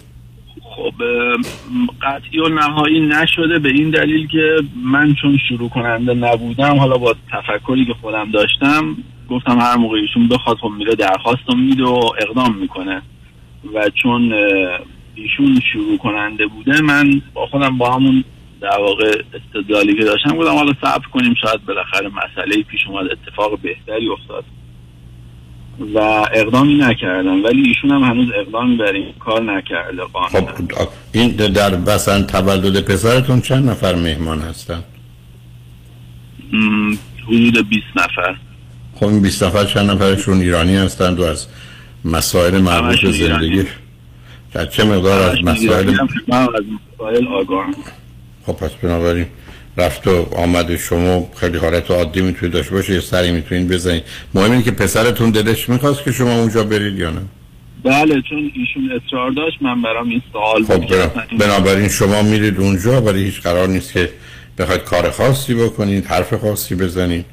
[2.03, 7.15] قطعی و نهایی نشده به این دلیل که من چون شروع کننده نبودم حالا با
[7.33, 8.97] تفکری که خودم داشتم
[9.31, 13.03] گفتم هر موقع ایشون بخواد خب میره درخواست رو میده و اقدام می‌کنه.
[13.75, 14.33] و چون
[15.15, 18.25] ایشون شروع کننده بوده من با خودم با همون
[18.61, 23.61] در واقع استدلالی که داشتم گفتم حالا صبر کنیم شاید بالاخره مسئله پیش اومد اتفاق
[23.61, 24.45] بهتری افتاد.
[25.95, 25.99] و
[26.33, 32.23] اقدامی نکردم ولی ایشون هم هنوز اقدامی بر این کار نکرده خب این در مثلا
[32.23, 34.85] تولد پسرتون چند نفر مهمان هستن؟
[37.27, 38.37] حدود 20 نفر.
[38.95, 41.47] خب این 20 نفر چند نفرشون ایرانی هستند و از
[42.05, 43.13] مسائل مربوط به.
[43.13, 43.65] زندگی؟
[44.71, 45.91] چه مقدار از مسائل؟
[46.29, 46.65] من از
[46.99, 47.75] مسائل آگاهم.
[48.47, 49.27] خب پس بنابراین
[49.79, 54.03] رفت و آمد شما خیلی حالت عادی می‌تونید داشته باشه یه سری می‌تونید بزنید.
[54.35, 57.21] مهم اینه که پسرتون دلش می‌خواست که شما اونجا برید یا نه؟
[57.85, 63.03] بله چون ایشون اصرار داشت من برام این سوال خب این- بنابراین شما میرید اونجا
[63.03, 64.11] ولی هیچ قرار نیست که
[64.59, 67.25] بخواید کار خاصی بکنید حرف خاصی بزنید.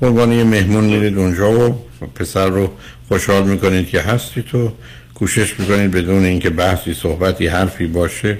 [0.00, 1.78] به عنوان یه مهمون میرید اونجا و
[2.14, 2.70] پسر رو
[3.08, 4.72] خوشحال می‌کنید که هستی تو.
[5.14, 8.38] کوشش می‌کنید بدون اینکه بحثی صحبتی حرفی باشه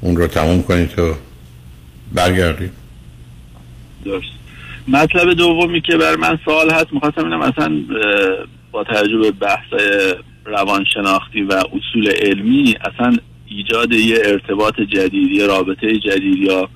[0.00, 1.14] اون رو تموم کنید و
[2.12, 2.79] برگردید.
[4.04, 4.26] درست
[4.88, 7.72] مطلب دومی که بر من سوال هست می‌خواستم اینم اصلا
[8.72, 9.72] با توجه به بحث
[10.44, 13.16] روانشناختی و اصول علمی اصلا
[13.46, 16.68] ایجاد یه ارتباط جدید یه رابطه جدید یا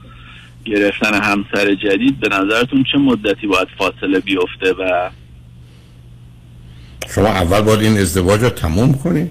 [0.64, 5.10] گرفتن همسر جدید به نظرتون چه مدتی باید فاصله بیفته و
[7.14, 9.30] شما اول باید این ازدواج رو تموم کنید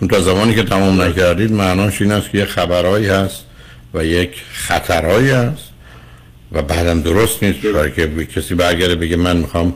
[0.00, 3.46] چون تا زمانی که تمام نکردید معناش این است که یه خبرهایی هست
[3.94, 5.73] و یک خطرهایی هست.
[6.54, 7.66] و بعدم درست نیست.
[7.66, 9.74] برای که به کسی برگرده بگه من می‌خوام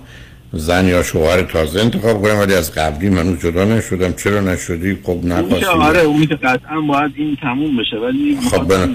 [0.52, 4.12] زن یا شوهر تازه انتخاب کنم ولی از قبلی منو جدا نشدم.
[4.12, 5.64] چرا نشدی؟ خب نخواستی.
[5.64, 8.94] آره اون که قطعا باید این تموم بشه ولی خب بنا...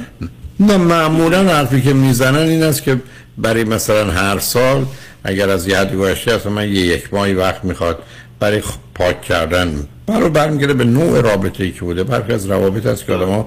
[0.59, 2.97] نه معمولا حرفی که می‌زنن این است که
[3.37, 4.85] برای مثلا هر سال
[5.23, 7.99] اگر از یه حدی گذشته اصلا من یه یک ماهی وقت می‌خواد
[8.39, 8.61] برای
[8.95, 9.87] پاک کردن.
[10.07, 12.03] برای برمیگره به نوع رابطه ای که بوده.
[12.03, 13.45] برخی از روابط هست که آدم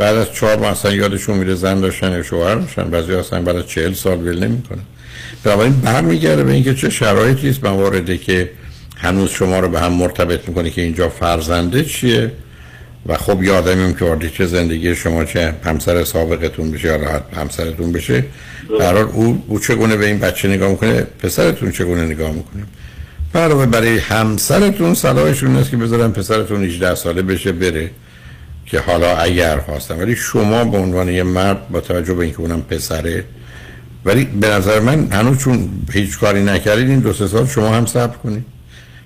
[0.00, 3.56] بعد از چهار ماه اصلا یادشون میره زن داشتن یا شوهر داشتن بعضی اصلا بعد
[3.56, 4.82] از چهل سال ول نمی‌کنن.
[5.44, 8.50] بنابراین برمیگرده به اینکه چه شرایطی است موارده که
[8.96, 12.32] هنوز شما رو به هم مرتبط می‌کنه که اینجا فرزنده چیه
[13.06, 16.96] و خب یه آدمی هم که وارد چه زندگی شما چه همسر سابقتون بشه یا
[16.96, 18.24] راحت همسرتون بشه.
[18.80, 22.62] حال او, او چگونه به این بچه نگاه می‌کنه؟ پسرتون چگونه نگاه می‌کنه؟
[23.32, 27.90] برای برای همسرتون صلاحشون است که بذارن پسرتون 18 ساله بشه بره.
[28.70, 29.98] که حالا اگر خواستم.
[29.98, 33.24] ولی شما به عنوان یه مرد با توجه به اینکه اونم پسره
[34.04, 37.86] ولی به نظر من هنوز چون هیچ کاری نکردید این دو سه سال شما هم
[37.86, 38.44] صبر کنید.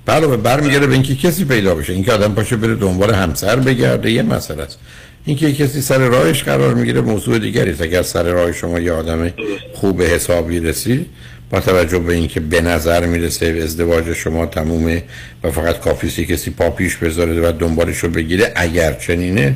[0.08, 1.92] علاوه برمیگره به اینکه کسی پیدا بشه.
[1.92, 4.78] اینکه آدم پاشه بره دنبال همسر بگرده یه مسئله است.
[5.24, 7.82] اینکه کسی سر راهش قرار می‌گیره موضوع دیگری است.
[7.82, 9.30] اگر سر راه شما یه آدم
[9.74, 11.06] خوب حسابی رسید
[11.50, 15.02] با توجه به اینکه به نظر می‌رسه ازدواج شما تمومه
[15.44, 19.54] و فقط کافیسی کسی پا پیش بذاره و دنبالش رو بگیره اگر چنینه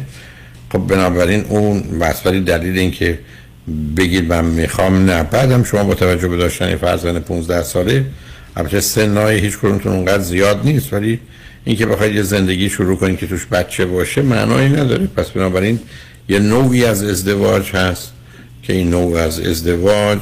[0.72, 3.18] خب بنابراین اون مسئله دلیل اینکه
[3.96, 5.22] بگید من می‌خوام نه.
[5.22, 8.04] بعدم شما با توجه به داشتن فرزند 15 ساله
[8.56, 11.20] البته سنای هیچ کدومتون اونقدر زیاد نیست ولی
[11.64, 15.06] اینکه بخواید یه زندگی شروع کنید که توش بچه باشه معنایی نداره.
[15.06, 15.80] پس بنابراین
[16.28, 18.12] یه نوعی از ازدواج هست.
[18.68, 20.18] که این نوع از ازدواج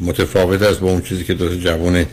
[0.00, 2.06] متفاوت است با اون چیزی که دو جوان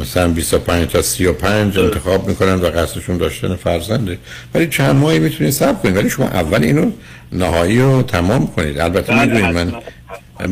[0.00, 4.18] مثلا 25 تا 35 انتخاب می‌کنن و قصدشون داشتن فرزنده
[4.54, 5.96] ولی چند ماهی می‌تونید صبر کنید.
[5.96, 6.90] ولی شما اول اینو
[7.32, 8.78] نهایی رو تمام کنید.
[8.78, 9.72] البته می‌دونید من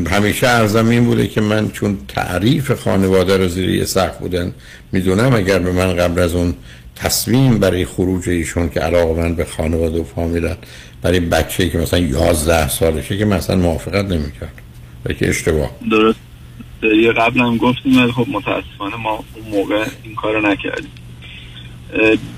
[0.07, 4.53] همیشه ارزم این بوده که من چون تعریف خانواده رو زیر یه سخت بودن
[4.93, 6.55] می‌دونم اگر به من قبل از اون
[6.97, 10.57] تصمیم برای خروج ایشون که علاقه من به خانواده و فامیلن
[11.03, 14.63] برای بچه که مثلا 11 سالشه که مثلا موافقت نمی‌کرد
[15.05, 15.71] و که اشتباه.
[15.91, 16.19] درست.
[16.83, 20.91] یه قبل هم گفتیم ولی خب متاسفانه ما اون موقع این کارو نکردیم.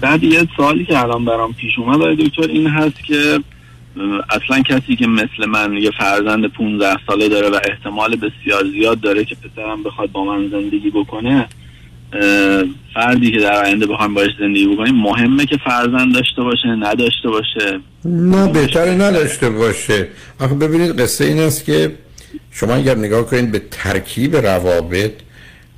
[0.00, 3.40] بعد یه سوالی که الان برام پیش اومد آقای دکتر این هست که
[4.30, 9.24] اصلا کسی که مثل من یه فرزند 15 ساله داره و احتمال بسیار زیاد داره
[9.24, 11.48] که پسرم بخواد با من زندگی بکنه
[12.94, 17.80] فردی که در آینده بخوایم باش زندگی بکنیم مهمه که فرزند داشته باشه نداشته باشه.
[18.04, 20.08] نه بهتره نداشته باشه.
[20.40, 21.92] آخه ببینید قصه این است که
[22.50, 25.12] شما اگر نگاه کنید به ترکیب روابط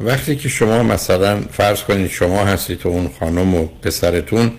[0.00, 4.50] وقتی که شما مثلا فرض کنید شما هستید و اون خانم و پسرتون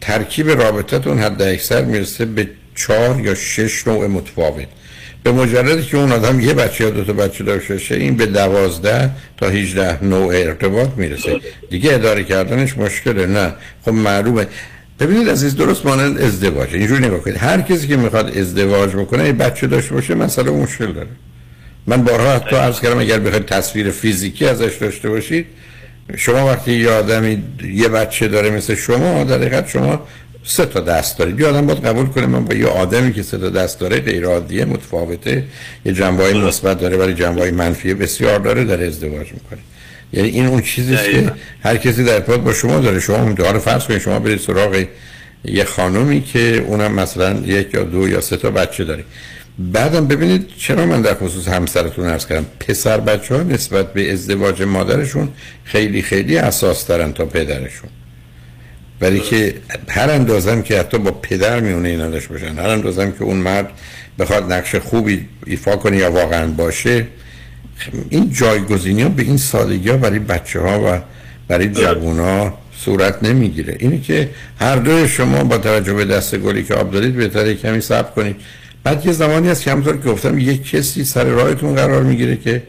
[0.00, 4.68] ترکیب رابطتون حد اکثر می‌رسه به چهار یا شش نوع متفاوت.
[5.22, 8.26] به مجردی که اون آدم یه بچه یا دو تا بچه داشته باشه این به
[8.26, 11.40] دوازده تا 18 نوع ارتباط می‌رسه.
[11.70, 13.52] دیگه اداره کردنش مشکله نه.
[13.84, 14.46] خب معلومه.
[15.00, 16.74] ببینید عزیز درست مانند ازدواج.
[16.74, 17.36] اینجوری نگاه کنید.
[17.36, 21.08] هر کسی که می‌خواد ازدواج بکنه یه بچه داشته باشه مسئله مشکل داره.
[21.86, 25.46] من بارها حتی عرض کردم اگر بخواید تصویر فیزیکی ازش داشته باشید
[26.16, 27.42] شما وقتی یه آدمی
[27.74, 30.06] یه بچه داره مثل شما در حقیقت شما
[30.50, 33.38] سه تا دست دارید یه آدم باید قبول کنه من با یه آدمی که سه
[33.38, 35.44] تا دست داره غیر عادیه متفاوته.
[35.84, 39.58] یه جنبه مثبت داره ولی جنبه منفی بسیار داره در ازدواج می‌کنه.
[40.12, 43.00] یعنی این اون چیزی که هر کسی در ارتباط با شما داره.
[43.00, 44.00] شما مدار فرض کنید.
[44.00, 44.84] شما برید سراغ
[45.44, 49.04] یه خانومی که اونم مثلا یک یا دو یا سه تا بچه داره.
[49.58, 52.46] بعدم ببینید چرا من در خصوص همسرتون ارز کردم.
[52.60, 55.28] پسر بچه ها نسبت به ازدواج مادرشون
[55.64, 57.90] خیلی خیلی اساس دارن تا پدرشون.
[59.00, 59.54] ولی که
[59.88, 63.70] هر اندازم که حتی با پدر میونه اینا داشته باشن هر اندازم که اون مرد
[64.18, 67.06] بخواد نقش خوبی ایفا کنه یا واقعا باشه
[68.08, 71.00] این جایگزینی ها به این سادگی ها برای بچه ها و
[71.48, 73.76] برای جوون ها صورت نمی‌گیره.
[73.78, 74.30] اینی که
[74.60, 78.36] هر دوی شما با توجه به دست گلی که آب دادید بهتره کمی صبر کنید.
[78.84, 82.62] بعد یه زمانی هست که همونطور که گفتم یک کسی سر راهتون قرار می‌گیره که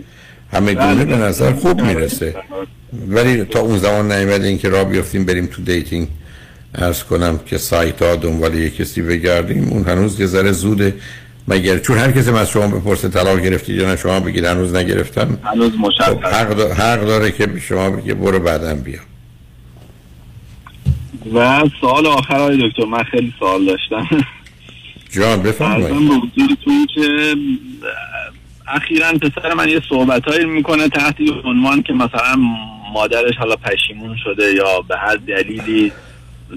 [0.54, 2.36] همه گونه به نظر خوب می‌رسه.
[3.08, 6.08] ولی تا اون زمان نیومده اینکه راه بیفتیم بریم تو dating.
[6.76, 9.70] عرض کنم که سایت ها دنبال یک کسی بگردیم.
[9.70, 10.96] اون هنوز یه ذره زوده.
[11.48, 15.38] مگر چون هر کسی از شما بپرسه طلاق گرفتید یا نه شما بگید هنوز نگرفتم
[15.44, 19.00] هنوز مشخص خب حق, دار حق داره که به شما بگه برو بعدم بیا.
[21.34, 24.08] و سوال آخر های دکتر من خیلی سوال داشتم.
[25.12, 26.22] جان بفرمایید.
[26.96, 27.36] که
[28.68, 31.16] اخیرا پسر من یه صحبت هایی می‌کنه تحت
[31.46, 32.36] عنوان که مثلا
[32.94, 35.92] مادرش حالا پشیمون شده یا به هر دلیلی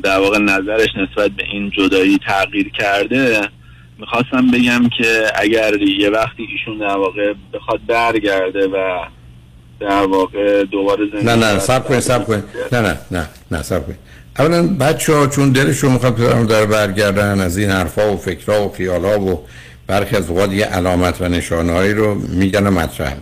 [0.01, 3.41] در واقع نظرش نسبت به این جدایی تغییر کرده
[3.99, 9.05] می‌خواستم بگم که اگر یه وقتی ایشون در واقع بخواد برگرده و
[9.81, 12.45] در واقع دوباره زندگی نه نه سب کنید سب کنید.
[12.73, 13.99] نه نه نه نه سب کنید.
[14.39, 18.73] اولا بچه ها چون دلشون می‌خواد پدرم در برگردن از این حرفا و فکرها و
[18.73, 19.47] خیالها و
[19.87, 23.17] برخی از اوقات یه علامت و نشانهایی رو میگن و مطرح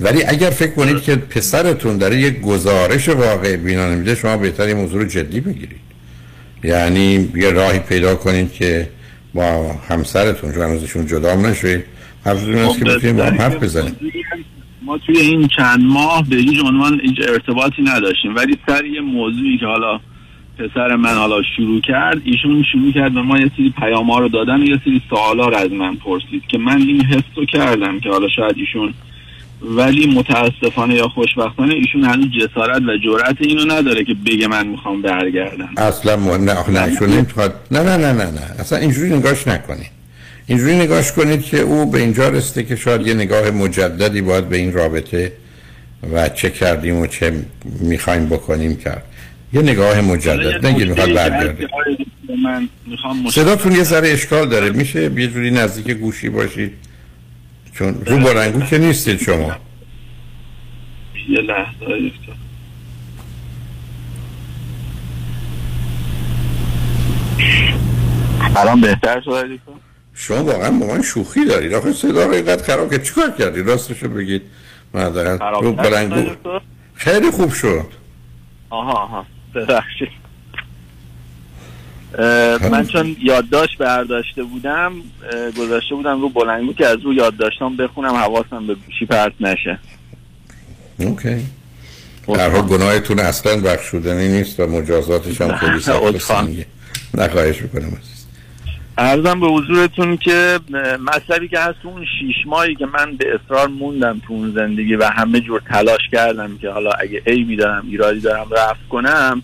[0.00, 5.02] ولی اگر فکر کنید که پسرتون داره یک گزارش واقع بینانه میده شما بهتر موضوع
[5.02, 5.80] رو جدی بگیرید.
[6.64, 8.88] یعنی یه راهی پیدا کنید که
[9.34, 11.84] با همسرتون چون ازشون جدا نشوید
[12.24, 13.96] حرفتون است که خب، بتونید با هم حرف بزنید.
[14.82, 18.36] ما توی این چند ماه به هیچ عنوان هیچ ارتباطی نداشتیم.
[18.36, 20.00] ولی سر یه موضوعی که حالا
[20.58, 24.28] پسر من حالا شروع کرد ایشون شروع کرد به ما یه سری پیام ها رو
[24.28, 28.00] دادن و یه سری سوالا رو از من پرسید که من این حس رو کردم
[28.00, 28.94] که حالا شاید ایشون
[29.62, 35.02] ولی متاسفانه یا خوشبختانه ایشون هنوز جسارت و جرأت اینو نداره که بگه من می‌خوام
[35.02, 35.68] برگردم.
[35.76, 36.86] اصلا مهم نه آخه نه
[37.70, 38.40] نه نه نه نه.
[38.58, 39.90] اصلا اینجوری نگاش نکنید.
[40.46, 44.56] اینجوری نگاش کنید که او به اینجا رسته که شاید یه نگاه مجددی باید به
[44.56, 45.32] این رابطه
[46.12, 47.32] و چه کردیم و چه
[47.80, 49.04] می‌خوایم بکنیم کرد.
[49.52, 50.66] یه نگاه مجدد.
[50.66, 51.08] نگه می‌خواد
[52.86, 54.70] می‌خوام صداتون یه ذره اشکال داره.
[54.70, 56.72] میشه یه جوری نزدیک گوشی باشید؟
[57.72, 59.56] چون رو بلنگو که نیستید شما.
[61.28, 62.12] یه لحظه.
[68.56, 69.58] الان بهتر شده؟
[70.14, 71.74] شما واقعا با من شوخی دارید.
[71.74, 74.42] آخه صدا رو اینقدر خراب که چیکار کردی؟ راستشو بگید.
[74.94, 75.14] من
[75.62, 76.30] رو بلنگو
[76.94, 77.86] خیلی خوب شد.
[78.70, 79.26] آها آها.
[79.54, 80.27] ببخشید.
[82.70, 84.92] من چون یادداشت برداشته بودم
[85.58, 89.78] گذاشته بودم رو بلنگو که از رو یادداشتام بخونم حواسم به گوشی پرت نشه.
[90.98, 91.46] اوکی.
[92.34, 96.02] در حال گناهتون اصلا بخشودنی نیست و مجازاتش هم خیلی سخت
[97.14, 97.92] نخواهش می‌کنم.
[98.98, 100.60] ارزم به حضورتون که
[101.06, 105.04] مطلبی که هست اون شیش ماهی که من به اصرار موندم تو اون زندگی و
[105.04, 109.42] همه جور تلاش کردم که حالا اگه عیبی دارم ایرادی دارم رفت کنم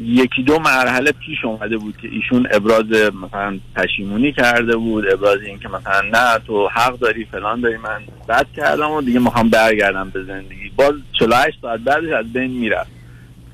[0.00, 2.84] یکی دو مرحله پیش اومده بود که ایشون ابراز
[3.24, 8.00] مثلا پشیمونی کرده بود ابراز این که مثلا نه تو حق داری فلان داری من
[8.28, 10.70] بد کردم و دیگه می‌خوام برگردم به زندگی.
[10.76, 12.90] باز 48 ساعت بعدش از بین می‌رفت.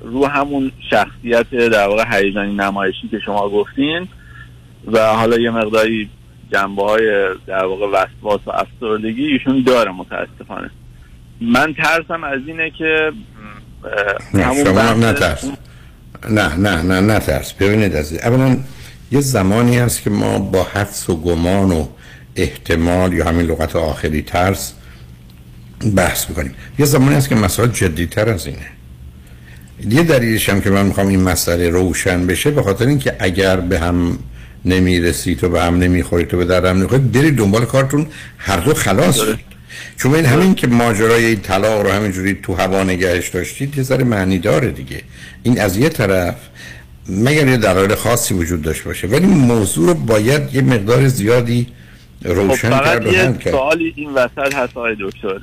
[0.01, 4.07] رو همون شخصیت در واقع هیجانی نمایشی که شما گفتین
[4.87, 6.09] و حالا یه مقداری
[6.51, 10.69] جنبه های در واقع وسواس و افسردگی ایشون داره متاسفانه.
[11.41, 13.11] من ترسم از اینه که
[14.33, 15.51] همون شما هم نترس
[16.29, 18.57] نه نه نه نترس ببینید عزیز اولا
[19.11, 21.87] یه زمانی هست که ما با حدس و گمان و
[22.35, 24.73] احتمال یا همین لغت آخری ترس
[25.95, 26.53] بحث می‌کنیم.
[26.79, 28.67] یه زمانی هست که مسائل جدیتر از اینه.
[29.89, 33.79] یه دلیلش هم که من می‌خوام این مسئله روشن بشه به خاطر اینکه اگر به
[33.79, 34.19] هم
[34.65, 39.19] نمی‌رسید و به هم نمی‌خورید و به درم نمی‌خورید برید دنبال کارتون هر دو خلاص
[39.19, 39.54] شید.
[39.97, 44.03] چون این همین که ماجرای این طلاق رو همینجوری تو هوا نگهش داشتید یه ذره
[44.03, 45.01] معنی داره دیگه.
[45.43, 46.35] این از یه طرف
[47.09, 51.67] مگر یه دلایل خاصی وجود داشته باشه ولی موضوع رو باید یه مقدار زیادی
[52.23, 53.53] خب روشن فقط کرد و یه کرد.
[53.53, 55.39] سوالی این وسط هست آقای دکتر.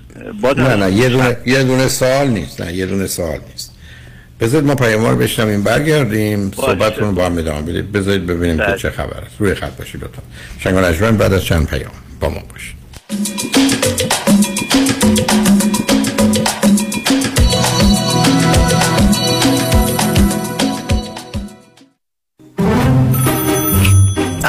[0.56, 3.72] نه نه یه دونه یه دونه سوال نیست نه یه دونه سوال نیست.
[4.40, 8.62] بذارید ما پیام رو بشنویم برگردیم صحبتتون رو با هم ادامه بدید بذارید ببینیم که
[8.62, 8.78] بله.
[8.78, 10.22] چه خبر است روی خط باشید لطفا.
[10.58, 13.91] شنگ و نجمن بعد از چند پیام با ما باشید.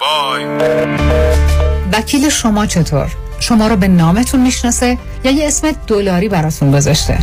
[0.00, 0.44] بای
[1.92, 3.10] وکیل شما چطور؟
[3.40, 7.18] شما رو به نامتون می‌شناسه یا یه اسم دلاری براتون گذاشته؟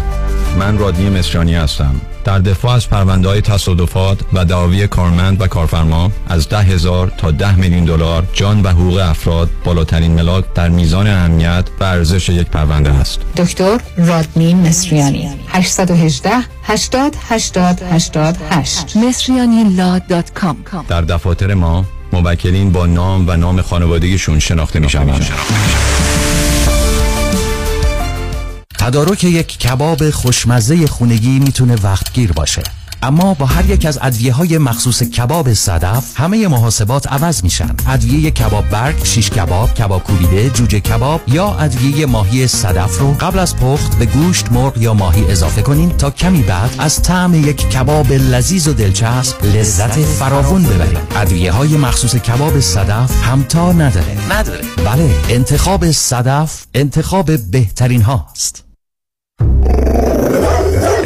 [0.59, 2.01] من رادنی مصریانی هستم.
[2.23, 7.31] در دفاع از پرونده های تصادفات و دعاوی کارمند و کارفرما از ده هزار تا
[7.31, 12.47] ده میلیون دلار جان و حقوق افراد بالاترین ملاک در میزان اهمیت و ارزش یک
[12.47, 13.19] پرونده است.
[13.37, 15.29] دکتر رادمین مصریانی.
[15.47, 16.31] 818
[16.63, 19.75] 80 80 88 مصریانی
[20.87, 25.27] در دفاتر ما موکلین با نام و نام خانوادگیشون شناخته می شوند.
[28.79, 32.63] تدارک یک کباب خوشمزه خونگی می‌تونه وقتگیر باشه
[33.03, 37.75] اما با هر یک از ادویه های مخصوص کباب صدف همه محاسبات عوض میشن.
[37.87, 43.39] ادویه کباب برگ، شیش کباب، کباب کوبیده، جوجه کباب یا ادویه ماهی صدف رو قبل
[43.39, 47.69] از پخت به گوشت، مرغ یا ماهی اضافه کنین تا کمی بعد از طعم یک
[47.69, 54.17] کباب لذیذ و دلچسب لذت فراوون ببرید ادویه های مخصوص کباب صدف همتا نداره.
[54.31, 54.61] نداره.
[54.85, 58.66] بله انتخاب صدف انتخاب بهترین هاست.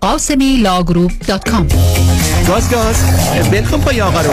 [0.00, 1.68] قاسمی law group dot com
[2.48, 2.96] گاز گاز.
[3.50, 4.30] ول کن پای آقا رو.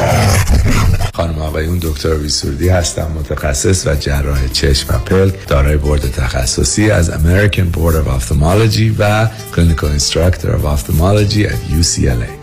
[1.14, 7.12] خانم آقایون دکتر سرودی هستم متخصص و جراح چشم و پلک دارای بورد تخصصی از
[7.12, 12.43] American Board of Ophthalmology و Clinical Instructor of Ophthalmology at UCLA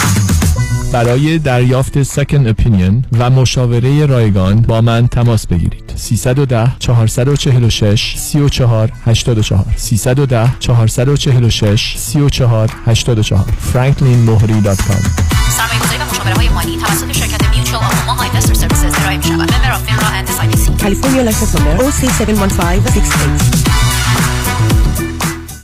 [0.91, 5.93] برای دریافت second opinion و مشاوره رایگان با من تماس بگیرید.
[5.95, 17.11] 310 446 34 84 310 446 34 84 franklinmohri.com سرمایه‌گذاری و مشاوره های مالی توسط
[17.11, 19.53] شرکت Mutual of Omaha Investor Services ارائه می شود.
[19.53, 20.81] member of FINRA and SIPC.
[20.81, 23.80] California license number OC71568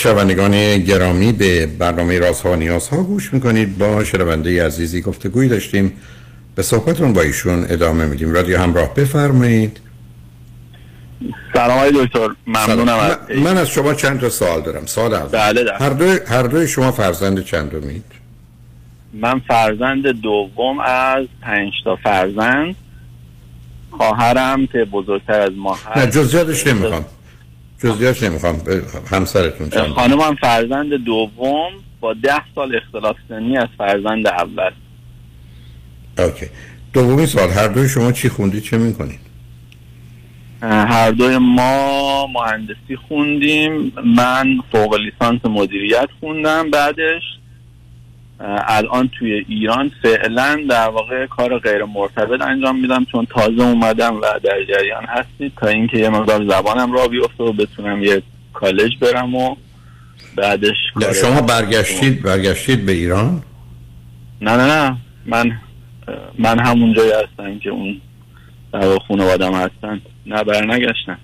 [0.00, 3.78] شنوندگان گرامی به برنامه رازها و نیازها گوش می‌کنید.
[3.78, 5.92] با شنونده عزیزی گفتگویی داشتیم.
[6.54, 8.32] به صحبتون با ایشون ادامه میدیم.
[8.32, 9.80] رادیو همراه بفرمایید.
[11.52, 12.28] سلام آقای دکتر.
[12.46, 14.86] ممنونم از من, من از شما چند تا سوال دارم.
[14.86, 15.52] سوال اول.
[15.52, 15.72] بله.
[15.80, 18.04] هر دو هر دوی شما فرزند چندمید
[19.12, 22.74] من فرزند دوم از پنج تا فرزند.
[23.90, 25.96] خواهرم که بزرگتر از ما هست.
[25.96, 27.04] نه جزئیاتش نمی‌خوام.
[27.82, 28.62] جزئیاتش نمی‌خوام
[29.10, 34.70] همسرتون چند خانمم فرزند دوم با ده سال اختلاف سنی از فرزند اول.
[36.18, 36.46] اوکی.
[36.92, 39.20] دومی سوال هر دوی شما چی خوندید چه می‌کنید؟
[40.62, 47.22] هر دوی ما مهندسی خوندیم من فوق لیسانس مدیریت خوندم بعدش.
[48.66, 54.20] الان توی ایران فعلا در واقع کار غیر مرتبط انجام میدم چون تازه اومدم و
[54.20, 58.22] در جریان هستید تا اینکه یه مقدار زبانم را بیفته و بتونم یه
[58.52, 59.56] کالج برم و
[60.36, 60.76] بعدش
[61.20, 63.42] شما برگشتید برگشتید به ایران؟
[64.40, 64.96] نه نه نه.
[65.26, 65.52] من
[66.38, 68.00] من همون جایی هستم که اون
[68.72, 70.00] در خانوادم هستن.
[70.26, 71.18] نه برنگشتن.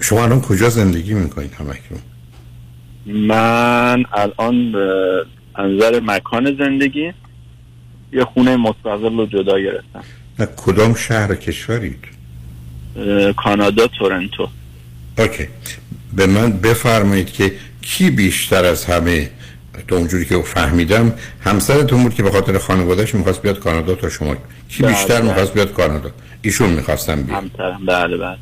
[0.00, 2.00] شما الان کجا زندگی می‌کنید همکنون؟
[3.06, 7.12] من الان به انظر مکان زندگی
[8.12, 10.04] یه خونه مستقل رو جدا گرفتم.
[10.38, 12.04] نه کدام شهر کشورید؟
[13.36, 14.48] کانادا تورنتو.
[15.18, 15.48] اوکی.
[16.12, 17.52] به من بفرمایید که
[17.82, 19.30] کی بیشتر از همه
[19.88, 24.36] تو اونجوری که فهمیدم همسرتون بود که به خاطر خانوادهش می‌خواست بیاد کانادا تا شما.
[24.68, 25.28] کی بله بیشتر بله.
[25.28, 26.10] می‌خواست بیاد کانادا؟
[26.42, 27.38] ایشون می‌خواستم بیاد.
[27.42, 27.86] همسرم.
[27.86, 28.36] بله بله.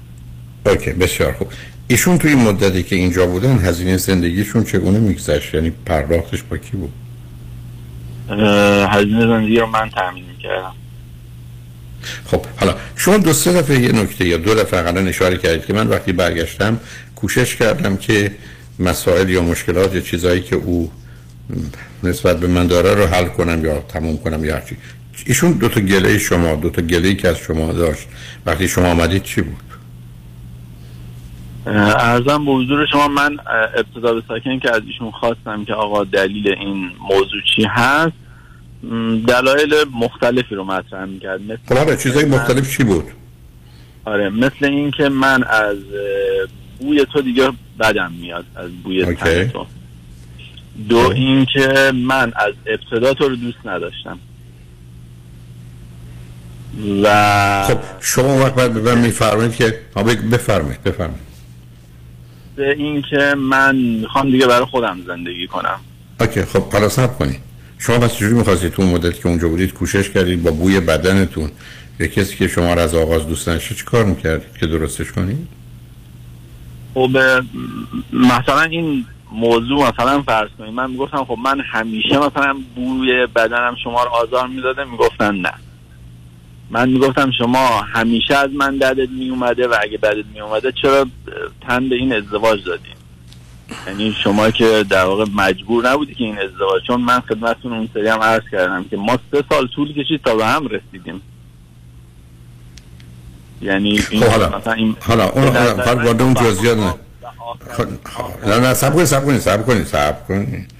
[0.67, 1.49] اوکی بسیار خوب.
[1.89, 6.77] ایشون توی این مدتی که اینجا بودن هزینه زندگیشون چگونه میگذشت؟ یعنی پرداختش با کی
[6.77, 6.93] بود؟
[8.91, 10.73] هزینه زندگی رو من تامین می‌کردم.
[12.27, 15.73] خب حالا شما دو سه دفعه یه نکته یا دو دفعه قبلا اشاره کردید که
[15.73, 16.81] من وقتی برگشتم
[17.17, 18.31] کوشش کردم که
[18.79, 20.91] مسائل یا مشکلات یا چیزایی که او
[22.03, 24.77] نسبت به من داره رو حل کنم یا تموم کنم یا هرچی
[25.27, 28.09] ایشون دو تا گله شما دو تا گله که از شما داشت
[28.47, 29.57] وقتی شما آمدید چی بود؟
[31.69, 33.37] ارزم به حضور شما من
[33.77, 38.13] ابتدا به ساکن که از ایشون خواستم که آقا دلیل این موضوع چی هست
[39.27, 41.43] دلایل مختلفی رو مطرح می‌کرد.
[41.43, 43.05] مثل خب حالا چیزای مختلف چی بود؟
[44.05, 45.77] آره مثل این که من از
[46.81, 49.15] بوی تو دیگه بدم میاد از بوی.
[49.15, 49.67] تن تو.
[50.89, 54.19] دو این که من از ابتدا تو رو دوست نداشتم.
[57.03, 59.81] و خب شما وقت به من میفرمایید که
[60.33, 61.28] بفرمایید بفرمایید.
[62.59, 65.81] به این که من می‌خوام دیگه برای خودم زندگی کنم.
[66.21, 67.41] اوکی خب حالا صبر کنید
[67.79, 71.51] شما بس چجوری می‌خواستید تو اون مدت که اونجا بودید کوشش کردید با بوی بدنتون؟
[72.01, 75.49] یه کسی که شما رو از آغاز دوست نداشته چی کار می‌کردید که درستش کنید
[76.95, 77.11] خب
[78.13, 84.03] مثلا این موضوع مثلا فرض کنید من می‌گفتم خب من همیشه مثلا بوی بدنم شما
[84.03, 85.53] رو آزار می‌داده می‌گفتن نه.
[86.71, 91.07] من می‌گفتم شما همیشه از من بدت میومده و اگه بدت میومده چرا اه،
[91.69, 92.89] تن به این ازدواج دادی؟
[93.87, 98.09] یعنی شما که در واقع مجبور نبودی که این ازدواج چون من خدمتتون اون سری
[98.09, 101.21] هم عرض کردم که ما سه سال طول کشید تا به هم رسیدیم.
[103.63, 106.95] یعنی این خب حالا مثلا این حالا اون حالا وارد اون این جزئیات نه.
[108.47, 110.71] نه نه صبر کنید صبر کنید صبر کنید صبر کنید.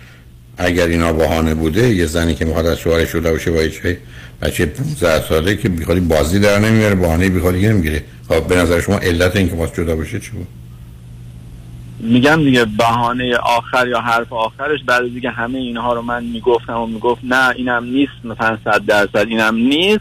[0.59, 3.99] اگر اینا بهانه بوده یه زنی که می‌خواد از شوهرش جدا بشه با یه
[4.43, 8.05] بچه 15 ساله که بیخوادی بازی در نمیاره بهانه بیخوادی نمی‌گیره.
[8.29, 10.47] خب به نظر شما علت این که باز جدا بشه چی بود؟
[12.01, 16.87] میگم دیگه بهانه آخر یا حرف آخرش بعد دیگه همه اینها رو من می‌گفتم و
[16.87, 20.01] می‌گفت نه اینم نیست مثلا صد درصد اینم نیست.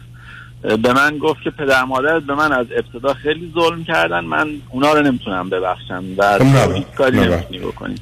[0.82, 4.92] به من گفت که پدر مادرت به من از ابتدا خیلی ظلم کردن من اونا
[4.92, 7.20] رو نمی‌تونم ببخشم و خب کاری.
[7.20, 7.94] نمی‌تونی بکنی.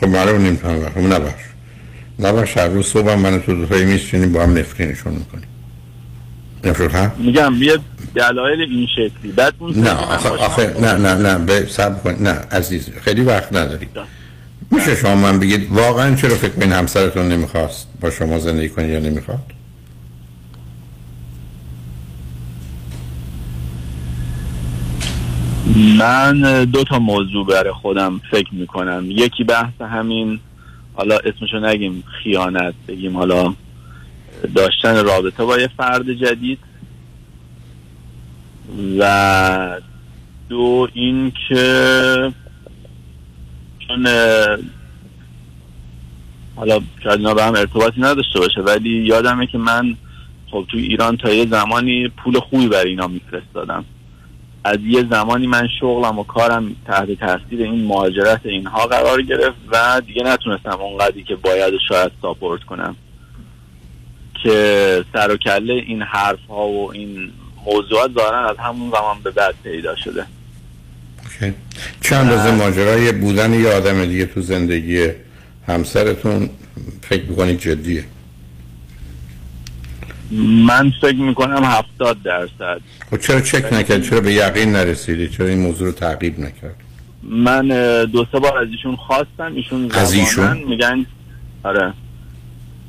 [0.00, 1.32] خب معلوم نمی‌تونم خب نباش
[2.18, 5.48] نباش هر روز صبح من تو دوتایی میشینیم با هم نفرینشون می‌کنیم.
[7.18, 7.78] میگم یه
[8.14, 9.32] دلایل این شکلی.
[9.36, 12.22] بعد اون نه آخه, نه نه نه به صبر کن.
[12.22, 13.88] نه عزیز خیلی وقت نداری.
[14.70, 18.98] میشه شما من بگید واقعا چرا فکر کنید همسرتون نمی‌خواست با شما زندگی کنی یا
[18.98, 19.38] نمی‌خواد؟
[25.98, 29.04] من دو تا موضوع برای خودم فکر می‌کنم.
[29.08, 30.40] یکی بحث همین
[30.94, 33.54] حالا اسمشو نگیم خیانت بگیم حالا
[34.46, 36.58] داشتن رابطه با یه فرد جدید
[38.98, 39.80] و
[40.48, 42.32] دو این که
[43.78, 44.06] چون
[46.56, 49.96] حالا شاید اینا به هم ارتباطی نداشته باشه ولی یادمه که من
[50.50, 53.84] خب تو ایران تا یه زمانی پول خوبی برای اینا میفرستادم.
[54.64, 60.02] از یه زمانی من شغلم و کارم تحت تاثیر این مهاجرت اینها قرار گرفت و
[60.06, 62.96] دیگه نتونستم اونقدری که باید شاید ساپورت کنم.
[64.44, 67.30] که سر و کله این حرف ها و این
[67.66, 70.26] موضوعات ظاهرا از همون زمان به بعد پیدا شده.
[71.24, 71.54] اوکی.
[72.00, 75.08] چه اندازه ماجرای بودن یه آدم دیگه تو زندگی
[75.68, 76.50] همسرتون
[77.02, 78.04] فکر می‌کنید جدیه؟
[80.66, 82.80] من فکر می‌کنم هفتاد درصد.
[83.10, 86.76] خب چرا چک نکرد؟ چرا به یقین نرسیدی؟ چرا این موضوع رو تعقیب نکرد؟
[87.22, 87.68] من
[88.04, 91.06] دو سه بار از ایشون خواستم ایشون از ایشون؟ میگن
[91.62, 91.92] آره.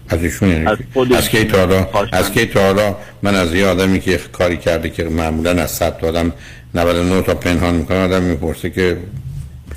[0.10, 1.88] از ایشون یعنی از کی؟ خودشون از کی تا حالا.
[2.12, 5.98] از کی تا حالا من از یه آدمی که کاری کرده که معمولا از 100
[5.98, 6.34] تا آدم
[6.76, 8.98] 99 تا پنهان می‌کنه آدم می‌پرسه که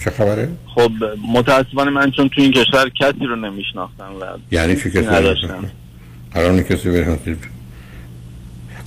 [0.04, 0.90] چه خبره خب
[1.32, 5.70] متاسفانه من چون تو این کشور کسی رو نمیشناختم و یعنی چی کسی نداشتم
[6.34, 7.38] الان کسی بشناسید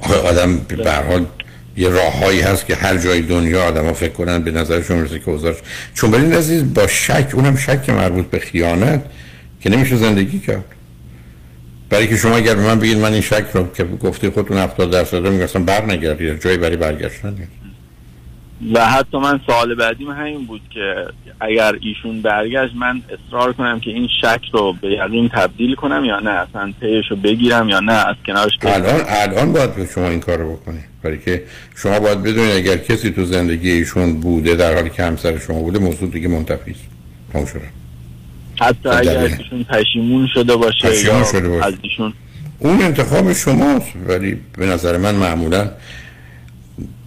[0.01, 1.25] آخه آدم به حال
[1.77, 5.55] یه راههایی هست که هر جای دنیا آدما فکر کنن به نظرشون می‌رسه که اوضاعش
[5.93, 9.05] چون برین عزیز با شک اونم شک مربوط به خیانت
[9.61, 10.65] که نمیشه زندگی کرد
[11.91, 14.91] برای که شما اگر به من بگید من این شک رو که گفته خودتون 70
[14.91, 17.35] درصد رو می‌گفتم بر نگردید جایی برای برگشتن
[18.73, 21.05] و حتی من سوال بعدیم همین بود که
[21.39, 26.19] اگر ایشون برگشت من اصرار کنم که این شک رو به یقین تبدیل کنم یا
[26.19, 30.19] نه؟ اصلا پیش رو بگیرم یا نه؟ از کنارش الان الان باید به شما این
[30.19, 31.43] کار رو بکنید برای که
[31.75, 35.79] شما باید بدونید اگر کسی تو زندگی ایشون بوده در حالی که همسر شما بوده
[35.79, 37.80] موضوع دیگه منتفی است.
[38.61, 39.37] حتی اگر دلیل.
[39.37, 41.65] ایشون پشیمون شده باشه پشیمون شده باشه.
[41.65, 42.13] از ایشون
[42.59, 45.71] اون انتخاب شماست ولی به نظر من معمولا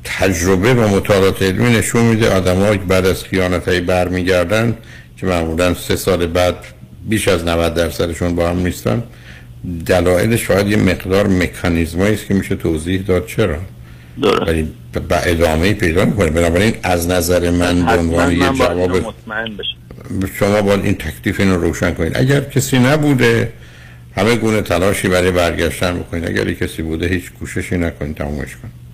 [0.05, 4.77] تجربه و مطالعات علمی نشون میده آدم بعد از خیانت هایی برمیگردن
[5.17, 6.55] که معمولا سه سال بعد
[7.09, 9.03] بیش از 90 درصدشون با هم نیستن.
[9.87, 13.27] دلایلش شاید یه مقدار مکانیزمایی است که میشه توضیح داد.
[13.27, 13.57] چرا؟
[14.47, 16.31] ولی به ادامه پیدا می‌کنه.
[16.31, 19.15] بنابراین از نظر من به عنوان یه جواب
[20.39, 22.17] شما باید این تکلیف اینو روشن کنید.
[22.17, 23.53] اگر کسی نبوده
[24.17, 26.29] همه گونه تلاشی برای برگشتن بکنید.
[26.29, 28.85] اگر کسی بوده هیچ کوششی نکنید تمومش کنید.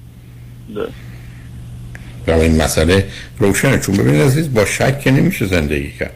[2.27, 3.07] و این مسئله
[3.39, 3.79] روشنه.
[3.79, 6.13] چون ببینید عزیز با شک که نمیشه زندگی کرد.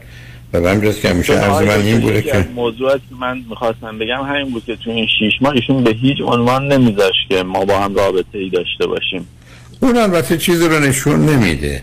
[0.52, 4.50] و به همجاست که همیشه عرض من این بوده که موضوعات من می‌خواستم بگم همین
[4.50, 7.94] بود که تو این شیش ماه ایشون به هیچ عنوان نمیذاشت که ما با هم
[7.94, 9.26] رابطه ای داشته باشیم.
[9.80, 11.82] اون البته چیزی رو نشون نمیده.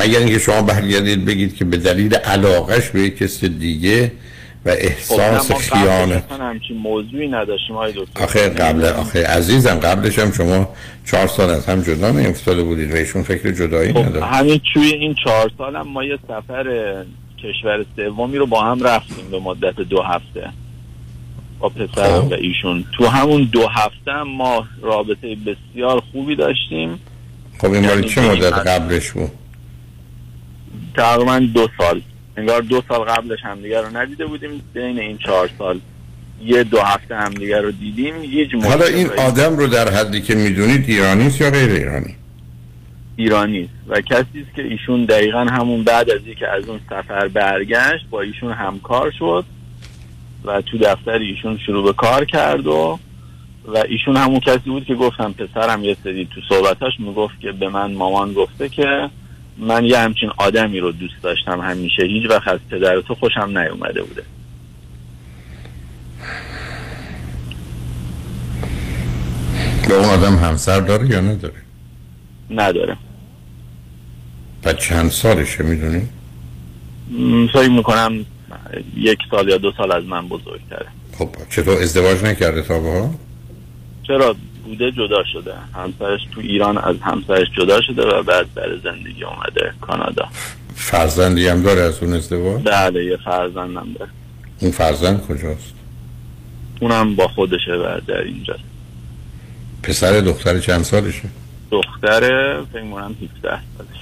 [0.00, 4.12] مگر اینکه شما برگردید بگید که به دلیل علاقش به کسی دیگه
[4.66, 6.32] و احساس خب خیانت.
[6.32, 8.24] همچین موضوعی نداشتیم های دکتر.
[8.24, 10.68] آخه قبل آخه عزیزم قبلش هم شما
[11.06, 14.86] چهار سال از هم جدا نیفتاده بودید و ایشون فکر جدایی خب نداره همین توی
[14.86, 16.64] این چهار سال هم ما یه سفر
[17.38, 20.50] کشور سومی رو با هم رفتیم به مدت دو هفته
[21.58, 22.32] با پسرم خب.
[22.32, 22.84] و ایشون.
[22.96, 26.98] تو همون دو هفته هم ما رابطه بسیار خوبی داشتیم.
[27.58, 28.52] خب این یعنی چه مدت.
[28.52, 29.30] قبلش بود؟
[30.96, 32.02] تقریبا دو سال.
[32.36, 34.62] انگار دو سال قبلش همدیگه رو ندیده بودیم.
[34.74, 35.80] بین این چهار سال
[36.44, 38.14] یه دو هفته همدیگه رو دیدیم.
[38.20, 42.14] هیچ حالا این آدم رو در حدی که می‌دونید ایرانی یا غیر ایرانی؟
[43.16, 48.06] ایرانی و کسی است که ایشون دقیقا همون بعد از اینکه از اون سفر برگشت
[48.10, 49.44] با ایشون همکار شد
[50.44, 52.98] و تو دفتر ایشون شروع به کار کرد و
[53.64, 57.68] و ایشون همون کسی بود که گفتم پسرم یه سری تو صحبتاش می‌گفت که به
[57.68, 59.10] من مامان گفته که
[59.58, 64.02] من یه همچین آدمی رو دوست داشتم همیشه هیچ وقت از پدر تو خوشم نیومده
[64.02, 64.22] بوده.
[69.88, 71.54] به اون آدم همسر داره یا نداره؟
[72.50, 72.96] نداره.
[74.64, 76.08] و چند سالشه می‌دونی؟
[77.52, 78.26] فکر می‌کنم
[78.96, 80.86] یک سال یا دو سال از من بزرگتره.
[81.18, 83.08] خب چطور ازدواج نکرده تا حال؟
[84.06, 85.54] چرا؟ بوده جدا شده.
[85.74, 90.28] همسرش تو ایران از همسرش جدا شده و بعد برای زندگی اومده کانادا.
[90.74, 94.10] فرزندی هم داره از اون ازدواج؟ بله یه فرزندم داره.
[94.60, 95.74] اون فرزند کجاست؟
[96.80, 98.56] اونم با خودشه و در اینجا.
[99.82, 101.28] پسر دختر چند سالشه؟
[101.70, 104.00] دختره فکر می‌کنم 17 سالش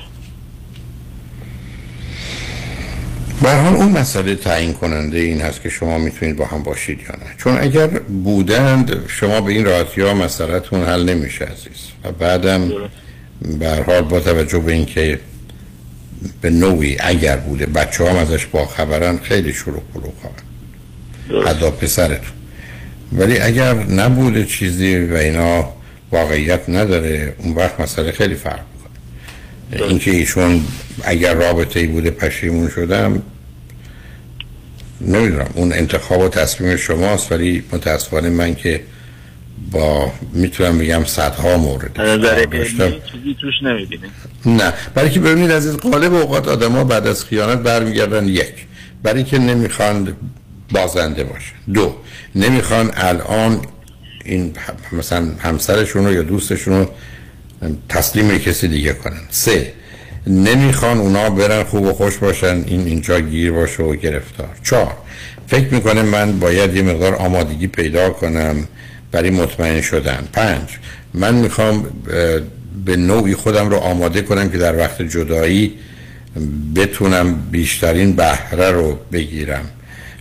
[3.42, 7.00] به هر حال اون مسئله تعیین کننده این هست که شما می‌تونید با هم باشید
[7.00, 7.34] یا نه.
[7.38, 7.86] چون اگر
[8.24, 11.88] بودند شما به این راحتی ها مسئلتون حل نمیشه عزیز.
[12.04, 12.72] و بعدم
[13.58, 15.20] به هر حال با توجه به اینکه
[16.40, 22.32] به نوعی اگر بوده بچه هم ازش با خبرن خیلی شروع پلو خواهن حتی پسرتون.
[23.12, 25.72] ولی اگر نبوده چیزی و اینا
[26.12, 28.60] واقعیت نداره اون وقت مسئله خیلی فرق
[29.72, 30.64] اینکه ایشون
[31.02, 33.22] اگر رابطه ای بوده پشیمون شدم
[35.00, 35.50] نمی‌دونم.
[35.54, 38.80] اون انتخاب و تصمیم شماست ولی متاسفانه من که
[39.70, 42.90] با می‌تونم بگم صدها مورد داشتم.
[42.90, 43.54] چیزی توش
[44.46, 44.72] نه.
[44.94, 48.54] برای که ببینید از قالب اوقات آدما بعد از خیانت برمیگردن یک.
[49.02, 50.16] برای که نمی‌خوان
[50.70, 51.96] بازنده باشه دو.
[52.34, 53.60] نمی‌خوان الان
[54.24, 54.52] این
[54.92, 56.88] مثلا همسرشون رو یا دوستشون رو
[57.88, 59.72] تسلیم کسی دیگه کنن سه
[60.26, 64.48] نمی‌خوان اونا برن خوب و خوش باشن این اینجا گیر باشه و گرفتار.
[64.62, 64.92] چهار
[65.46, 68.68] فکر می‌کنه من باید یه مقدار آمادگی پیدا کنم
[69.12, 70.28] برای مطمئن شدن.
[70.32, 70.68] پنج
[71.14, 71.86] من می‌خوام
[72.84, 75.74] به نوعی خودم رو آماده کنم که در وقت جدایی
[76.76, 79.64] بتونم بیشترین بهره رو بگیرم.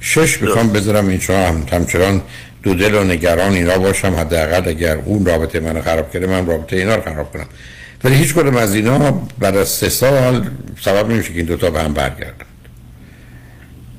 [0.02, 1.64] شش می‌خوام بذارم این هم.
[1.72, 2.22] همچنان
[2.64, 6.76] دو دل و نگران اینا باشم حداقل اگر اون رابطه منو خراب کرده من رابطه
[6.76, 7.46] اینا رو خراب کنم.
[8.04, 10.46] ولی هیچ کدوم از اینا بعد از سه سال
[10.80, 12.46] سبب نمیشه که این دوتا به هم برگردن.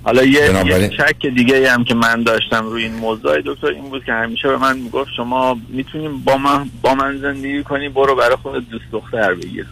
[0.04, 4.04] حالا یه, یه شک دیگه هم که من داشتم روی این موضوع دکتر این بود
[4.04, 8.36] که همیشه به من می‌گفت شما می‌تونیم با من با من زندگی کنی برو برای
[8.36, 9.66] خودت دوست دختر بگیر.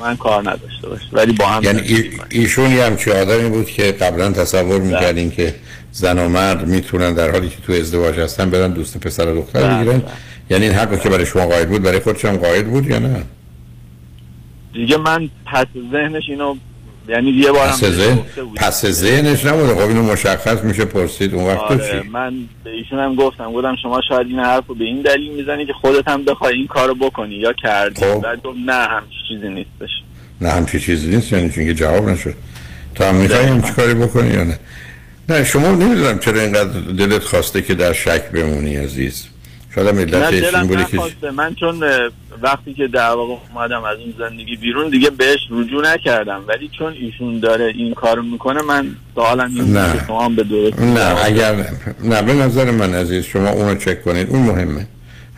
[0.00, 3.82] من کار نداشته باش ولی با هم یعنی ای- ایشون یه همچی آدمی بود که
[3.92, 5.54] قبلا تصور می‌کردین که
[5.92, 9.62] زن و مرد می‌تونن در حالی که تو ازدواج هستن برن دوست پسر و دختر
[9.62, 10.02] بله، بگیرن.
[10.50, 13.22] یعنی این حقی که برای شما قاید بود برای خودش هم قاید بود یا نه؟
[14.72, 16.54] دیگه من پس ذهنش اینو
[17.08, 18.54] یعنی یه بارم پس ذهن بودم.
[18.56, 19.74] پس ذهنش نبوده.
[19.74, 24.00] خب اینو مشخص میشه پرسید اون وقت آره من به ایشون هم گفتم گفتم شما
[24.08, 27.34] شاید این حرف رو به این دلیل می‌زنی که خودت هم بخوای این کارو بکنی
[27.34, 28.04] یا کردی.
[28.04, 28.20] خب.
[28.20, 29.90] بعد نه همچین چیزی نیستش
[30.40, 32.34] نه همچی چیزی نیست یعنی چون که جواب نشد.
[32.94, 34.58] تو هم میخوایی همچی کاری بکنی یا نه؟
[35.28, 39.26] نه شما نمی‌دونم چرا اینقدر دلت خواسته که در شک بمونی عزیز.
[39.74, 40.16] شاید که
[40.76, 41.30] نخواسته.
[41.30, 41.84] من چون
[42.42, 46.44] وقتی که در واقع اومدم از اون زندگی بیرون دیگه بهش رجوع نکردم.
[46.48, 49.90] ولی چون ایشون داره این کارو می‌کنه من سوالم این نه.
[49.90, 51.66] بود که شما هم به درستی نه اگر
[52.04, 54.86] نه به نظر من عزیز شما اونو چک کنید اون مهمه.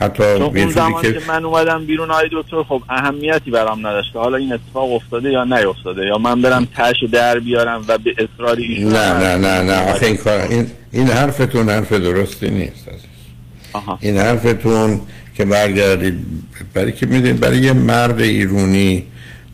[0.01, 4.19] حتی اون جوری زمان که که من اومدم بیرون آقای دکتر خب اهمیتی برام نداشته
[4.19, 8.57] حالا این اتفاق افتاده یا نیفتاده یا من برم تش در بیارم و به اصرار
[8.57, 9.19] ایشون نه.
[9.19, 9.90] نه نه نه.
[9.93, 13.10] آخه این کار این این حرفتون حرف درستی نیست عزیز.
[14.01, 15.01] این حرفتون
[15.34, 16.14] که برگردید
[16.74, 19.05] برای که می‌دونید برای یه مرد ایرونی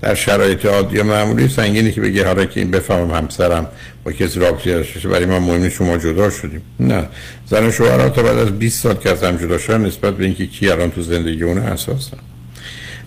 [0.03, 3.67] در شرایط عادی و معمولی سنگینی که بگه حالا که این بفهمم همسرم
[4.05, 6.63] با کسی رابطه داشته برای من مهم نیست شما جدا شدیم.
[6.81, 7.07] نه.
[7.47, 10.25] زن و شوهر تا بعد از 20 سال که از هم جدا شدن نسبت به
[10.25, 12.17] اینکه کی الان تو زندگی اون اساسا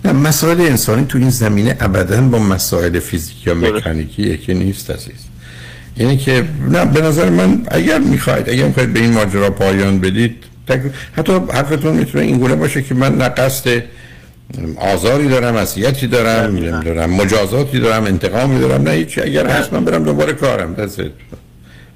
[0.06, 5.26] نه مسائل انسانی تو این زمینه ابدا با مسائل فیزیکی یا مکانیکی که نیست عزیز.
[5.98, 10.44] یعنی که نه به نظر من اگر می‌خواید اگر می‌خواید به این ماجرا پایان بدید.
[11.12, 13.84] حتی حرفتون می‌تونه این گونه باشه که من نه قصد
[14.78, 19.22] آزاری دارم اذیتی دارم نمی‌دونم مجازاتی دارم انتقامی دارم نه هیچی.
[19.22, 21.02] اگر هست من برم دوباره کارم دست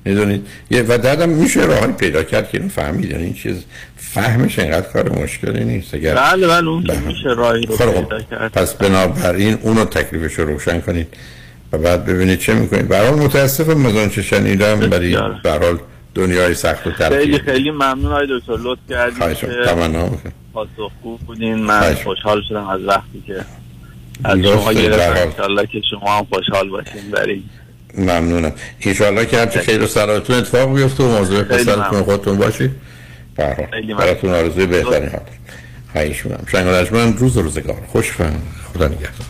[0.05, 3.11] می‌دونید؟ یه و بعدم میشه راهی پیدا کرد که اینو فهمید.
[3.11, 3.55] یعنی این چیز
[3.97, 5.93] فهمش اینقدر کار مشکلی نیست.
[5.93, 8.51] اگر بله بله اون که میشه راهی رو خب، پیدا کرد.
[8.51, 11.07] پس بنابراین اونو تکلیفش رو روشن کنید.
[11.71, 12.87] و بعد ببینید چه می‌کنید.
[12.87, 15.79] به هر حال متاسفم از آنچه شنیدم ولی به هر حال
[16.15, 18.57] دنیای سخت و خیلی خیلی ممنون آقای دکتر.
[18.57, 19.65] لطف کردید می‌کنم.
[19.65, 20.03] تمنا.
[20.03, 20.33] می‌کنم.
[20.53, 21.55] پاسخگو بودین.
[21.55, 23.45] من خوشحال شدم از وقتی که
[24.23, 25.21] از شما گرفتم.
[25.27, 27.11] انشالله که شما هم خوشحال باشین.
[27.11, 27.49] بریم.
[27.97, 28.53] ممنونم.
[28.81, 32.03] انشاءالله که هرچی خیر و سلامتون اتفاق بیفته و موضوع پسرتون.
[32.03, 32.71] خودتون باشید
[33.35, 33.65] به هر حال.
[33.71, 33.97] خیلی ممنون.
[33.97, 35.21] براتون آرزوی بهترین حال
[35.91, 37.81] خواهیشونم شنگ من روز روزگار.
[37.87, 38.41] خوش فهم
[38.73, 39.27] خدا نگهدار.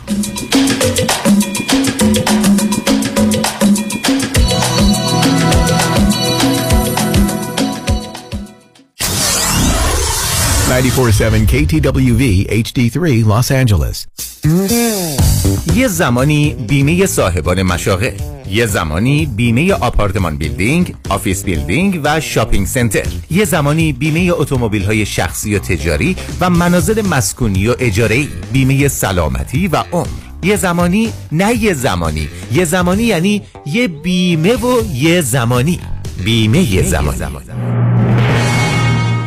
[10.74, 14.06] 947 KTWV HD3 Los Angeles.
[15.74, 18.12] یه زمانی بیمه صاحبان مشاغل
[18.50, 23.06] یه زمانی بیمه apartment building، office building و shopping center.
[23.30, 29.68] یه زمانی بیمه اتومبیل های شخصی و تجاری و منازل مسکونی و اجاره بیمه سلامتی
[29.68, 30.06] و عمر.
[30.42, 32.28] یه زمانی نه یه زمانی.
[32.52, 35.80] یه زمانی یعنی یه بیمه و یه زمانی.
[36.24, 37.93] بیمه یه زمانی.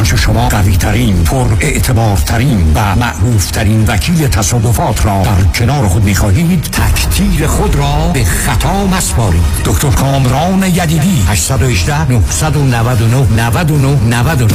[0.00, 5.88] چنانچه شما قوی ترین پر اعتبار ترین و معروف ترین وکیل تصادفات را در کنار
[5.88, 9.42] خود می خواهید تک تیر خود را به خطا مسپارید.
[9.64, 14.54] دکتر کامران یدیدی 818 999 99 99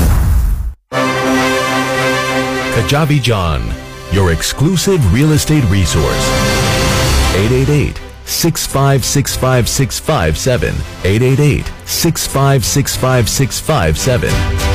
[2.75, 3.61] Kajabi John,
[4.11, 6.25] your exclusive real estate resource.
[7.35, 10.73] 888 6565657
[11.05, 14.74] 888 6565657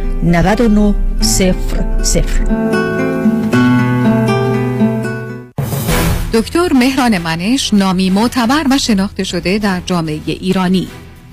[6.33, 10.87] دکتر مهران منش نامی معتبر و شناخته شده در جامعه ایرانی.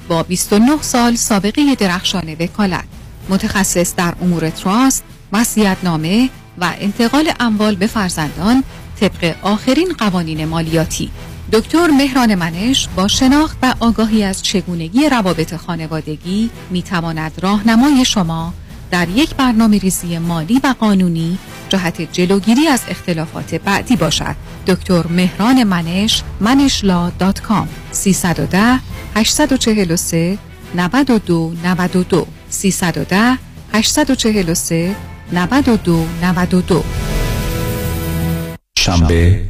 [0.08, 2.84] با 29 سال سابقه درخشان وکالت.
[3.28, 5.04] متخصص در امور تراست،
[5.82, 8.64] نامه و انتقال اموال به فرزندان
[9.00, 11.10] طبق آخرین قوانین مالیاتی.
[11.52, 18.54] دکتر مهران منش با شناخت و آگاهی از چگونگی روابط خانوادگی می تواند راهنمای شما
[18.90, 21.38] در یک برنامه ریزی مالی و قانونی
[21.68, 24.36] جهت جلوگیری از اختلافات بعدی باشد.
[24.66, 28.80] دکتر مهران منش منشلا دات کام 310
[29.16, 30.38] 843
[30.74, 33.38] 92 92 310
[33.72, 34.94] 843
[35.32, 36.84] 92 92
[38.78, 39.40] شنبه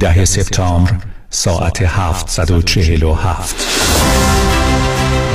[0.00, 0.96] ده سپتامبر
[1.30, 3.56] ساعت 747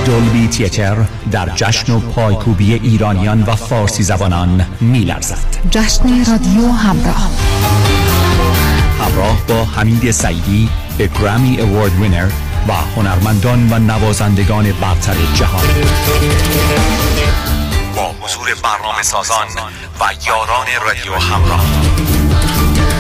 [0.06, 0.96] دولبی تیتر
[1.32, 5.38] در جشن و پایکوبی ایرانیان و فارسی زبانان میلرزد.
[5.72, 7.30] جشن رادیو همراه.
[9.00, 12.30] همراه با حمید سعیدی به گرامی اوارد وینر
[12.68, 15.68] و هنرمندان و نوازندگان برتر جهان.
[17.96, 19.48] با حضور برنامه سازان
[20.00, 21.66] و یاران رادیو همراه.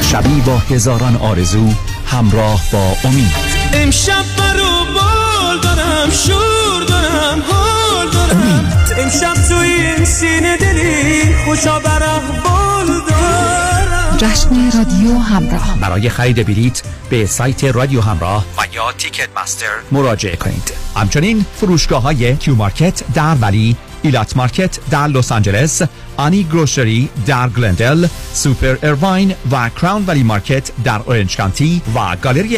[0.01, 1.69] شبی با هزاران آرزو
[2.05, 3.34] همراه با امید.
[3.73, 5.22] امشب برو
[5.64, 8.73] دارم شور دارم حال دارم.
[8.98, 14.18] امشب توی این سینه دلی خوشا برم بال دارم.
[14.18, 15.77] جشن رادیو همراه.
[15.81, 20.73] برای خرید بلیت به سایت رادیو همراه و یا تیکت مستر مراجعه کنید.
[20.95, 25.81] همچنین فروشگاه های کیو مارکت در ولی ایلات market در لس آنجلس
[26.18, 32.49] آنی grocery در گلندل سوپر ارواین و Crown Valley Market در اورنج کانتی و گالری